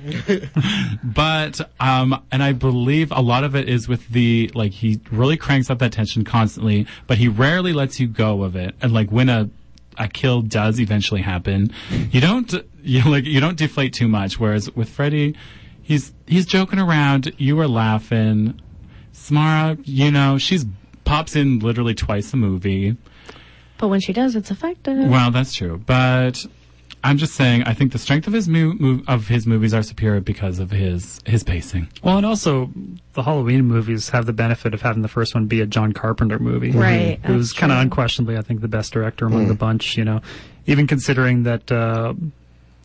but 1.02 1.60
um, 1.80 2.22
and 2.32 2.42
I 2.42 2.52
believe 2.52 3.12
a 3.12 3.20
lot 3.20 3.44
of 3.44 3.54
it 3.54 3.68
is 3.68 3.88
with 3.88 4.08
the 4.08 4.50
like 4.54 4.72
he 4.72 5.00
really 5.10 5.36
cranks 5.36 5.70
up 5.70 5.78
that 5.78 5.92
tension 5.92 6.24
constantly, 6.24 6.86
but 7.06 7.18
he 7.18 7.28
rarely 7.28 7.72
lets 7.72 8.00
you 8.00 8.08
go 8.08 8.42
of 8.42 8.56
it. 8.56 8.74
And 8.80 8.92
like 8.92 9.10
when 9.10 9.28
a 9.28 9.50
a 9.98 10.08
kill 10.08 10.42
does 10.42 10.78
eventually 10.78 11.22
happen, 11.22 11.70
you 12.10 12.20
don't 12.20 12.52
you 12.82 13.02
like 13.08 13.24
you 13.24 13.40
don't 13.40 13.56
deflate 13.58 13.92
too 13.92 14.08
much. 14.08 14.38
Whereas 14.38 14.70
with 14.74 14.88
Freddy, 14.88 15.34
he's 15.82 16.12
he's 16.26 16.46
joking 16.46 16.78
around, 16.78 17.32
you 17.38 17.58
are 17.60 17.68
laughing. 17.68 18.60
Samara, 19.12 19.78
you 19.84 20.10
know, 20.10 20.36
she's 20.36 20.66
pops 21.06 21.34
in 21.34 21.60
literally 21.60 21.94
twice 21.94 22.34
a 22.34 22.36
movie. 22.36 22.96
But 23.78 23.88
when 23.88 24.00
she 24.00 24.12
does, 24.12 24.36
it's 24.36 24.50
effective. 24.50 25.08
Well, 25.08 25.30
that's 25.30 25.54
true, 25.54 25.82
but 25.86 26.44
I'm 27.04 27.18
just 27.18 27.34
saying 27.34 27.62
I 27.62 27.72
think 27.72 27.92
the 27.92 27.98
strength 27.98 28.26
of 28.26 28.32
his 28.32 28.48
mo- 28.48 28.74
mo- 28.78 29.02
of 29.06 29.28
his 29.28 29.46
movies 29.46 29.72
are 29.72 29.82
superior 29.82 30.20
because 30.20 30.58
of 30.58 30.70
his 30.70 31.20
his 31.24 31.44
pacing. 31.44 31.88
Well, 32.02 32.16
and 32.16 32.26
also 32.26 32.70
the 33.12 33.22
Halloween 33.22 33.64
movies 33.66 34.08
have 34.10 34.26
the 34.26 34.32
benefit 34.32 34.74
of 34.74 34.82
having 34.82 35.02
the 35.02 35.08
first 35.08 35.34
one 35.34 35.46
be 35.46 35.60
a 35.60 35.66
John 35.66 35.92
Carpenter 35.92 36.38
movie, 36.38 36.72
Right, 36.72 37.20
Who's 37.24 37.50
that's 37.50 37.58
kind 37.58 37.70
of 37.72 37.78
unquestionably, 37.78 38.36
I 38.36 38.42
think, 38.42 38.60
the 38.60 38.68
best 38.68 38.92
director 38.92 39.26
among 39.26 39.48
the 39.48 39.54
bunch. 39.54 39.96
You 39.96 40.04
know, 40.04 40.20
even 40.66 40.86
considering 40.86 41.44
that. 41.44 41.70
Uh, 41.70 42.14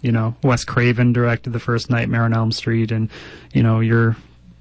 you 0.03 0.11
know, 0.11 0.35
Wes 0.41 0.63
Craven 0.65 1.13
directed 1.13 1.53
the 1.53 1.59
first 1.59 1.91
Nightmare 1.91 2.23
on 2.23 2.33
Elm 2.33 2.51
Street, 2.51 2.91
and 2.91 3.07
you 3.53 3.61
know 3.61 3.81
your 3.81 4.17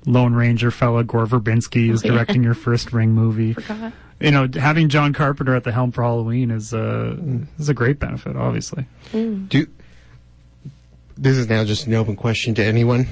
Lone 0.07 0.34
Ranger 0.34 0.70
fella 0.70 1.05
Gore 1.05 1.26
Verbinski 1.26 1.90
is 1.90 2.03
Oh, 2.05 2.09
yeah. 2.09 2.12
directing 2.14 2.42
your 2.42 2.55
first 2.55 2.92
Ring 2.92 3.12
movie. 3.12 3.53
Forgot. 3.55 3.92
You 4.20 4.30
know, 4.30 4.48
having 4.55 4.88
John 4.90 5.12
Carpenter 5.14 5.55
at 5.55 5.64
the 5.64 5.72
helm 5.72 5.92
for 5.92 6.03
Halloween 6.03 6.51
is 6.51 6.74
uh, 6.74 7.16
is 7.59 7.68
a 7.68 7.74
great 7.74 7.98
benefit, 7.98 8.36
obviously. 8.36 8.86
Do 9.12 9.66
this 11.16 11.36
is 11.36 11.48
now 11.48 11.64
just 11.64 11.86
an 11.86 11.94
open 11.94 12.16
question 12.16 12.55
to 12.55 12.64
anyone, 12.64 13.09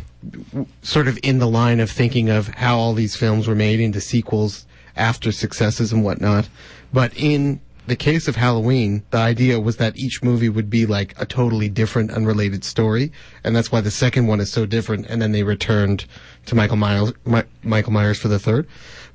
sort 0.82 1.08
of 1.08 1.18
in 1.22 1.38
the 1.38 1.46
line 1.48 1.80
of 1.80 1.90
thinking 1.90 2.30
of 2.30 2.48
how 2.48 2.78
all 2.78 2.94
these 2.94 3.16
films 3.16 3.46
were 3.48 3.54
made 3.54 3.80
into 3.80 4.00
sequels 4.00 4.66
after 4.96 5.30
successes 5.32 5.92
and 5.92 6.04
whatnot. 6.04 6.48
But 6.92 7.12
in 7.16 7.60
the 7.88 7.96
case 7.96 8.28
of 8.28 8.36
Halloween, 8.36 9.02
the 9.10 9.18
idea 9.18 9.58
was 9.58 9.78
that 9.78 9.96
each 9.96 10.22
movie 10.22 10.50
would 10.50 10.68
be 10.68 10.84
like 10.84 11.14
a 11.20 11.24
totally 11.24 11.68
different, 11.70 12.10
unrelated 12.10 12.62
story, 12.62 13.10
and 13.42 13.56
that's 13.56 13.72
why 13.72 13.80
the 13.80 13.90
second 13.90 14.26
one 14.26 14.40
is 14.40 14.52
so 14.52 14.66
different. 14.66 15.06
And 15.06 15.20
then 15.22 15.32
they 15.32 15.42
returned 15.42 16.04
to 16.46 16.54
Michael 16.54 16.76
Myers, 16.76 17.12
Mi- 17.24 17.42
Michael 17.62 17.92
Myers 17.92 18.18
for 18.18 18.28
the 18.28 18.38
third. 18.38 18.66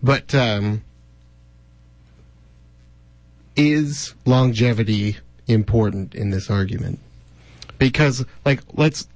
But 0.02 0.34
um, 0.34 0.84
is 3.56 4.16
longevity 4.26 5.18
important 5.48 6.16
in 6.16 6.32
this 6.32 6.50
argument? 6.50 7.00
Because, 7.78 8.26
like, 8.44 8.62
let's 8.74 9.08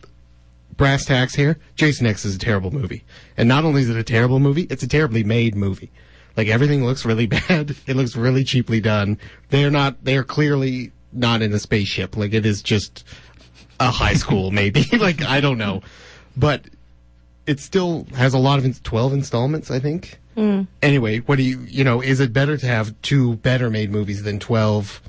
brass 0.78 1.06
tacks 1.06 1.34
here. 1.34 1.58
Jason 1.76 2.06
X 2.06 2.26
is 2.26 2.36
a 2.36 2.40
terrible 2.40 2.70
movie, 2.70 3.04
and 3.36 3.50
not 3.50 3.66
only 3.66 3.82
is 3.82 3.90
it 3.90 3.98
a 3.98 4.04
terrible 4.04 4.40
movie, 4.40 4.68
it's 4.70 4.84
a 4.84 4.88
terribly 4.88 5.24
made 5.24 5.56
movie. 5.56 5.92
Like 6.38 6.48
everything 6.48 6.86
looks 6.86 7.04
really 7.04 7.26
bad. 7.26 7.76
It 7.88 7.96
looks 7.96 8.16
really 8.16 8.44
cheaply 8.44 8.80
done. 8.80 9.20
They're 9.50 9.72
not. 9.72 10.04
They're 10.04 10.24
clearly 10.24 10.92
not 11.12 11.42
in 11.42 11.52
a 11.54 11.60
spaceship. 11.60 12.16
Like 12.16 12.34
it 12.34 12.46
is 12.46 12.62
just 12.62 13.04
a 13.80 13.90
high 13.90 14.14
school, 14.14 14.52
maybe. 14.52 14.86
like 14.98 15.24
I 15.24 15.42
don't 15.42 15.58
know, 15.58 15.82
but 16.38 16.62
it 17.48 17.60
still 17.60 18.06
has 18.16 18.34
a 18.34 18.40
lot 18.40 18.64
of 18.64 18.84
twelve 18.84 19.14
installments. 19.14 19.72
I 19.72 19.80
think. 19.80 20.20
Hmm. 20.36 20.64
Anyway, 20.84 21.20
what 21.20 21.38
do 21.38 21.44
you? 21.44 21.60
You 21.62 21.84
know, 21.84 22.02
is 22.02 22.20
it 22.20 22.32
better 22.32 22.58
to 22.58 22.66
have 22.68 22.94
two 23.02 23.38
better 23.38 23.72
made 23.72 23.92
movies 23.92 24.22
than 24.22 24.40
twelve 24.40 25.02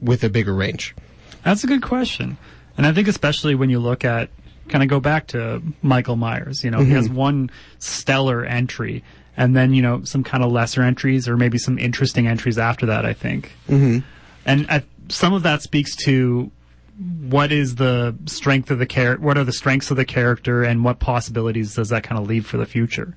with 0.00 0.22
a 0.22 0.28
bigger 0.28 0.54
range? 0.54 0.94
That's 1.42 1.64
a 1.64 1.66
good 1.66 1.82
question. 1.82 2.36
And 2.76 2.86
I 2.86 2.92
think 2.92 3.08
especially 3.08 3.54
when 3.54 3.70
you 3.70 3.78
look 3.78 4.04
at 4.04 4.28
kind 4.68 4.82
of 4.82 4.88
go 4.88 5.00
back 5.00 5.26
to 5.28 5.62
Michael 5.82 6.16
Myers, 6.16 6.62
you 6.62 6.70
know, 6.70 6.80
he 6.80 6.92
has 6.92 7.06
mm-hmm. 7.06 7.16
one 7.16 7.50
stellar 7.78 8.44
entry 8.44 9.02
and 9.40 9.56
then, 9.56 9.72
you 9.72 9.80
know, 9.80 10.04
some 10.04 10.22
kind 10.22 10.44
of 10.44 10.52
lesser 10.52 10.82
entries 10.82 11.26
or 11.26 11.34
maybe 11.34 11.56
some 11.56 11.78
interesting 11.78 12.28
entries 12.28 12.58
after 12.58 12.84
that, 12.84 13.06
I 13.06 13.14
think. 13.14 13.52
Mm-hmm. 13.70 14.00
And 14.44 14.66
I, 14.68 14.82
some 15.08 15.32
of 15.32 15.44
that 15.44 15.62
speaks 15.62 15.96
to 16.04 16.50
what 17.22 17.50
is 17.50 17.76
the 17.76 18.14
strength 18.26 18.70
of 18.70 18.78
the 18.78 18.84
character, 18.84 19.24
what 19.24 19.38
are 19.38 19.44
the 19.44 19.54
strengths 19.54 19.90
of 19.90 19.96
the 19.96 20.04
character 20.04 20.62
and 20.62 20.84
what 20.84 20.98
possibilities 20.98 21.74
does 21.74 21.88
that 21.88 22.02
kind 22.02 22.20
of 22.20 22.28
leave 22.28 22.44
for 22.46 22.58
the 22.58 22.66
future? 22.66 23.16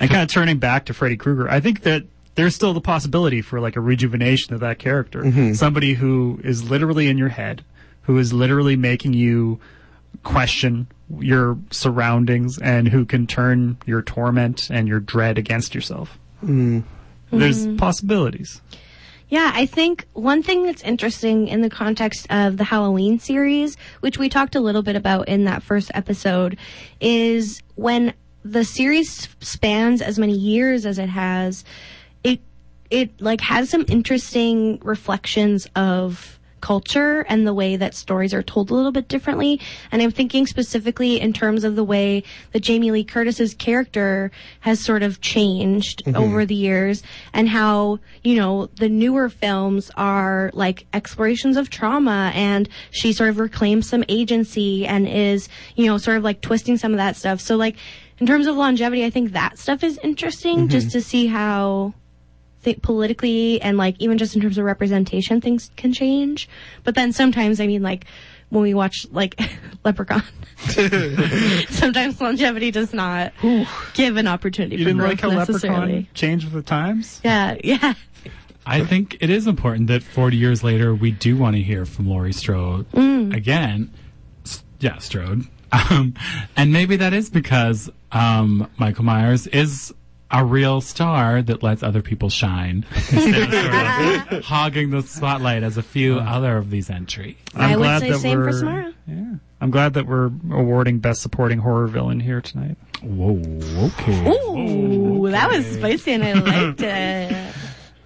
And 0.00 0.08
kind 0.08 0.22
of 0.22 0.28
turning 0.32 0.56
back 0.56 0.86
to 0.86 0.94
Freddy 0.94 1.18
Krueger, 1.18 1.50
I 1.50 1.60
think 1.60 1.82
that 1.82 2.04
there's 2.34 2.54
still 2.54 2.72
the 2.72 2.80
possibility 2.80 3.42
for 3.42 3.60
like 3.60 3.76
a 3.76 3.80
rejuvenation 3.82 4.54
of 4.54 4.60
that 4.60 4.78
character. 4.78 5.22
Somebody 5.54 5.92
who 5.92 6.40
is 6.42 6.70
literally 6.70 7.08
in 7.08 7.18
your 7.18 7.28
head, 7.28 7.62
who 8.04 8.16
is 8.16 8.32
literally 8.32 8.76
making 8.76 9.12
you 9.12 9.60
question 10.22 10.86
your 11.20 11.58
surroundings 11.70 12.58
and 12.58 12.88
who 12.88 13.04
can 13.04 13.26
turn 13.26 13.76
your 13.86 14.02
torment 14.02 14.70
and 14.70 14.88
your 14.88 15.00
dread 15.00 15.38
against 15.38 15.74
yourself. 15.74 16.18
Hmm. 16.40 16.80
There's 17.30 17.64
hmm. 17.64 17.76
possibilities. 17.76 18.60
Yeah, 19.28 19.50
I 19.54 19.64
think 19.64 20.06
one 20.12 20.42
thing 20.42 20.64
that's 20.64 20.82
interesting 20.82 21.48
in 21.48 21.62
the 21.62 21.70
context 21.70 22.26
of 22.28 22.58
the 22.58 22.64
Halloween 22.64 23.18
series, 23.18 23.78
which 24.00 24.18
we 24.18 24.28
talked 24.28 24.54
a 24.54 24.60
little 24.60 24.82
bit 24.82 24.94
about 24.94 25.26
in 25.26 25.44
that 25.44 25.62
first 25.62 25.90
episode, 25.94 26.58
is 27.00 27.62
when 27.74 28.12
the 28.44 28.62
series 28.62 29.28
spans 29.40 30.02
as 30.02 30.18
many 30.18 30.34
years 30.34 30.84
as 30.84 30.98
it 30.98 31.08
has, 31.08 31.64
it 32.22 32.40
it 32.90 33.22
like 33.22 33.40
has 33.40 33.70
some 33.70 33.86
interesting 33.88 34.78
reflections 34.82 35.66
of 35.74 36.38
culture 36.62 37.26
and 37.28 37.46
the 37.46 37.52
way 37.52 37.76
that 37.76 37.94
stories 37.94 38.32
are 38.32 38.42
told 38.42 38.70
a 38.70 38.74
little 38.74 38.92
bit 38.92 39.08
differently. 39.08 39.60
And 39.90 40.00
I'm 40.00 40.10
thinking 40.10 40.46
specifically 40.46 41.20
in 41.20 41.34
terms 41.34 41.64
of 41.64 41.76
the 41.76 41.84
way 41.84 42.22
that 42.52 42.60
Jamie 42.60 42.90
Lee 42.90 43.04
Curtis's 43.04 43.52
character 43.52 44.30
has 44.60 44.80
sort 44.80 45.02
of 45.02 45.20
changed 45.20 46.04
mm-hmm. 46.04 46.16
over 46.16 46.46
the 46.46 46.54
years 46.54 47.02
and 47.34 47.50
how, 47.50 47.98
you 48.22 48.36
know, 48.36 48.66
the 48.76 48.88
newer 48.88 49.28
films 49.28 49.90
are 49.96 50.50
like 50.54 50.86
explorations 50.94 51.58
of 51.58 51.68
trauma 51.68 52.32
and 52.34 52.68
she 52.90 53.12
sort 53.12 53.28
of 53.28 53.38
reclaims 53.38 53.86
some 53.86 54.04
agency 54.08 54.86
and 54.86 55.06
is, 55.06 55.50
you 55.76 55.86
know, 55.86 55.98
sort 55.98 56.16
of 56.16 56.24
like 56.24 56.40
twisting 56.40 56.78
some 56.78 56.92
of 56.92 56.98
that 56.98 57.16
stuff. 57.16 57.40
So 57.40 57.56
like 57.56 57.76
in 58.18 58.26
terms 58.26 58.46
of 58.46 58.56
longevity, 58.56 59.04
I 59.04 59.10
think 59.10 59.32
that 59.32 59.58
stuff 59.58 59.82
is 59.82 59.98
interesting 60.02 60.58
mm-hmm. 60.58 60.68
just 60.68 60.92
to 60.92 61.02
see 61.02 61.26
how 61.26 61.92
think 62.62 62.82
politically 62.82 63.60
and 63.60 63.76
like 63.76 63.96
even 63.98 64.16
just 64.18 64.34
in 64.36 64.40
terms 64.42 64.56
of 64.58 64.64
representation 64.64 65.40
things 65.40 65.70
can 65.76 65.92
change 65.92 66.48
but 66.84 66.94
then 66.94 67.12
sometimes 67.12 67.60
i 67.60 67.66
mean 67.66 67.82
like 67.82 68.04
when 68.50 68.62
we 68.62 68.72
watch 68.72 69.04
like 69.10 69.40
leprechaun 69.84 70.22
sometimes 71.68 72.20
longevity 72.20 72.70
does 72.70 72.92
not 72.94 73.32
give 73.94 74.16
an 74.16 74.28
opportunity 74.28 74.76
You 74.76 74.84
for 74.84 74.88
didn't 74.90 74.98
growth 75.00 75.10
like 75.10 75.20
how 75.20 75.30
Leprechaun 75.30 76.06
changed 76.14 76.44
with 76.44 76.54
the 76.54 76.62
times? 76.62 77.20
yeah 77.24 77.56
yeah 77.64 77.94
I 78.64 78.84
think 78.84 79.16
it 79.20 79.28
is 79.28 79.48
important 79.48 79.88
that 79.88 80.04
40 80.04 80.36
years 80.36 80.62
later 80.62 80.94
we 80.94 81.10
do 81.10 81.36
want 81.36 81.56
to 81.56 81.62
hear 81.62 81.84
from 81.84 82.08
Laurie 82.08 82.32
Strode 82.32 82.88
Mm. 82.92 83.34
again. 83.34 83.90
S- 84.46 84.62
Yeah, 84.78 84.98
Strode. 84.98 85.46
Um, 85.90 86.12
and 86.56 86.70
maybe 86.72 86.96
that 86.96 87.12
is 87.14 87.28
because 87.30 87.90
um, 88.12 88.68
Michael 88.76 89.04
Myers 89.04 89.46
is 89.48 89.92
a 90.32 90.44
real 90.44 90.80
star 90.80 91.42
that 91.42 91.62
lets 91.62 91.82
other 91.82 92.02
people 92.02 92.30
shine 92.30 92.84
instead 92.94 93.34
of 93.34 93.52
sort 93.52 94.32
of 94.32 94.44
hogging 94.44 94.90
the 94.90 95.02
spotlight 95.02 95.62
as 95.62 95.76
a 95.76 95.82
few 95.82 96.18
other 96.18 96.56
of 96.56 96.70
these 96.70 96.88
entries. 96.90 97.36
I 97.54 97.76
would 97.76 97.82
glad 97.82 98.00
say 98.00 98.10
that 98.12 98.18
same 98.20 98.38
for 98.38 98.44
we're- 98.44 98.52
Samara. 98.52 98.94
Yeah. 99.06 99.34
I'm 99.60 99.70
glad 99.70 99.94
that 99.94 100.06
we're 100.06 100.30
awarding 100.50 100.98
Best 100.98 101.22
Supporting 101.22 101.58
Horror 101.58 101.86
Villain 101.86 102.18
here 102.18 102.40
tonight. 102.40 102.76
Whoa, 103.02 103.40
okay. 103.86 104.28
ooh 104.28 105.28
that 105.30 105.50
was 105.50 105.66
spicy 105.66 106.12
and 106.12 106.24
i 106.24 106.32
liked 106.68 106.80
it 106.82 107.54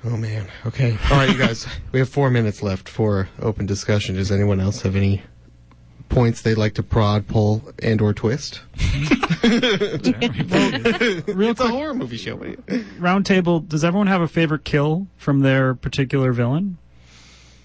Oh 0.04 0.16
man. 0.16 0.46
Okay. 0.66 0.92
All 1.10 1.16
right, 1.16 1.28
you 1.28 1.36
guys. 1.36 1.66
We 1.90 1.98
have 1.98 2.08
four 2.08 2.30
minutes 2.30 2.62
left 2.62 2.88
for 2.88 3.28
open 3.40 3.66
discussion. 3.66 4.14
Does 4.14 4.30
anyone 4.30 4.60
else 4.60 4.82
have 4.82 4.94
any 4.94 5.22
points 6.08 6.42
they'd 6.42 6.56
like 6.56 6.74
to 6.74 6.82
prod, 6.82 7.26
pull, 7.26 7.62
and 7.82 8.00
or 8.00 8.12
twist? 8.14 8.60
Real 9.42 9.60
It's 10.02 11.60
a 11.60 11.64
quick, 11.64 11.70
horror 11.70 11.94
movie 11.94 12.16
show. 12.16 12.36
roundtable. 12.36 13.66
does 13.68 13.84
everyone 13.84 14.06
have 14.06 14.20
a 14.22 14.28
favorite 14.28 14.64
kill 14.64 15.06
from 15.16 15.40
their 15.40 15.74
particular 15.74 16.32
villain? 16.32 16.78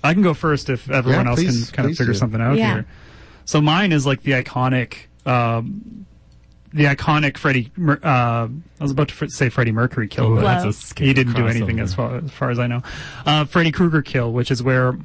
I 0.04 0.14
can 0.14 0.24
go 0.24 0.34
first 0.34 0.70
if 0.70 0.90
everyone 0.90 1.26
Yeah, 1.26 1.32
else 1.32 1.40
please- 1.40 1.66
can 1.70 1.76
kind 1.76 1.86
of 1.86 1.90
please 1.92 1.98
figure 2.00 2.14
do. 2.14 2.20
something 2.20 2.42
out 2.42 2.58
Yeah. 2.58 2.74
here. 2.74 2.86
So 3.46 3.62
mine 3.62 3.92
is 3.92 4.06
like 4.06 4.24
the 4.24 4.32
iconic, 4.32 4.94
um, 5.26 6.06
the 6.74 6.86
iconic 6.86 7.38
Freddie. 7.38 7.72
Mer- 7.76 8.00
uh, 8.04 8.48
I 8.48 8.50
was 8.80 8.92
about 8.92 9.10
to 9.10 9.14
fr- 9.14 9.28
say 9.28 9.50
Freddie 9.50 9.72
Mercury 9.74 10.08
kill, 10.08 10.32
Ooh, 10.32 10.36
but 10.36 10.42
that's 10.44 10.64
a 10.64 10.68
Wow. 10.68 10.72
scary 10.72 11.08
he 11.10 11.14
didn't 11.14 11.34
do 11.34 11.44
crossover. 11.44 11.50
anything 11.56 11.80
as 11.80 11.94
far, 11.94 12.16
as 12.18 12.32
far 12.32 12.50
as 12.50 12.60
I 12.60 12.68
know. 12.68 12.82
Uh, 13.26 13.46
Freddy 13.46 13.72
Krueger 13.72 14.02
kill, 14.02 14.32
which 14.32 14.50
is 14.52 14.64
where 14.64 14.98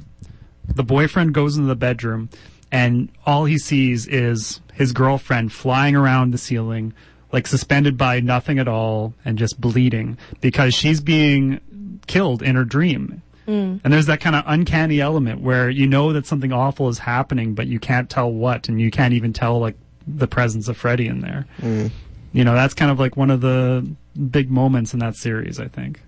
the 0.75 0.85
boyfriend 0.85 1.33
goes 1.35 1.57
into 1.57 1.69
the 1.69 1.77
bedroom 1.77 2.29
and 2.73 3.09
all 3.25 3.45
he 3.45 3.59
sees 3.59 4.07
is 4.07 4.61
his 4.75 4.93
girlfriend 4.93 5.53
flying 5.53 5.97
around 5.97 6.33
the 6.33 6.39
ceiling, 6.39 6.93
like 7.33 7.47
suspended 7.47 7.97
by 7.97 8.21
nothing 8.21 8.59
at 8.59 8.69
all 8.69 9.15
and 9.25 9.39
just 9.39 9.61
bleeding 9.61 10.19
because 10.41 10.75
she's 10.75 11.01
being 11.01 11.61
killed 12.07 12.43
in 12.43 12.57
her 12.57 12.65
dream. 12.65 13.23
Mm. 13.47 13.81
And 13.85 13.93
there's 13.93 14.07
that 14.07 14.21
kind 14.21 14.35
of 14.37 14.43
uncanny 14.47 15.01
element 15.01 15.41
where 15.41 15.71
you 15.71 15.87
know 15.87 16.13
that 16.13 16.27
something 16.27 16.53
awful 16.53 16.89
is 16.89 16.99
happening, 16.99 17.55
but 17.55 17.67
you 17.67 17.79
can't 17.79 18.11
tell 18.11 18.31
what, 18.31 18.69
and 18.69 18.81
you 18.81 18.91
can't 18.91 19.15
even 19.15 19.33
tell 19.33 19.61
like 19.61 19.77
the 20.07 20.27
presence 20.27 20.69
of 20.69 20.77
Freddy 20.77 21.07
in 21.07 21.21
there. 21.21 21.47
Mm. 21.61 21.91
You 22.33 22.45
know, 22.45 22.55
that's 22.55 22.75
kind 22.75 22.91
of 22.91 22.99
like 22.99 23.17
one 23.17 23.31
of 23.31 23.41
the 23.41 23.89
big 24.31 24.51
moments 24.51 24.93
in 24.93 25.01
that 25.01 25.17
series, 25.17 25.61
I 25.61 25.69
think. 25.69 26.01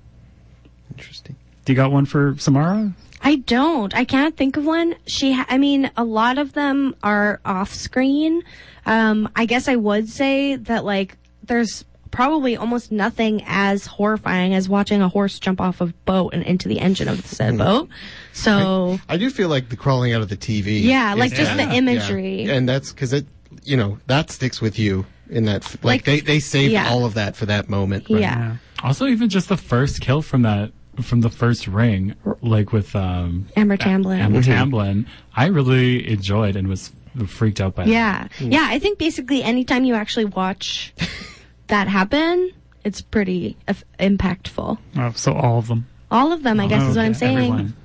Interesting. 0.91 1.37
Do 1.65 1.73
you 1.73 1.77
got 1.77 1.93
one 1.93 2.07
for 2.07 2.35
Samara? 2.39 2.93
I 3.23 3.37
don't. 3.37 3.95
I 3.95 4.05
can't 4.05 4.37
think 4.37 4.57
of 4.57 4.65
one. 4.65 4.95
She, 5.07 5.33
ha- 5.33 5.47
I 5.49 5.59
mean, 5.59 5.91
a 5.97 6.05
lot 6.05 6.39
of 6.39 6.53
them 6.53 6.95
are 7.03 7.41
off 7.45 7.75
screen. 7.75 8.43
Um, 8.87 9.29
I 9.37 9.45
guess 9.47 9.69
I 9.69 9.77
would 9.77 10.09
say 10.09 10.57
that 10.57 10.85
like 10.85 11.17
there's 11.43 11.85
probably 12.11 12.57
almost 12.57 12.91
nothing 12.91 13.43
as 13.47 13.85
horrifying 13.87 14.55
as 14.55 14.67
watching 14.69 15.03
a 15.03 15.09
horse 15.09 15.39
jump 15.39 15.61
off 15.61 15.81
a 15.83 15.87
boat 16.07 16.33
and 16.33 16.43
into 16.45 16.67
the 16.69 16.81
engine 16.81 17.07
of 17.09 17.21
the 17.21 17.29
said 17.29 17.59
boat. 17.59 17.89
So 18.33 18.99
I 19.09 19.17
do 19.17 19.29
feel 19.31 19.49
like 19.49 19.69
the 19.69 19.77
crawling 19.77 20.13
out 20.15 20.23
of 20.23 20.29
the 20.29 20.37
TV. 20.37 20.83
yeah, 20.83 21.15
like 21.15 21.33
is- 21.33 21.39
just 21.39 21.57
the 21.57 21.69
imagery. 21.71 22.45
Yeah. 22.45 22.55
And 22.55 22.69
that's 22.69 22.93
because 22.93 23.13
it, 23.13 23.27
you 23.65 23.77
know, 23.77 23.99
that 24.07 24.31
sticks 24.31 24.61
with 24.61 24.79
you 24.79 25.05
in 25.29 25.45
that. 25.47 25.65
f- 25.65 25.75
Like, 25.85 25.85
Like- 25.85 26.05
they 26.05 26.21
they 26.21 26.41
saved 26.41 26.73
yeah. 26.73 26.89
all 26.89 27.05
of 27.05 27.15
that 27.15 27.37
for 27.37 27.47
that 27.47 27.69
moment. 27.69 28.09
Yeah. 28.09 28.57
Also, 28.83 29.07
even 29.07 29.29
just 29.29 29.49
the 29.49 29.57
first 29.57 30.01
kill 30.01 30.23
from 30.23 30.43
that 30.43 30.71
from 31.03 31.21
the 31.21 31.31
first 31.31 31.67
ring, 31.67 32.15
like 32.43 32.73
with 32.73 32.95
um, 32.97 33.47
Amber 33.57 33.77
Tamblyn. 33.77 34.19
Amber 34.21 34.43
Tamblyn, 34.43 35.07
I 35.37 35.47
really 35.47 36.09
enjoyed 36.11 36.57
and 36.57 36.69
was 36.69 36.91
freaked 37.27 37.61
out 37.61 37.75
by. 37.75 37.85
that. 37.85 37.91
Yeah. 37.91 38.29
Yeah, 38.41 38.67
I 38.69 38.79
think 38.79 38.99
basically 38.99 39.43
anytime 39.43 39.85
you 39.85 39.95
actually 39.95 40.27
watch 40.27 40.93
that 41.69 41.89
happen, 41.89 42.51
it's 42.85 43.01
pretty 43.01 43.57
eff- 43.67 43.85
impactful. 43.99 44.79
Oh, 44.97 45.13
so 45.17 45.33
all 45.33 45.59
of 45.59 45.69
them. 45.69 45.87
All 46.11 46.33
of 46.33 46.43
them, 46.43 46.59
I 46.61 46.67
guess, 46.67 46.83
is 46.89 46.97
what 46.97 47.05
I'm 47.05 47.15
saying. 47.15 47.37
everyone. 47.39 47.77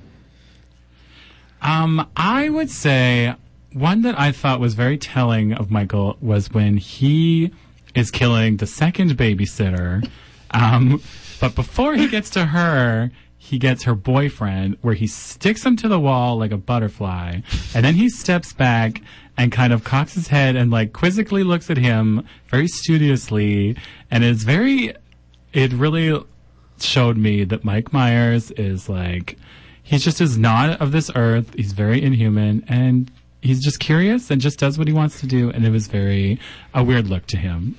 Um, 1.62 2.08
I 2.16 2.48
would 2.48 2.70
say 2.70 3.34
one 3.72 4.02
that 4.02 4.18
I 4.18 4.32
thought 4.32 4.60
was 4.60 4.74
very 4.74 4.98
telling 4.98 5.52
of 5.52 5.70
Michael 5.70 6.16
was 6.20 6.50
when 6.50 6.76
he 6.76 7.52
is 7.94 8.10
killing 8.10 8.58
the 8.58 8.66
second 8.66 9.12
babysitter. 9.16 10.08
Um, 10.50 11.02
but 11.44 11.54
before 11.54 11.94
he 11.94 12.08
gets 12.08 12.30
to 12.30 12.46
her, 12.46 13.10
he 13.36 13.58
gets 13.58 13.82
her 13.82 13.94
boyfriend, 13.94 14.78
where 14.80 14.94
he 14.94 15.06
sticks 15.06 15.62
him 15.62 15.76
to 15.76 15.88
the 15.88 16.00
wall 16.00 16.38
like 16.38 16.52
a 16.52 16.56
butterfly, 16.56 17.40
and 17.74 17.84
then 17.84 17.96
he 17.96 18.08
steps 18.08 18.54
back 18.54 19.02
and 19.36 19.52
kind 19.52 19.70
of 19.70 19.84
cocks 19.84 20.14
his 20.14 20.28
head 20.28 20.56
and 20.56 20.70
like 20.70 20.94
quizzically 20.94 21.44
looks 21.44 21.68
at 21.68 21.76
him 21.76 22.26
very 22.48 22.66
studiously, 22.66 23.76
and 24.10 24.24
it's 24.24 24.42
very. 24.42 24.94
It 25.52 25.74
really 25.74 26.18
showed 26.80 27.18
me 27.18 27.44
that 27.44 27.62
Mike 27.62 27.92
Myers 27.92 28.50
is 28.52 28.88
like 28.88 29.36
he 29.82 29.98
just 29.98 30.22
is 30.22 30.38
not 30.38 30.80
of 30.80 30.92
this 30.92 31.10
earth. 31.14 31.52
He's 31.54 31.72
very 31.72 32.02
inhuman 32.02 32.64
and 32.68 33.12
he's 33.42 33.62
just 33.62 33.80
curious 33.80 34.30
and 34.30 34.40
just 34.40 34.58
does 34.58 34.78
what 34.78 34.88
he 34.88 34.94
wants 34.94 35.20
to 35.20 35.26
do. 35.26 35.50
And 35.50 35.66
it 35.66 35.70
was 35.70 35.88
very 35.88 36.40
a 36.72 36.82
weird 36.82 37.08
look 37.08 37.26
to 37.26 37.36
him. 37.36 37.76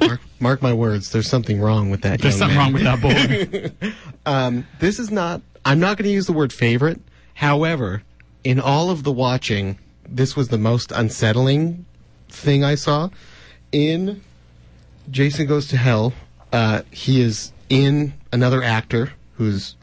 Mark, 0.44 0.60
my 0.60 0.74
words. 0.74 1.10
There's 1.10 1.28
something 1.28 1.58
wrong 1.58 1.88
with 1.88 2.02
that. 2.02 2.20
There's 2.20 2.36
something 2.36 2.56
man. 2.56 2.72
wrong 2.72 2.72
with 2.74 2.82
that 2.84 3.80
boy. 3.80 3.92
Um, 4.26 4.66
this 4.78 4.98
is 4.98 5.10
not. 5.10 5.42
I'm 5.64 5.80
not 5.80 5.96
going 5.96 6.04
to 6.04 6.12
use 6.12 6.26
the 6.26 6.32
word 6.32 6.52
favorite. 6.52 7.00
However, 7.34 8.02
in 8.42 8.60
all 8.60 8.90
of 8.90 9.02
the 9.04 9.12
watching, 9.12 9.78
this 10.06 10.36
was 10.36 10.48
the 10.48 10.58
most 10.58 10.92
unsettling 10.92 11.86
thing 12.28 12.62
I 12.62 12.74
saw. 12.74 13.08
In 13.72 14.22
Jason 15.10 15.46
Goes 15.46 15.66
to 15.68 15.78
Hell, 15.78 16.12
uh, 16.52 16.82
he 16.90 17.22
is 17.22 17.52
in 17.68 18.12
another 18.32 18.62
actor 18.62 19.12
who's 19.36 19.76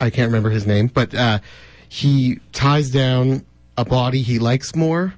I 0.00 0.08
can't 0.08 0.28
remember 0.28 0.50
his 0.50 0.66
name, 0.66 0.86
but 0.86 1.14
uh, 1.14 1.40
he 1.88 2.40
ties 2.52 2.90
down 2.90 3.44
a 3.76 3.84
body 3.84 4.22
he 4.22 4.38
likes 4.38 4.74
more, 4.74 5.14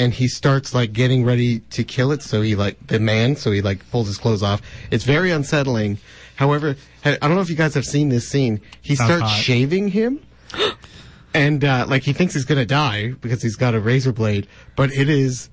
and 0.00 0.14
he 0.14 0.26
starts 0.28 0.72
like 0.74 0.94
getting 0.94 1.24
ready 1.26 1.58
to 1.58 1.84
kill 1.84 2.10
it. 2.10 2.22
So 2.22 2.40
he 2.40 2.56
like 2.56 2.86
the 2.86 2.98
man, 2.98 3.36
so 3.36 3.50
he 3.50 3.60
like 3.60 3.88
pulls 3.90 4.06
his 4.06 4.16
clothes 4.16 4.42
off. 4.42 4.62
It's 4.90 5.04
very 5.04 5.30
unsettling. 5.30 5.98
However, 6.36 6.74
I 7.04 7.16
don't 7.18 7.34
know 7.34 7.42
if 7.42 7.50
you 7.50 7.54
guys 7.56 7.74
have 7.74 7.84
seen 7.84 8.08
this 8.08 8.26
scene. 8.26 8.62
He 8.80 8.94
Sounds 8.96 9.08
starts 9.10 9.22
hot. 9.34 9.42
shaving 9.42 9.88
him. 9.88 10.20
And 11.34 11.62
uh, 11.64 11.84
like 11.86 12.02
he 12.02 12.14
thinks 12.14 12.32
he's 12.32 12.46
gonna 12.46 12.64
die 12.64 13.10
because 13.20 13.42
he's 13.42 13.56
got 13.56 13.74
a 13.74 13.80
razor 13.80 14.12
blade, 14.12 14.48
but 14.74 14.90
it 14.90 15.08
is, 15.10 15.50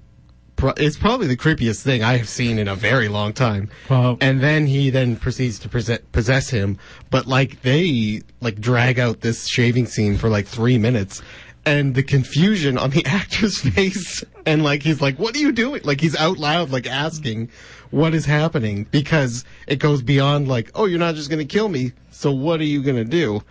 it's 0.77 0.97
probably 0.97 1.27
the 1.27 1.35
creepiest 1.37 1.83
thing 1.83 2.03
I 2.03 2.15
have 2.17 2.29
seen 2.29 2.57
in 2.57 2.67
a 2.69 2.73
very 2.75 3.09
long 3.09 3.33
time. 3.33 3.69
Well- 3.89 4.17
and 4.21 4.41
then 4.41 4.65
he 4.65 4.89
then 4.89 5.17
proceeds 5.17 5.59
to 5.59 5.69
possess, 5.69 5.99
possess 6.13 6.49
him, 6.49 6.79
but 7.11 7.27
like 7.27 7.61
they 7.63 8.21
like 8.41 8.59
drag 8.61 8.97
out 8.97 9.21
this 9.21 9.45
shaving 9.47 9.85
scene 9.87 10.17
for 10.17 10.29
like 10.29 10.47
three 10.47 10.77
minutes, 10.77 11.21
and 11.67 11.95
the 11.95 12.03
confusion 12.03 12.77
on 12.77 12.91
the 12.91 13.05
actor's 13.05 13.59
face, 13.59 14.23
and 14.45 14.63
like 14.63 14.83
he's 14.83 15.01
like, 15.01 15.19
"What 15.19 15.35
are 15.35 15.39
you 15.39 15.51
doing?" 15.51 15.81
Like 15.83 16.01
he's 16.01 16.15
out 16.15 16.37
loud 16.37 16.71
like 16.71 16.87
asking, 16.87 17.49
"What 17.91 18.13
is 18.13 18.25
happening?" 18.25 18.87
Because 18.89 19.43
it 19.67 19.77
goes 19.79 20.01
beyond 20.01 20.47
like, 20.47 20.71
"Oh, 20.73 20.85
you're 20.85 20.99
not 20.99 21.15
just 21.15 21.29
gonna 21.29 21.45
kill 21.45 21.69
me, 21.69 21.91
so 22.09 22.31
what 22.31 22.61
are 22.61 22.65
you 22.65 22.81
gonna 22.81 23.03
do?" 23.03 23.43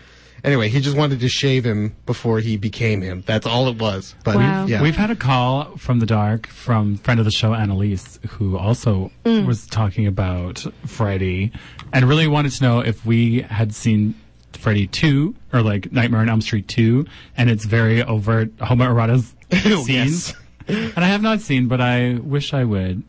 Anyway, 0.44 0.68
he 0.68 0.80
just 0.80 0.96
wanted 0.96 1.18
to 1.18 1.28
shave 1.28 1.64
him 1.64 1.96
before 2.06 2.38
he 2.38 2.56
became 2.56 3.02
him. 3.02 3.24
That's 3.26 3.46
all 3.46 3.68
it 3.68 3.78
was. 3.78 4.14
But 4.22 4.36
Wow. 4.36 4.66
yeah, 4.66 4.80
We've 4.80 4.94
had 4.94 5.10
a 5.10 5.16
call 5.16 5.76
from 5.76 5.98
the 5.98 6.06
dark 6.06 6.46
from 6.46 6.98
friend 6.98 7.18
of 7.18 7.24
the 7.24 7.32
show 7.32 7.52
Annalise, 7.52 8.20
who 8.28 8.56
also 8.56 9.10
mm. 9.24 9.44
was 9.44 9.66
talking 9.66 10.06
about 10.06 10.64
friday 10.86 11.50
and 11.92 12.04
really 12.04 12.28
wanted 12.28 12.52
to 12.52 12.62
know 12.62 12.80
if 12.80 13.04
we 13.04 13.40
had 13.40 13.74
seen 13.74 14.14
Freddy 14.56 14.86
2 14.86 15.34
or 15.52 15.62
like 15.62 15.92
Nightmare 15.92 16.20
on 16.20 16.28
Elm 16.28 16.40
Street 16.40 16.66
2 16.68 17.06
and 17.36 17.50
it's 17.50 17.64
very 17.64 18.02
overt 18.02 18.56
homoerotic 18.56 19.24
scenes. 19.84 20.34
And 20.68 20.92
I 20.98 21.06
have 21.08 21.22
not 21.22 21.40
seen, 21.40 21.68
but 21.68 21.80
I 21.80 22.14
wish 22.14 22.52
I 22.52 22.64
would. 22.64 23.02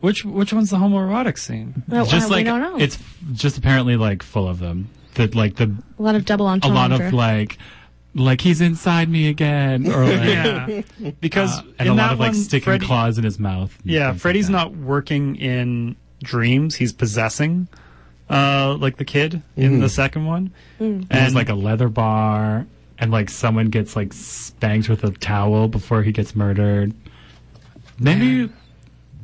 Which 0.00 0.24
which 0.24 0.52
one's 0.52 0.70
the 0.70 0.76
homoerotic 0.76 1.38
scene? 1.38 1.82
Well, 1.88 2.06
just 2.06 2.30
uh, 2.30 2.34
we 2.36 2.42
don't 2.44 2.60
know. 2.60 2.78
it's 2.78 2.98
just 3.32 3.58
apparently 3.58 3.96
like 3.96 4.22
full 4.22 4.48
of 4.48 4.58
them. 4.58 4.88
That 5.14 5.34
like 5.34 5.56
the 5.56 5.74
a 5.98 6.02
lot 6.02 6.14
of 6.14 6.24
double 6.24 6.46
a 6.46 6.58
lot 6.68 6.92
of 6.92 7.12
like 7.12 7.58
like 8.14 8.40
he's 8.40 8.60
inside 8.60 9.08
me 9.08 9.28
again 9.28 9.86
or 9.90 10.04
like 10.04 10.24
Yeah, 10.98 11.12
because 11.20 11.58
uh, 11.58 11.62
and 11.78 11.88
a 11.88 11.94
lot 11.94 12.12
of 12.12 12.18
like 12.18 12.32
one, 12.32 12.34
sticking 12.34 12.64
Freddy- 12.64 12.86
claws 12.86 13.18
in 13.18 13.24
his 13.24 13.38
mouth. 13.38 13.76
Yeah, 13.84 14.10
things 14.10 14.22
Freddy's 14.22 14.50
like 14.50 14.52
not 14.72 14.76
working 14.76 15.36
in 15.36 15.96
dreams; 16.22 16.76
he's 16.76 16.92
possessing, 16.92 17.68
uh, 18.28 18.76
like 18.78 18.96
the 18.96 19.04
kid 19.04 19.42
in 19.56 19.80
the 19.80 19.88
second 19.88 20.26
one. 20.26 20.52
And 20.78 21.08
there's 21.08 21.34
like 21.34 21.48
a 21.48 21.54
leather 21.54 21.88
bar, 21.88 22.66
and 22.98 23.10
like 23.10 23.30
someone 23.30 23.66
gets 23.68 23.94
like 23.96 24.12
spanked 24.12 24.88
with 24.88 25.04
a 25.04 25.10
towel 25.10 25.68
before 25.68 26.02
he 26.02 26.12
gets 26.12 26.34
murdered. 26.34 26.92
Maybe, 27.98 28.50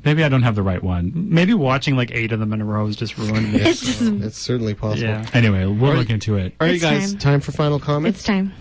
maybe 0.04 0.24
I 0.24 0.28
don't 0.28 0.42
have 0.42 0.54
the 0.54 0.62
right 0.62 0.82
one. 0.82 1.12
maybe 1.14 1.52
watching 1.54 1.94
like 1.96 2.10
eight 2.12 2.32
of 2.32 2.40
them 2.40 2.52
in 2.52 2.60
a 2.60 2.64
row 2.64 2.86
has 2.86 2.96
just 2.96 3.18
ruined 3.18 3.52
me. 3.52 3.60
It's 3.62 3.80
just 3.80 4.00
It's 4.00 4.38
certainly 4.38 4.74
possible. 4.74 5.08
yeah. 5.08 5.26
Anyway, 5.34 5.64
we'll 5.66 5.84
Alright. 5.84 5.98
look 5.98 6.10
into 6.10 6.36
it. 6.36 6.54
All 6.60 6.66
right, 6.66 6.74
It's 6.76 6.82
guys, 6.82 7.10
time. 7.12 7.18
time. 7.18 7.40
for 7.40 7.52
final 7.52 7.78
comments? 7.78 8.20
it's 8.20 8.26
time. 8.26 8.52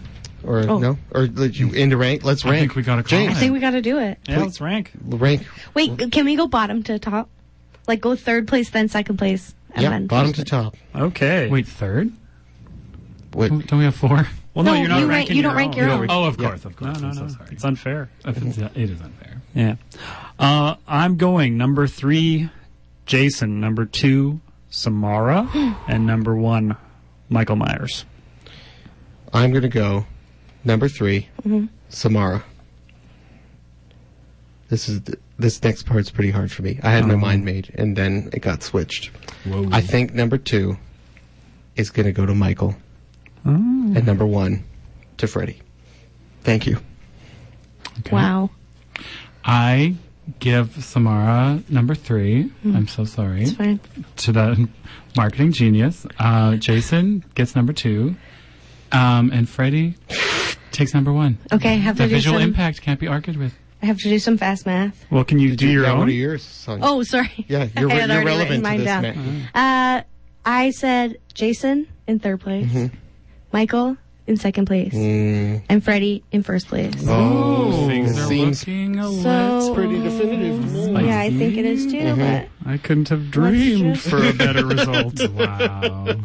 or 0.43 0.59
oh. 0.69 0.79
no? 0.79 0.97
Or 1.13 1.27
let 1.27 1.57
you 1.57 1.69
into 1.71 1.95
rank? 1.97 2.25
Let's 2.25 2.45
I 2.45 2.49
rank. 2.49 2.59
think 2.61 2.75
we 2.75 2.83
gotta 2.83 3.03
call 3.03 3.09
James, 3.19 3.37
I 3.37 3.39
think 3.39 3.53
we 3.53 3.59
got 3.59 3.71
to 3.71 3.81
do 3.81 3.99
it. 3.99 4.17
Yeah, 4.27 4.39
let's 4.39 4.59
rank. 4.59 4.91
rank. 5.05 5.45
Wait, 5.73 6.11
can 6.11 6.25
we 6.25 6.35
go 6.35 6.47
bottom 6.47 6.83
to 6.83 6.99
top? 6.99 7.29
Like 7.87 8.01
go 8.01 8.15
third 8.15 8.47
place, 8.47 8.69
then 8.69 8.89
second 8.89 9.17
place, 9.17 9.55
and 9.74 9.84
Yeah, 9.84 9.89
then 9.89 10.07
bottom 10.07 10.34
to 10.34 10.43
top. 10.43 10.76
Okay. 10.95 11.49
Wait, 11.49 11.67
third? 11.67 12.11
Wait, 13.34 13.49
Don't 13.49 13.78
we 13.80 13.86
have 13.86 13.95
four? 13.95 14.28
Well, 14.53 14.65
no, 14.65 14.74
No, 14.74 14.80
you're 14.80 14.89
not 14.89 14.99
you 14.99 15.07
rank- 15.07 15.30
you 15.30 15.41
don't 15.41 15.55
rank 15.55 15.74
own. 15.74 15.78
your 15.80 15.89
own. 15.89 16.07
Oh, 16.09 16.26
of 16.26 16.38
Yeah. 16.39 16.49
course, 16.49 16.65
of 16.65 16.72
No, 16.82 16.88
course. 16.88 17.01
no, 17.01 17.07
I'm 17.09 17.15
no. 17.15 17.28
so 17.28 17.34
sorry. 17.36 17.49
It's 17.51 17.63
unfair. 17.63 18.09
It's- 18.28 18.57
it 18.57 18.89
is 18.89 19.01
unfair. 19.01 19.41
Yeah. 19.53 19.76
Uh, 20.38 20.76
I'm 20.88 21.15
going 21.15 21.57
number 21.57 21.88
three, 21.88 22.49
Jason. 23.05 23.59
Number 23.61 23.86
two, 23.86 24.41
Samara, 24.69 25.47
and 25.88 26.05
number 26.05 26.36
one, 26.36 26.76
Michael 27.30 27.55
Myers. 27.55 28.05
I'm 29.34 29.51
going 29.51 29.61
to 29.61 29.69
go 29.69 30.05
number 30.65 30.89
3 30.89 31.28
Mm-hmm. 31.43 31.65
Samara. 31.88 32.43
This 34.72 34.88
is 34.88 35.01
th- 35.01 35.19
this 35.38 35.61
next 35.61 35.84
part's 35.86 36.09
pretty 36.09 36.32
hard 36.32 36.49
for 36.49 36.61
me. 36.61 36.80
I 36.82 36.91
had 36.91 37.05
my 37.05 37.15
mind 37.15 37.43
made, 37.43 37.72
and 37.76 37.93
then 37.97 38.30
it 38.32 38.41
got 38.41 38.63
switched. 38.63 39.07
Whoa. 39.45 39.67
I 39.69 39.82
think 39.82 40.13
number 40.13 40.38
two 40.38 40.78
is 41.76 41.89
going 41.89 42.05
to 42.05 42.13
go 42.13 42.26
to 42.26 42.34
Michael, 42.34 42.76
and 43.43 44.05
number 44.05 44.26
one 44.26 44.63
to 45.17 45.28
Freddie. 45.28 45.61
Thank 46.43 46.65
you. 46.67 46.78
Okay. 47.99 48.15
Wow. 48.15 48.49
I 49.43 49.95
give 50.39 50.82
Samara 50.82 51.61
number 51.67 51.93
three. 51.93 52.49
I'm 52.63 52.88
so 52.88 53.03
sorry. 53.03 53.41
It's 53.43 53.51
fine. 53.51 53.82
to 54.17 54.32
the 54.32 54.69
marketing 55.17 55.51
genius. 55.51 56.05
Uh, 56.17 56.55
Jason 56.55 57.26
gets 57.36 57.57
number 57.57 57.74
two, 57.74 58.15
um, 58.93 59.32
and 59.34 59.49
Freddie 59.49 59.95
takes 60.72 60.93
number 60.93 61.11
one. 61.11 61.39
Okay, 61.51 61.76
have 61.80 61.97
The 61.97 62.07
visual 62.07 62.39
some. 62.39 62.47
impact 62.47 62.82
can't 62.82 63.01
be 63.01 63.07
argued 63.07 63.36
with. 63.36 63.53
I 63.82 63.86
have 63.88 63.97
to 63.97 64.09
do 64.09 64.19
some 64.19 64.38
fast 64.38 64.65
math. 64.65 65.05
Well, 65.09 65.23
can 65.23 65.39
you 65.39 65.55
do 65.55 65.67
your 65.67 65.84
yeah, 65.84 65.91
own? 65.93 65.99
What 65.99 66.07
are 66.07 66.11
yours, 66.11 66.43
son? 66.43 66.79
Oh, 66.84 67.01
sorry. 67.03 67.45
yeah, 67.47 67.67
you're, 67.77 67.89
I 67.91 67.93
re- 67.95 67.99
you're 68.01 68.11
already 68.11 68.25
relevant 68.25 68.49
written 68.49 68.55
to 68.57 68.61
mine 68.61 68.77
this, 68.79 68.86
down. 68.86 69.01
man. 69.03 69.49
Uh, 69.55 70.03
I 70.45 70.71
said 70.71 71.17
Jason 71.34 71.88
in 72.07 72.19
third 72.19 72.41
place, 72.41 72.67
Mm-hmm. 72.67 72.95
Michael 73.51 73.97
in 74.27 74.38
second 74.38 74.65
place, 74.65 74.93
Mm, 74.93 75.63
and 75.67 75.84
Freddie 75.84 76.23
in 76.32 76.43
first 76.43 76.67
place. 76.67 76.93
oh, 77.07 77.88
Things 77.88 78.17
are 78.19 78.27
seems 78.27 78.61
looking 78.67 78.99
a 78.99 79.03
So- 79.03 79.09
little 79.11 79.75
pretty 79.75 80.01
definitive. 80.01 80.69
spicy. 80.69 81.05
yeah, 81.07 81.19
I 81.19 81.29
think 81.32 81.57
it 81.57 81.65
is 81.65 81.86
too. 81.88 81.97
Mm-hmm. 81.97 82.69
I 82.69 82.77
couldn't 82.77 83.09
have 83.09 83.32
dreamed 83.32 83.95
just- 83.95 84.07
for 84.09 84.23
a 84.23 84.32
better 84.34 84.65
result. 84.67 85.19
Wow. 85.32 86.15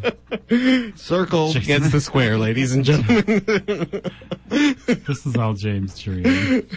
Circle 0.96 1.52
Jason. 1.52 1.66
gets 1.66 1.90
the 1.92 2.00
square, 2.00 2.36
ladies 2.38 2.72
and 2.72 2.84
gentlemen. 2.84 3.44
this 4.48 5.26
is 5.26 5.36
all 5.36 5.54
James' 5.54 5.98
dream. 5.98 6.68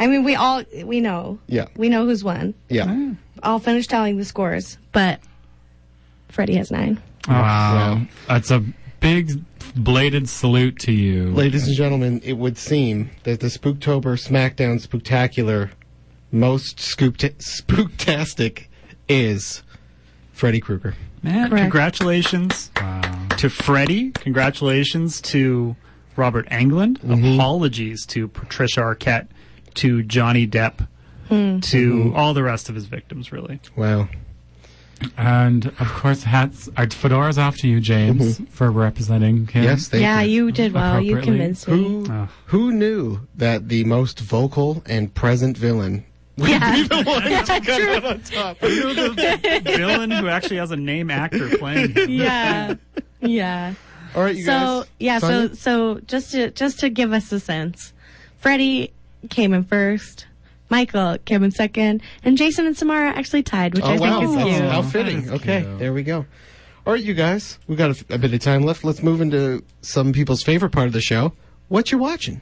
But 0.00 0.04
I 0.04 0.06
mean, 0.08 0.24
we 0.24 0.34
all 0.34 0.62
we 0.84 1.00
know. 1.00 1.38
Yeah. 1.46 1.66
We 1.76 1.88
know 1.88 2.06
who's 2.06 2.24
won. 2.24 2.54
yeah. 2.68 2.86
Mm. 2.86 3.16
I'll 3.42 3.58
finish 3.58 3.86
telling 3.86 4.16
the 4.18 4.24
scores, 4.24 4.76
but 4.92 5.20
Freddie 6.28 6.56
has 6.56 6.70
nine. 6.70 7.00
Wow. 7.28 7.34
Wow. 7.96 8.02
That's 8.28 8.50
a 8.50 8.64
big 9.00 9.30
bladed 9.76 10.28
salute 10.28 10.78
to 10.80 10.92
you. 10.92 11.30
Ladies 11.30 11.66
and 11.66 11.76
gentlemen, 11.76 12.20
it 12.24 12.34
would 12.34 12.58
seem 12.58 13.10
that 13.24 13.40
the 13.40 13.46
Spooktober 13.46 14.18
SmackDown 14.18 14.84
Spooktacular 14.86 15.70
most 16.32 16.78
scoopta- 16.78 17.34
spooktastic 17.38 18.66
is 19.08 19.62
Freddy 20.32 20.60
Krueger. 20.60 20.94
Man, 21.22 21.48
Correct. 21.50 21.62
congratulations 21.62 22.70
Wow. 22.76 23.26
to 23.36 23.48
Freddie. 23.50 24.10
Congratulations 24.12 25.20
to 25.22 25.76
Robert 26.16 26.48
Englund. 26.50 26.98
Mm-hmm. 27.00 27.34
Apologies 27.34 28.04
to 28.06 28.28
Patricia 28.28 28.80
Arquette, 28.80 29.28
to 29.74 30.02
Johnny 30.02 30.46
Depp, 30.46 30.86
hmm. 31.28 31.60
to 31.60 31.94
mm-hmm. 31.94 32.16
all 32.16 32.34
the 32.34 32.42
rest 32.42 32.68
of 32.68 32.74
his 32.74 32.86
victims, 32.86 33.32
really. 33.32 33.60
Wow. 33.76 34.08
And 35.16 35.66
of 35.66 35.88
course, 35.88 36.22
hats, 36.24 36.68
our 36.76 36.86
fedoras 36.86 37.38
off 37.38 37.56
to 37.58 37.68
you, 37.68 37.80
James, 37.80 38.34
mm-hmm. 38.34 38.44
for 38.44 38.70
representing 38.70 39.46
him. 39.46 39.64
Yes, 39.64 39.88
thank 39.88 40.02
yeah, 40.02 40.20
you. 40.20 40.46
you 40.46 40.52
did 40.52 40.74
well. 40.74 41.00
You 41.00 41.20
convinced 41.20 41.68
me. 41.68 41.82
Who, 41.82 42.06
Oh. 42.10 42.28
who 42.46 42.72
knew 42.72 43.20
that 43.36 43.68
the 43.68 43.84
most 43.84 44.20
vocal 44.20 44.82
and 44.86 45.14
present 45.14 45.56
villain 45.56 46.04
would 46.36 46.46
be 46.48 46.52
the 46.88 47.02
one? 47.06 47.22
Yeah. 48.30 49.60
Villain 49.60 50.10
who 50.10 50.28
actually 50.28 50.56
has 50.56 50.70
a 50.70 50.76
name 50.76 51.10
actor 51.10 51.56
playing 51.56 51.92
him. 51.92 52.10
yeah. 52.10 52.74
Yeah. 53.20 53.74
All 54.14 54.22
right, 54.22 54.34
you 54.34 54.44
so 54.44 54.50
guys. 54.50 54.86
yeah, 54.98 55.18
Sonia? 55.18 55.48
so 55.48 55.54
so 55.54 56.00
just 56.00 56.32
to 56.32 56.50
just 56.50 56.80
to 56.80 56.88
give 56.88 57.12
us 57.12 57.30
a 57.30 57.38
sense, 57.38 57.92
Freddie 58.38 58.92
came 59.28 59.52
in 59.52 59.64
first, 59.64 60.26
Michael 60.68 61.18
came 61.24 61.42
in 61.42 61.50
second, 61.50 62.02
and 62.24 62.38
Jason 62.38 62.66
and 62.66 62.76
Samara 62.76 63.10
actually 63.10 63.42
tied, 63.42 63.74
which 63.74 63.84
Oh 63.84 63.88
I 63.88 63.98
wow, 63.98 64.20
think 64.20 64.30
is 64.30 64.36
that's 64.36 64.48
cute. 64.58 64.70
how 64.70 64.82
fitting. 64.82 65.30
Okay, 65.30 65.60
cute. 65.62 65.78
there 65.78 65.92
we 65.92 66.02
go. 66.02 66.24
All 66.86 66.94
right, 66.94 67.02
you 67.02 67.12
guys, 67.14 67.58
we 67.66 67.76
got 67.76 68.00
a 68.10 68.18
bit 68.18 68.32
of 68.32 68.40
time 68.40 68.62
left. 68.62 68.84
Let's 68.84 69.02
move 69.02 69.20
into 69.20 69.62
some 69.82 70.12
people's 70.12 70.42
favorite 70.42 70.70
part 70.70 70.86
of 70.86 70.92
the 70.92 71.00
show. 71.00 71.32
What 71.68 71.92
you 71.92 71.98
watching? 71.98 72.40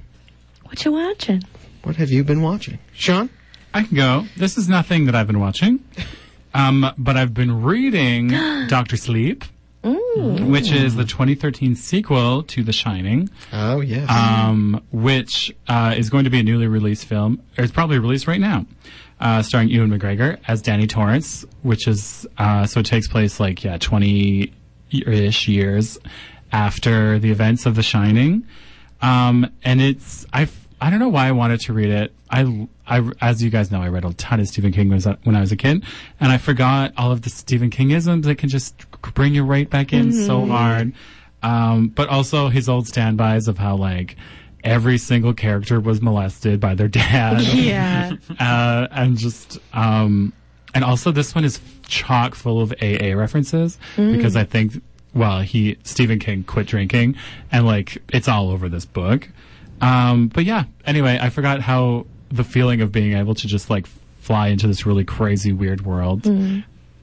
What 0.65 0.85
you 0.85 0.93
watching? 0.93 1.43
What 1.83 1.97
have 1.97 2.11
you 2.11 2.23
been 2.23 2.43
watching, 2.43 2.79
Sean? 2.93 3.31
I 3.75 3.83
can 3.83 3.97
go. 3.97 4.27
This 4.37 4.57
is 4.57 4.69
nothing 4.69 5.07
that 5.07 5.15
I've 5.15 5.27
been 5.27 5.41
watching, 5.41 5.83
um, 6.55 6.93
but 6.99 7.17
I've 7.17 7.35
been 7.35 7.63
reading 7.63 8.29
Doctor 8.69 8.97
Sleep, 8.97 9.45
which 9.85 10.71
is 10.73 10.97
the 10.97 11.05
2013 11.05 11.75
sequel 11.77 12.43
to 12.45 12.63
The 12.65 12.73
Shining, 12.73 13.31
Oh 13.53 13.81
yes. 13.81 14.11
um, 14.11 14.83
which 14.91 15.55
uh, 15.69 15.95
is 15.97 16.11
going 16.11 16.25
to 16.25 16.31
be 16.31 16.41
a 16.41 16.43
newly 16.43 16.67
released 16.67 17.05
film. 17.05 17.43
Or 17.57 17.65
it's 17.65 17.73
probably 17.73 17.99
released 17.99 18.27
right 18.27 18.41
now, 18.41 18.67
uh, 19.21 19.43
starring 19.43 19.69
Ewan 19.69 19.91
McGregor 19.91 20.39
as 20.49 20.63
Danny 20.63 20.87
Torrance, 20.87 21.45
which 21.63 21.87
is 21.87 22.27
uh, 22.39 22.67
so 22.67 22.81
it 22.81 22.87
takes 22.87 23.07
place 23.09 23.39
like 23.41 23.63
yeah 23.65 23.77
20 23.79 24.53
ish 24.91 25.49
years 25.49 25.99
after 26.53 27.19
the 27.19 27.31
events 27.31 27.67
of 27.67 27.75
The 27.77 27.83
Shining, 27.83 28.47
um, 29.03 29.51
and 29.63 29.81
it's 29.81 30.27
I 30.33 30.49
I 30.81 30.91
don't 30.91 30.99
know 30.99 31.09
why 31.09 31.27
I 31.27 31.33
wanted 31.33 31.61
to 31.63 31.73
read 31.73 31.91
it. 31.91 32.13
I, 32.31 32.69
I 32.87 33.09
as 33.21 33.43
you 33.43 33.51
guys 33.51 33.71
know, 33.71 33.83
I 33.83 33.89
read 33.89 34.05
a 34.05 34.13
ton 34.15 34.41
of 34.41 34.49
Stephen 34.49 34.73
King 34.73 34.89
when 34.89 34.95
I 34.95 35.11
was, 35.11 35.19
when 35.25 35.37
I 35.37 35.41
was 35.41 35.53
a 35.53 35.57
kid, 35.57 35.85
and 36.21 36.33
I 36.33 36.39
forgot 36.39 36.93
all 36.97 37.11
of 37.11 37.23
the 37.23 37.31
Stephen 37.31 37.71
Kingisms 37.71 38.25
that 38.25 38.37
can 38.37 38.49
just 38.49 38.89
bring 39.15 39.35
you 39.35 39.45
right 39.45 39.69
back 39.69 39.93
in 39.93 40.13
so 40.13 40.47
hard. 40.47 40.93
Um, 41.43 41.89
but 41.89 42.09
also 42.09 42.49
his 42.49 42.69
old 42.69 42.87
standbys 42.89 43.49
of 43.49 43.59
how 43.59 43.77
like 43.77 44.17
every 44.65 44.99
single 44.99 45.33
character 45.35 45.81
was 45.81 46.01
molested 46.03 46.61
by 46.61 46.75
their 46.75 46.89
dad. 46.89 47.43
Yeah. 47.55 48.13
uh, 48.41 48.89
and 48.91 49.17
just 49.17 49.59
um, 49.73 50.33
and 50.75 50.85
also 50.85 51.11
this 51.13 51.35
one 51.35 51.45
is 51.45 51.61
chock 51.87 52.35
full 52.35 52.61
of 52.61 52.73
AA 52.83 53.15
references 53.15 53.79
because 53.97 54.37
I 54.37 54.45
think 54.45 54.83
well 55.15 55.41
he 55.41 55.79
Stephen 55.85 56.19
King 56.19 56.45
quit 56.45 56.67
drinking 56.67 57.17
and 57.51 57.67
like 57.67 58.03
it's 58.13 58.29
all 58.29 58.51
over 58.51 58.69
this 58.69 58.85
book. 58.85 59.29
Um, 59.81 60.29
but 60.29 60.45
yeah, 60.45 60.65
anyway, 60.85 61.19
I 61.21 61.31
forgot 61.31 61.61
how 61.61 62.07
the 62.31 62.45
feeling 62.45 62.81
of 62.81 62.93
being 62.93 63.15
able 63.15 63.35
to 63.35 63.47
just 63.47 63.71
like 63.71 63.87
fly 64.21 64.49
into 64.49 64.67
this 64.67 64.85
really 64.85 65.05
crazy 65.05 65.53
weird 65.53 65.85
world, 65.85 66.27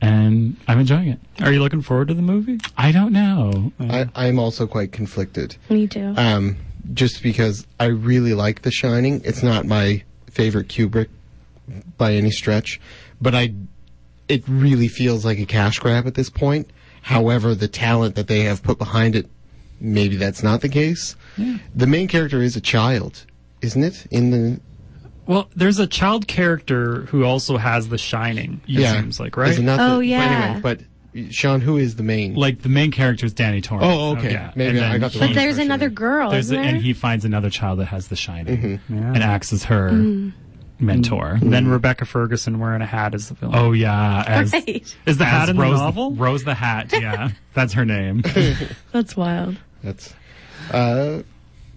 and 0.02 0.58
I'm 0.68 0.80
enjoying 0.80 1.10
it. 1.10 1.20
Are 1.42 1.52
you 1.52 1.60
looking 1.60 1.82
forward 1.82 2.10
to 2.10 2.14
the 2.14 2.22
movie? 2.22 2.60
I 2.78 2.92
don't 2.92 3.14
know. 3.14 3.72
I, 3.80 4.08
I'm 4.16 4.40
also 4.40 4.68
quite 4.68 4.92
conflicted. 4.92 5.56
Me 5.70 5.88
too. 5.88 6.14
Um, 6.18 6.58
just 6.94 7.24
because 7.24 7.66
I 7.80 7.86
really 7.86 8.34
like 8.34 8.62
The 8.62 8.72
Shining. 8.72 9.22
It's 9.24 9.42
not 9.42 9.66
my 9.66 10.04
favorite 10.30 10.68
Kubrick 10.68 11.08
by 11.98 12.14
any 12.14 12.30
stretch, 12.30 12.80
but 13.20 13.34
I, 13.34 13.54
it 14.28 14.44
really 14.48 14.88
feels 14.88 15.26
like 15.26 15.40
a 15.40 15.46
cash 15.46 15.80
grab 15.80 16.06
at 16.06 16.14
this 16.14 16.30
point. 16.30 16.70
However, 17.02 17.56
the 17.56 17.68
talent 17.68 18.16
that 18.16 18.28
they 18.28 18.42
have 18.42 18.62
put 18.64 18.78
behind 18.78 19.16
it 19.16 19.28
maybe 19.80 20.16
that's 20.16 20.44
not 20.44 20.62
the 20.62 20.70
case. 20.70 21.16
The 21.38 21.88
main 21.88 22.08
character 22.08 22.42
is 22.42 22.56
a 22.56 22.62
child, 22.62 23.26
isn't 23.62 23.84
it? 23.84 24.06
In 24.12 24.32
the 24.32 24.60
Well, 25.28 25.50
there's 25.56 25.80
a 25.80 25.88
child 25.88 26.28
character 26.28 27.02
who 27.08 27.24
also 27.24 27.58
has 27.58 27.90
The 27.90 27.98
Shining. 27.98 28.62
It 28.68 28.80
yeah, 28.82 28.94
seems 28.94 29.20
like 29.20 29.38
right. 29.38 29.50
Is 29.52 29.60
it 29.60 29.64
not 29.64 29.80
Oh, 29.80 29.98
the, 29.98 30.06
yeah. 30.08 30.60
But, 30.62 30.80
anyway, 30.80 30.90
but 31.24 31.34
Sean, 31.34 31.62
who 31.62 31.78
is 31.78 31.96
the 31.96 32.04
main? 32.04 32.36
Like 32.36 32.62
the 32.62 32.70
main 32.70 32.92
character 32.92 33.26
is 33.26 33.34
Danny 33.34 33.62
Torrance. 33.62 33.86
Oh, 33.88 34.18
okay. 34.18 34.32
yeah. 34.34 34.52
Maybe 34.56 34.80
I 34.82 34.98
got 34.98 35.14
the 35.14 35.20
he- 35.20 35.28
But 35.28 35.34
there's 35.36 35.54
person 35.56 35.66
another 35.66 35.90
girl, 35.90 36.30
There's 36.32 36.46
isn't 36.48 36.58
a, 36.58 36.62
there? 36.62 36.70
and 36.76 36.82
he 36.84 36.94
finds 36.94 37.24
another 37.26 37.50
child 37.50 37.80
that 37.80 37.86
has 37.86 38.08
the 38.10 38.16
shining 38.18 38.58
Mm-hmm. 38.58 38.96
Yeah. 38.98 39.14
and 39.14 39.24
acts 39.24 39.52
as 39.54 39.64
her 39.66 39.90
Mm. 39.92 40.34
mentor. 40.80 41.40
Then 41.42 41.68
Rebecca 41.70 42.04
Ferguson 42.06 42.60
wearing 42.60 42.82
a 42.82 42.86
hat 42.86 43.16
is 43.16 43.30
the 43.30 43.36
villain. 43.36 43.56
Oh 43.58 43.72
yeah, 43.72 44.24
as, 44.28 44.52
Right. 44.52 44.94
is 45.06 45.18
the 45.18 45.24
hat 45.26 45.44
as 45.44 45.50
in 45.52 45.58
the 45.58 45.70
novel? 45.70 46.12
Rose 46.16 46.44
the 46.44 46.54
Hat. 46.54 46.92
Yeah, 46.92 47.30
that's 47.54 47.72
her 47.74 47.86
name. 47.86 48.22
That's 48.92 49.16
wild. 49.16 49.58
That's 49.84 50.14
uh, 50.72 51.24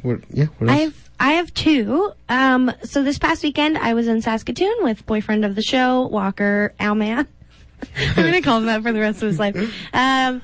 what? 0.02 0.20
Yeah. 0.32 0.46
What 0.58 0.70
else? 0.70 0.78
I 0.78 0.82
have 0.82 1.10
I 1.20 1.32
have 1.32 1.54
two. 1.54 2.12
Um, 2.28 2.72
so 2.84 3.02
this 3.02 3.18
past 3.18 3.42
weekend 3.42 3.76
I 3.78 3.94
was 3.94 4.08
in 4.08 4.22
Saskatoon 4.22 4.74
with 4.80 5.04
boyfriend 5.06 5.44
of 5.44 5.54
the 5.54 5.62
show, 5.62 6.06
Walker 6.06 6.74
Owlman. 6.78 7.26
I'm 7.96 8.14
gonna 8.14 8.42
call 8.42 8.58
him 8.58 8.66
that 8.66 8.82
for 8.82 8.92
the 8.92 9.00
rest 9.00 9.22
of 9.22 9.28
his 9.28 9.38
life. 9.38 9.56
Um, 9.92 10.42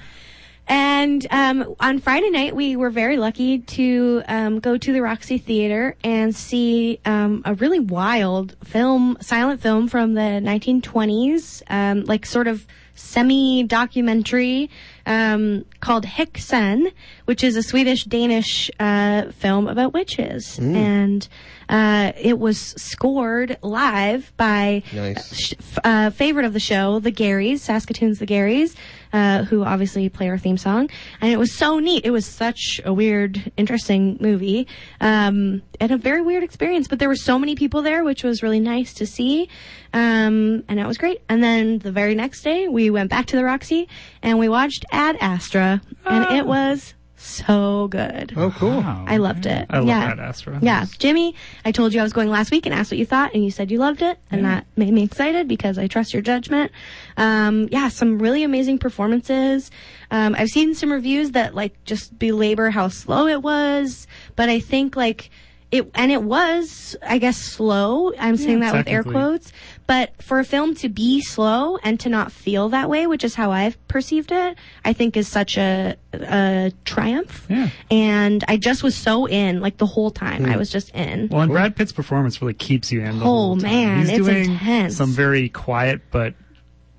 and 0.67 1.27
um, 1.31 1.75
on 1.79 1.99
Friday 1.99 2.31
night 2.31 2.57
we 2.57 2.75
were 2.75 2.91
very 2.91 3.19
lucky 3.19 3.59
to 3.59 4.23
um, 4.27 4.61
go 4.61 4.79
to 4.79 4.93
the 4.93 5.03
Roxy 5.03 5.39
Theater 5.39 5.95
and 6.03 6.35
see 6.35 7.01
um, 7.05 7.43
a 7.45 7.55
really 7.55 7.81
wild 7.81 8.57
film, 8.65 9.19
silent 9.21 9.61
film 9.61 9.89
from 9.89 10.15
the 10.15 10.21
1920s, 10.21 11.63
um, 11.69 12.05
like 12.05 12.25
sort 12.25 12.49
of 12.49 12.67
semi-documentary 12.95 14.71
um, 15.07 15.65
called 15.81 16.05
Häxan, 16.05 16.93
which 17.27 17.45
is 17.45 17.57
a 17.57 17.63
Swedish-Danish 17.63 18.71
uh, 18.81 19.31
film 19.33 19.69
about 19.69 19.93
witches, 19.93 20.59
and 20.59 21.29
uh, 21.69 22.13
it 22.21 22.39
was 22.39 22.59
scored 22.59 23.57
live 23.63 24.33
by 24.37 24.83
Nice. 24.93 25.35
sh- 25.37 25.55
f- 25.59 25.79
uh, 25.85 26.11
favorite 26.11 26.45
of 26.45 26.53
the 26.53 26.61
show, 26.61 26.99
the 27.01 27.13
Garys, 27.13 27.61
Saskatoon's 27.61 28.19
the 28.19 28.27
Garys, 28.27 28.75
uh, 29.15 29.45
who 29.45 29.63
obviously 29.65 30.09
play 30.09 30.29
our 30.29 30.37
theme 30.37 30.59
song, 30.59 30.91
and 31.21 31.33
it 31.33 31.39
was 31.39 31.55
so 31.55 31.79
neat. 31.79 32.05
It 32.05 32.11
was 32.11 32.27
such 32.27 32.81
a 32.85 32.93
weird, 32.93 33.53
interesting 33.57 34.19
movie, 34.21 34.67
um, 35.01 35.63
and 35.81 35.93
a 35.93 35.97
very 35.97 36.21
weird 36.21 36.43
experience. 36.43 36.89
But 36.89 36.99
there 36.99 37.09
were 37.09 37.15
so 37.15 37.39
many 37.39 37.55
people 37.55 37.81
there, 37.81 38.03
which 38.03 38.25
was 38.25 38.43
really 38.43 38.61
nice 38.61 38.93
to 38.95 39.07
see, 39.07 39.49
um, 39.93 40.65
and 40.69 40.81
it 40.81 40.87
was 40.87 40.99
great. 40.99 41.23
And 41.29 41.43
then 41.43 41.79
the 41.79 41.93
very 41.93 42.17
next 42.17 42.43
day, 42.43 42.67
we 42.67 42.91
went 42.91 43.09
back 43.09 43.27
to 43.27 43.37
the 43.37 43.45
Roxy 43.45 43.89
and 44.21 44.39
we 44.39 44.49
watched 44.49 44.85
Ad 44.91 45.17
Astra, 45.21 45.81
and 46.05 46.37
it 46.37 46.45
was 46.45 46.95
so 47.25 47.89
good. 47.89 48.33
oh, 48.37 48.51
cool. 48.59 48.81
Wow. 48.81 49.05
I 49.09 49.17
loved 49.17 49.47
it. 49.47 49.67
I 49.71 49.79
love 49.79 49.89
yeah. 49.89 50.13
Ad 50.13 50.21
Astra. 50.21 50.59
Yeah, 50.63 50.87
Jimmy, 50.99 51.35
I 51.65 51.73
told 51.73 51.95
you 51.95 52.01
I 52.01 52.03
was 52.03 52.13
going 52.13 52.29
last 52.29 52.51
week 52.51 52.67
and 52.67 52.75
asked 52.75 52.91
what 52.91 52.99
you 52.99 53.07
thought, 53.07 53.35
and 53.35 53.45
you 53.45 53.51
said 53.51 53.71
you 53.71 53.79
loved 53.79 54.03
it, 54.03 54.19
and 54.31 54.45
that 54.45 54.67
made 54.77 54.93
me 54.93 55.03
excited 55.03 55.49
because 55.49 55.79
I 55.79 55.87
trust 55.87 56.13
your 56.13 56.23
judgment. 56.23 56.71
Um, 57.17 57.69
yeah, 57.71 57.89
some 57.89 58.19
really 58.19 58.43
amazing 58.43 58.79
performances. 58.79 59.71
Um, 60.11 60.35
I've 60.39 60.51
seen 60.51 60.75
some 60.75 60.93
reviews 60.93 61.33
that 61.33 61.55
like 61.55 61.83
just 61.85 62.19
belabor 62.19 62.71
how 62.71 62.89
slow 62.89 63.27
it 63.27 63.43
was, 63.43 64.07
but 64.37 64.49
I 64.49 64.61
think 64.61 64.97
like 64.97 65.31
it, 65.75 65.91
and 65.95 66.13
it 66.13 66.23
was, 66.23 66.95
I 67.03 67.19
guess, 67.19 67.37
slow. 67.37 68.13
I'm 68.17 68.37
saying 68.37 68.61
that 68.61 68.75
with 68.75 68.87
air 68.87 69.03
quotes. 69.03 69.53
But 69.87 70.23
for 70.23 70.39
a 70.39 70.45
film 70.45 70.75
to 70.77 70.89
be 70.89 71.21
slow 71.21 71.77
and 71.83 72.01
to 72.01 72.09
not 72.09 72.33
feel 72.33 72.71
that 72.71 72.89
way, 72.89 73.07
which 73.07 73.23
is 73.23 73.35
how 73.35 73.51
I've 73.53 73.77
perceived 73.87 74.33
it, 74.33 74.57
I 74.83 74.95
think 74.95 75.15
is 75.15 75.29
such 75.29 75.59
a, 75.59 75.97
a 76.15 76.73
triumph. 76.87 77.47
Yeah. 77.51 77.69
And 77.91 78.43
I 78.49 78.57
just 78.57 78.83
was 78.83 78.97
so 78.97 79.27
in, 79.27 79.61
like 79.61 79.77
the 79.77 79.85
whole 79.87 80.11
time. 80.11 80.45
Hmm. 80.45 80.51
I 80.51 80.57
was 80.57 80.71
just 80.71 80.89
in. 80.95 81.29
Well, 81.31 81.43
and 81.43 81.53
Brad 81.53 81.77
Pitt's 81.77 81.93
performance 81.93 82.41
really 82.41 82.55
keeps 82.55 82.91
you 82.91 83.03
in 83.03 83.19
the 83.19 83.25
Oh, 83.25 83.29
whole 83.29 83.57
time. 83.59 83.71
man, 83.71 83.99
He's 84.01 84.09
it's 84.11 84.19
doing 84.27 84.51
intense. 84.53 84.97
some 84.97 85.11
very 85.11 85.51
quiet 85.51 86.01
but 86.11 86.33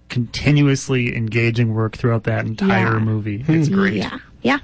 continuously 0.10 1.16
engaging 1.16 1.74
work 1.74 1.98
throughout 1.98 2.24
that 2.26 2.46
entire 2.46 2.94
Yeah. 2.94 3.00
movie. 3.00 3.40
Hmm. 3.42 3.54
It's 3.54 3.70
great. 3.70 3.96
Yeah. 3.96 4.20
Yeah. 4.44 4.60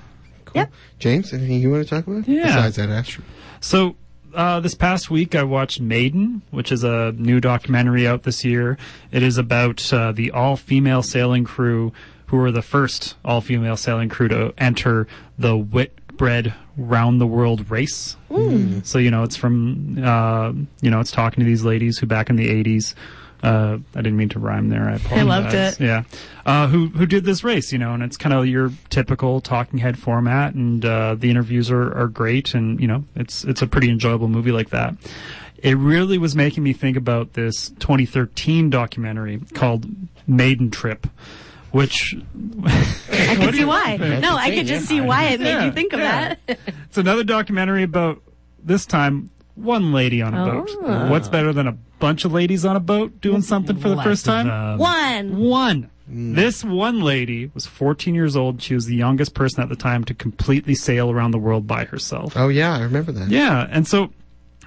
Yep. 0.53 0.71
James, 0.99 1.33
anything 1.33 1.59
you 1.61 1.71
want 1.71 1.83
to 1.83 1.89
talk 1.89 2.05
about? 2.05 2.27
Yeah. 2.27 2.45
Besides 2.45 2.75
that, 2.75 2.89
Astro. 2.89 3.23
So 3.61 3.95
uh, 4.33 4.59
this 4.59 4.73
past 4.75 5.09
week, 5.09 5.35
I 5.35 5.43
watched 5.43 5.79
Maiden, 5.79 6.41
which 6.51 6.71
is 6.71 6.83
a 6.83 7.11
new 7.13 7.39
documentary 7.39 8.07
out 8.07 8.23
this 8.23 8.43
year. 8.45 8.77
It 9.11 9.23
is 9.23 9.37
about 9.37 9.91
uh, 9.93 10.11
the 10.11 10.31
all-female 10.31 11.03
sailing 11.03 11.43
crew 11.43 11.91
who 12.27 12.37
were 12.37 12.51
the 12.51 12.61
first 12.61 13.15
all-female 13.25 13.77
sailing 13.77 14.09
crew 14.09 14.27
to 14.29 14.53
enter 14.57 15.07
the 15.37 15.57
Whitbread 15.57 16.53
round 16.77 17.19
the 17.19 17.27
world 17.27 17.69
race. 17.69 18.15
So 18.83 18.99
you 18.99 19.11
know, 19.11 19.23
it's 19.23 19.35
from 19.35 20.01
uh, 20.03 20.53
you 20.81 20.89
know, 20.89 20.99
it's 20.99 21.11
talking 21.11 21.41
to 21.43 21.45
these 21.45 21.63
ladies 21.65 21.97
who 21.99 22.05
back 22.05 22.29
in 22.29 22.37
the 22.37 22.47
'80s. 22.47 22.93
Uh, 23.43 23.79
I 23.95 24.01
didn't 24.01 24.17
mean 24.17 24.29
to 24.29 24.39
rhyme 24.39 24.69
there. 24.69 24.83
I 24.87 24.95
apologize. 24.95 25.25
loved 25.25 25.53
it. 25.53 25.79
Yeah, 25.83 26.03
uh, 26.45 26.67
who 26.67 26.89
who 26.89 27.05
did 27.05 27.23
this 27.23 27.43
race? 27.43 27.71
You 27.71 27.79
know, 27.79 27.93
and 27.93 28.03
it's 28.03 28.17
kind 28.17 28.33
of 28.33 28.45
your 28.45 28.71
typical 28.89 29.41
talking 29.41 29.79
head 29.79 29.97
format, 29.97 30.53
and 30.53 30.85
uh, 30.85 31.15
the 31.15 31.29
interviews 31.29 31.71
are, 31.71 31.97
are 31.97 32.07
great, 32.07 32.53
and 32.53 32.79
you 32.79 32.87
know, 32.87 33.03
it's 33.15 33.43
it's 33.43 33.61
a 33.61 33.67
pretty 33.67 33.89
enjoyable 33.89 34.27
movie 34.27 34.51
like 34.51 34.69
that. 34.69 34.95
It 35.57 35.77
really 35.77 36.17
was 36.17 36.35
making 36.35 36.63
me 36.63 36.73
think 36.73 36.97
about 36.97 37.33
this 37.33 37.69
2013 37.79 38.69
documentary 38.69 39.39
called 39.53 39.85
Maiden 40.27 40.71
Trip, 40.71 41.07
which 41.71 42.15
I 42.65 43.35
could 43.39 43.53
see 43.55 43.65
why. 43.65 43.97
No, 43.97 44.37
I 44.37 44.49
thing, 44.49 44.59
could 44.59 44.67
just 44.67 44.83
yeah. 44.83 44.87
see 44.87 45.01
why 45.01 45.23
it 45.29 45.39
made 45.39 45.49
Yeah, 45.49 45.65
you 45.65 45.71
think 45.71 45.93
of 45.93 45.99
yeah. 45.99 46.35
that. 46.47 46.59
it's 46.67 46.97
another 46.97 47.23
documentary 47.23 47.83
about 47.83 48.21
this 48.63 48.85
time 48.85 49.29
one 49.55 49.91
lady 49.91 50.21
on 50.21 50.33
a 50.33 50.45
boat. 50.45 50.69
Oh. 50.81 51.09
What's 51.09 51.27
better 51.27 51.53
than 51.53 51.67
a 51.67 51.73
bunch 51.99 52.25
of 52.25 52.31
ladies 52.31 52.65
on 52.65 52.75
a 52.75 52.79
boat 52.79 53.21
doing 53.21 53.41
something 53.41 53.77
for 53.77 53.89
the 53.89 53.95
Lots 53.95 54.07
first 54.07 54.27
of, 54.27 54.45
time? 54.45 54.77
One. 54.77 55.37
One. 55.37 55.89
This 56.13 56.63
one 56.63 56.99
lady 56.99 57.49
was 57.53 57.65
14 57.65 58.13
years 58.13 58.35
old. 58.35 58.61
She 58.61 58.73
was 58.73 58.85
the 58.85 58.95
youngest 58.95 59.33
person 59.33 59.63
at 59.63 59.69
the 59.69 59.77
time 59.77 60.03
to 60.05 60.13
completely 60.13 60.75
sail 60.75 61.09
around 61.09 61.31
the 61.31 61.37
world 61.37 61.65
by 61.67 61.85
herself. 61.85 62.33
Oh 62.35 62.49
yeah, 62.49 62.75
I 62.75 62.81
remember 62.81 63.13
that. 63.13 63.29
Yeah, 63.29 63.65
and 63.69 63.87
so 63.87 64.11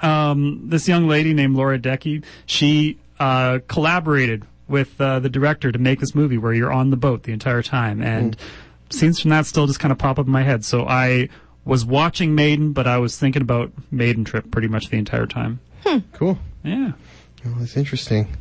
um, 0.00 0.62
this 0.70 0.88
young 0.88 1.06
lady 1.06 1.34
named 1.34 1.54
Laura 1.54 1.78
Dekker, 1.78 2.24
she 2.46 2.98
uh, 3.20 3.58
collaborated 3.68 4.44
with 4.68 4.98
uh, 4.98 5.20
the 5.20 5.28
director 5.28 5.70
to 5.70 5.78
make 5.78 6.00
this 6.00 6.14
movie 6.14 6.38
where 6.38 6.54
you're 6.54 6.72
on 6.72 6.88
the 6.88 6.96
boat 6.96 7.24
the 7.24 7.32
entire 7.32 7.62
time, 7.62 8.00
and 8.00 8.36
scenes 8.88 9.20
from 9.20 9.30
that 9.30 9.44
still 9.44 9.66
just 9.66 9.80
kind 9.80 9.92
of 9.92 9.98
pop 9.98 10.18
up 10.18 10.26
in 10.26 10.32
my 10.32 10.42
head. 10.42 10.64
So 10.64 10.86
I 10.86 11.28
was 11.64 11.84
watching 11.84 12.34
Maiden, 12.34 12.72
but 12.72 12.86
I 12.86 12.98
was 12.98 13.18
thinking 13.18 13.42
about 13.42 13.72
Maiden 13.90 14.24
Trip 14.24 14.50
pretty 14.50 14.68
much 14.68 14.88
the 14.88 14.96
entire 14.96 15.26
time. 15.26 15.60
Hmm. 15.84 15.98
Cool. 16.12 16.38
Yeah. 16.62 16.92
Well, 17.44 17.54
that's 17.58 17.76
interesting. 17.76 18.36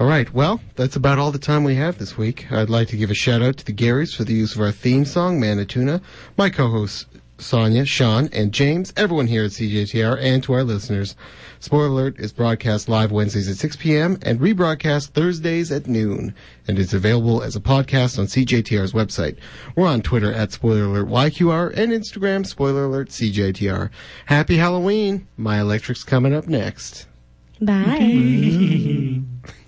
All 0.00 0.06
right. 0.06 0.32
Well, 0.32 0.60
that's 0.74 0.96
about 0.96 1.18
all 1.18 1.30
the 1.30 1.38
time 1.38 1.62
we 1.62 1.76
have 1.76 1.98
this 1.98 2.18
week. 2.18 2.50
I'd 2.50 2.68
like 2.68 2.88
to 2.88 2.96
give 2.96 3.10
a 3.10 3.14
shout 3.14 3.42
out 3.42 3.56
to 3.58 3.64
the 3.64 3.72
Garys 3.72 4.14
for 4.14 4.24
the 4.24 4.34
use 4.34 4.54
of 4.54 4.60
our 4.60 4.72
theme 4.72 5.04
song, 5.04 5.40
Manituna, 5.40 6.02
my 6.36 6.50
co-hosts 6.50 7.06
Sonia, 7.44 7.84
Sean, 7.84 8.30
and 8.32 8.52
James, 8.52 8.94
everyone 8.96 9.26
here 9.26 9.44
at 9.44 9.50
CJTR, 9.50 10.18
and 10.18 10.42
to 10.42 10.54
our 10.54 10.64
listeners. 10.64 11.14
Spoiler 11.60 11.88
Alert 11.88 12.18
is 12.18 12.32
broadcast 12.32 12.88
live 12.88 13.12
Wednesdays 13.12 13.50
at 13.50 13.56
6 13.56 13.76
p.m. 13.76 14.18
and 14.22 14.40
rebroadcast 14.40 15.08
Thursdays 15.08 15.70
at 15.70 15.86
noon, 15.86 16.34
and 16.66 16.78
is 16.78 16.94
available 16.94 17.42
as 17.42 17.54
a 17.54 17.60
podcast 17.60 18.18
on 18.18 18.26
CJTR's 18.26 18.94
website. 18.94 19.36
We're 19.76 19.86
on 19.86 20.00
Twitter 20.00 20.32
at 20.32 20.52
Spoiler 20.52 20.84
Alert 20.84 21.08
YQR 21.08 21.76
and 21.76 21.92
Instagram 21.92 22.46
Spoiler 22.46 22.86
Alert 22.86 23.10
CJTR. 23.10 23.90
Happy 24.24 24.56
Halloween! 24.56 25.28
My 25.36 25.60
Electric's 25.60 26.02
coming 26.02 26.34
up 26.34 26.48
next. 26.48 27.06
Bye. 27.60 29.20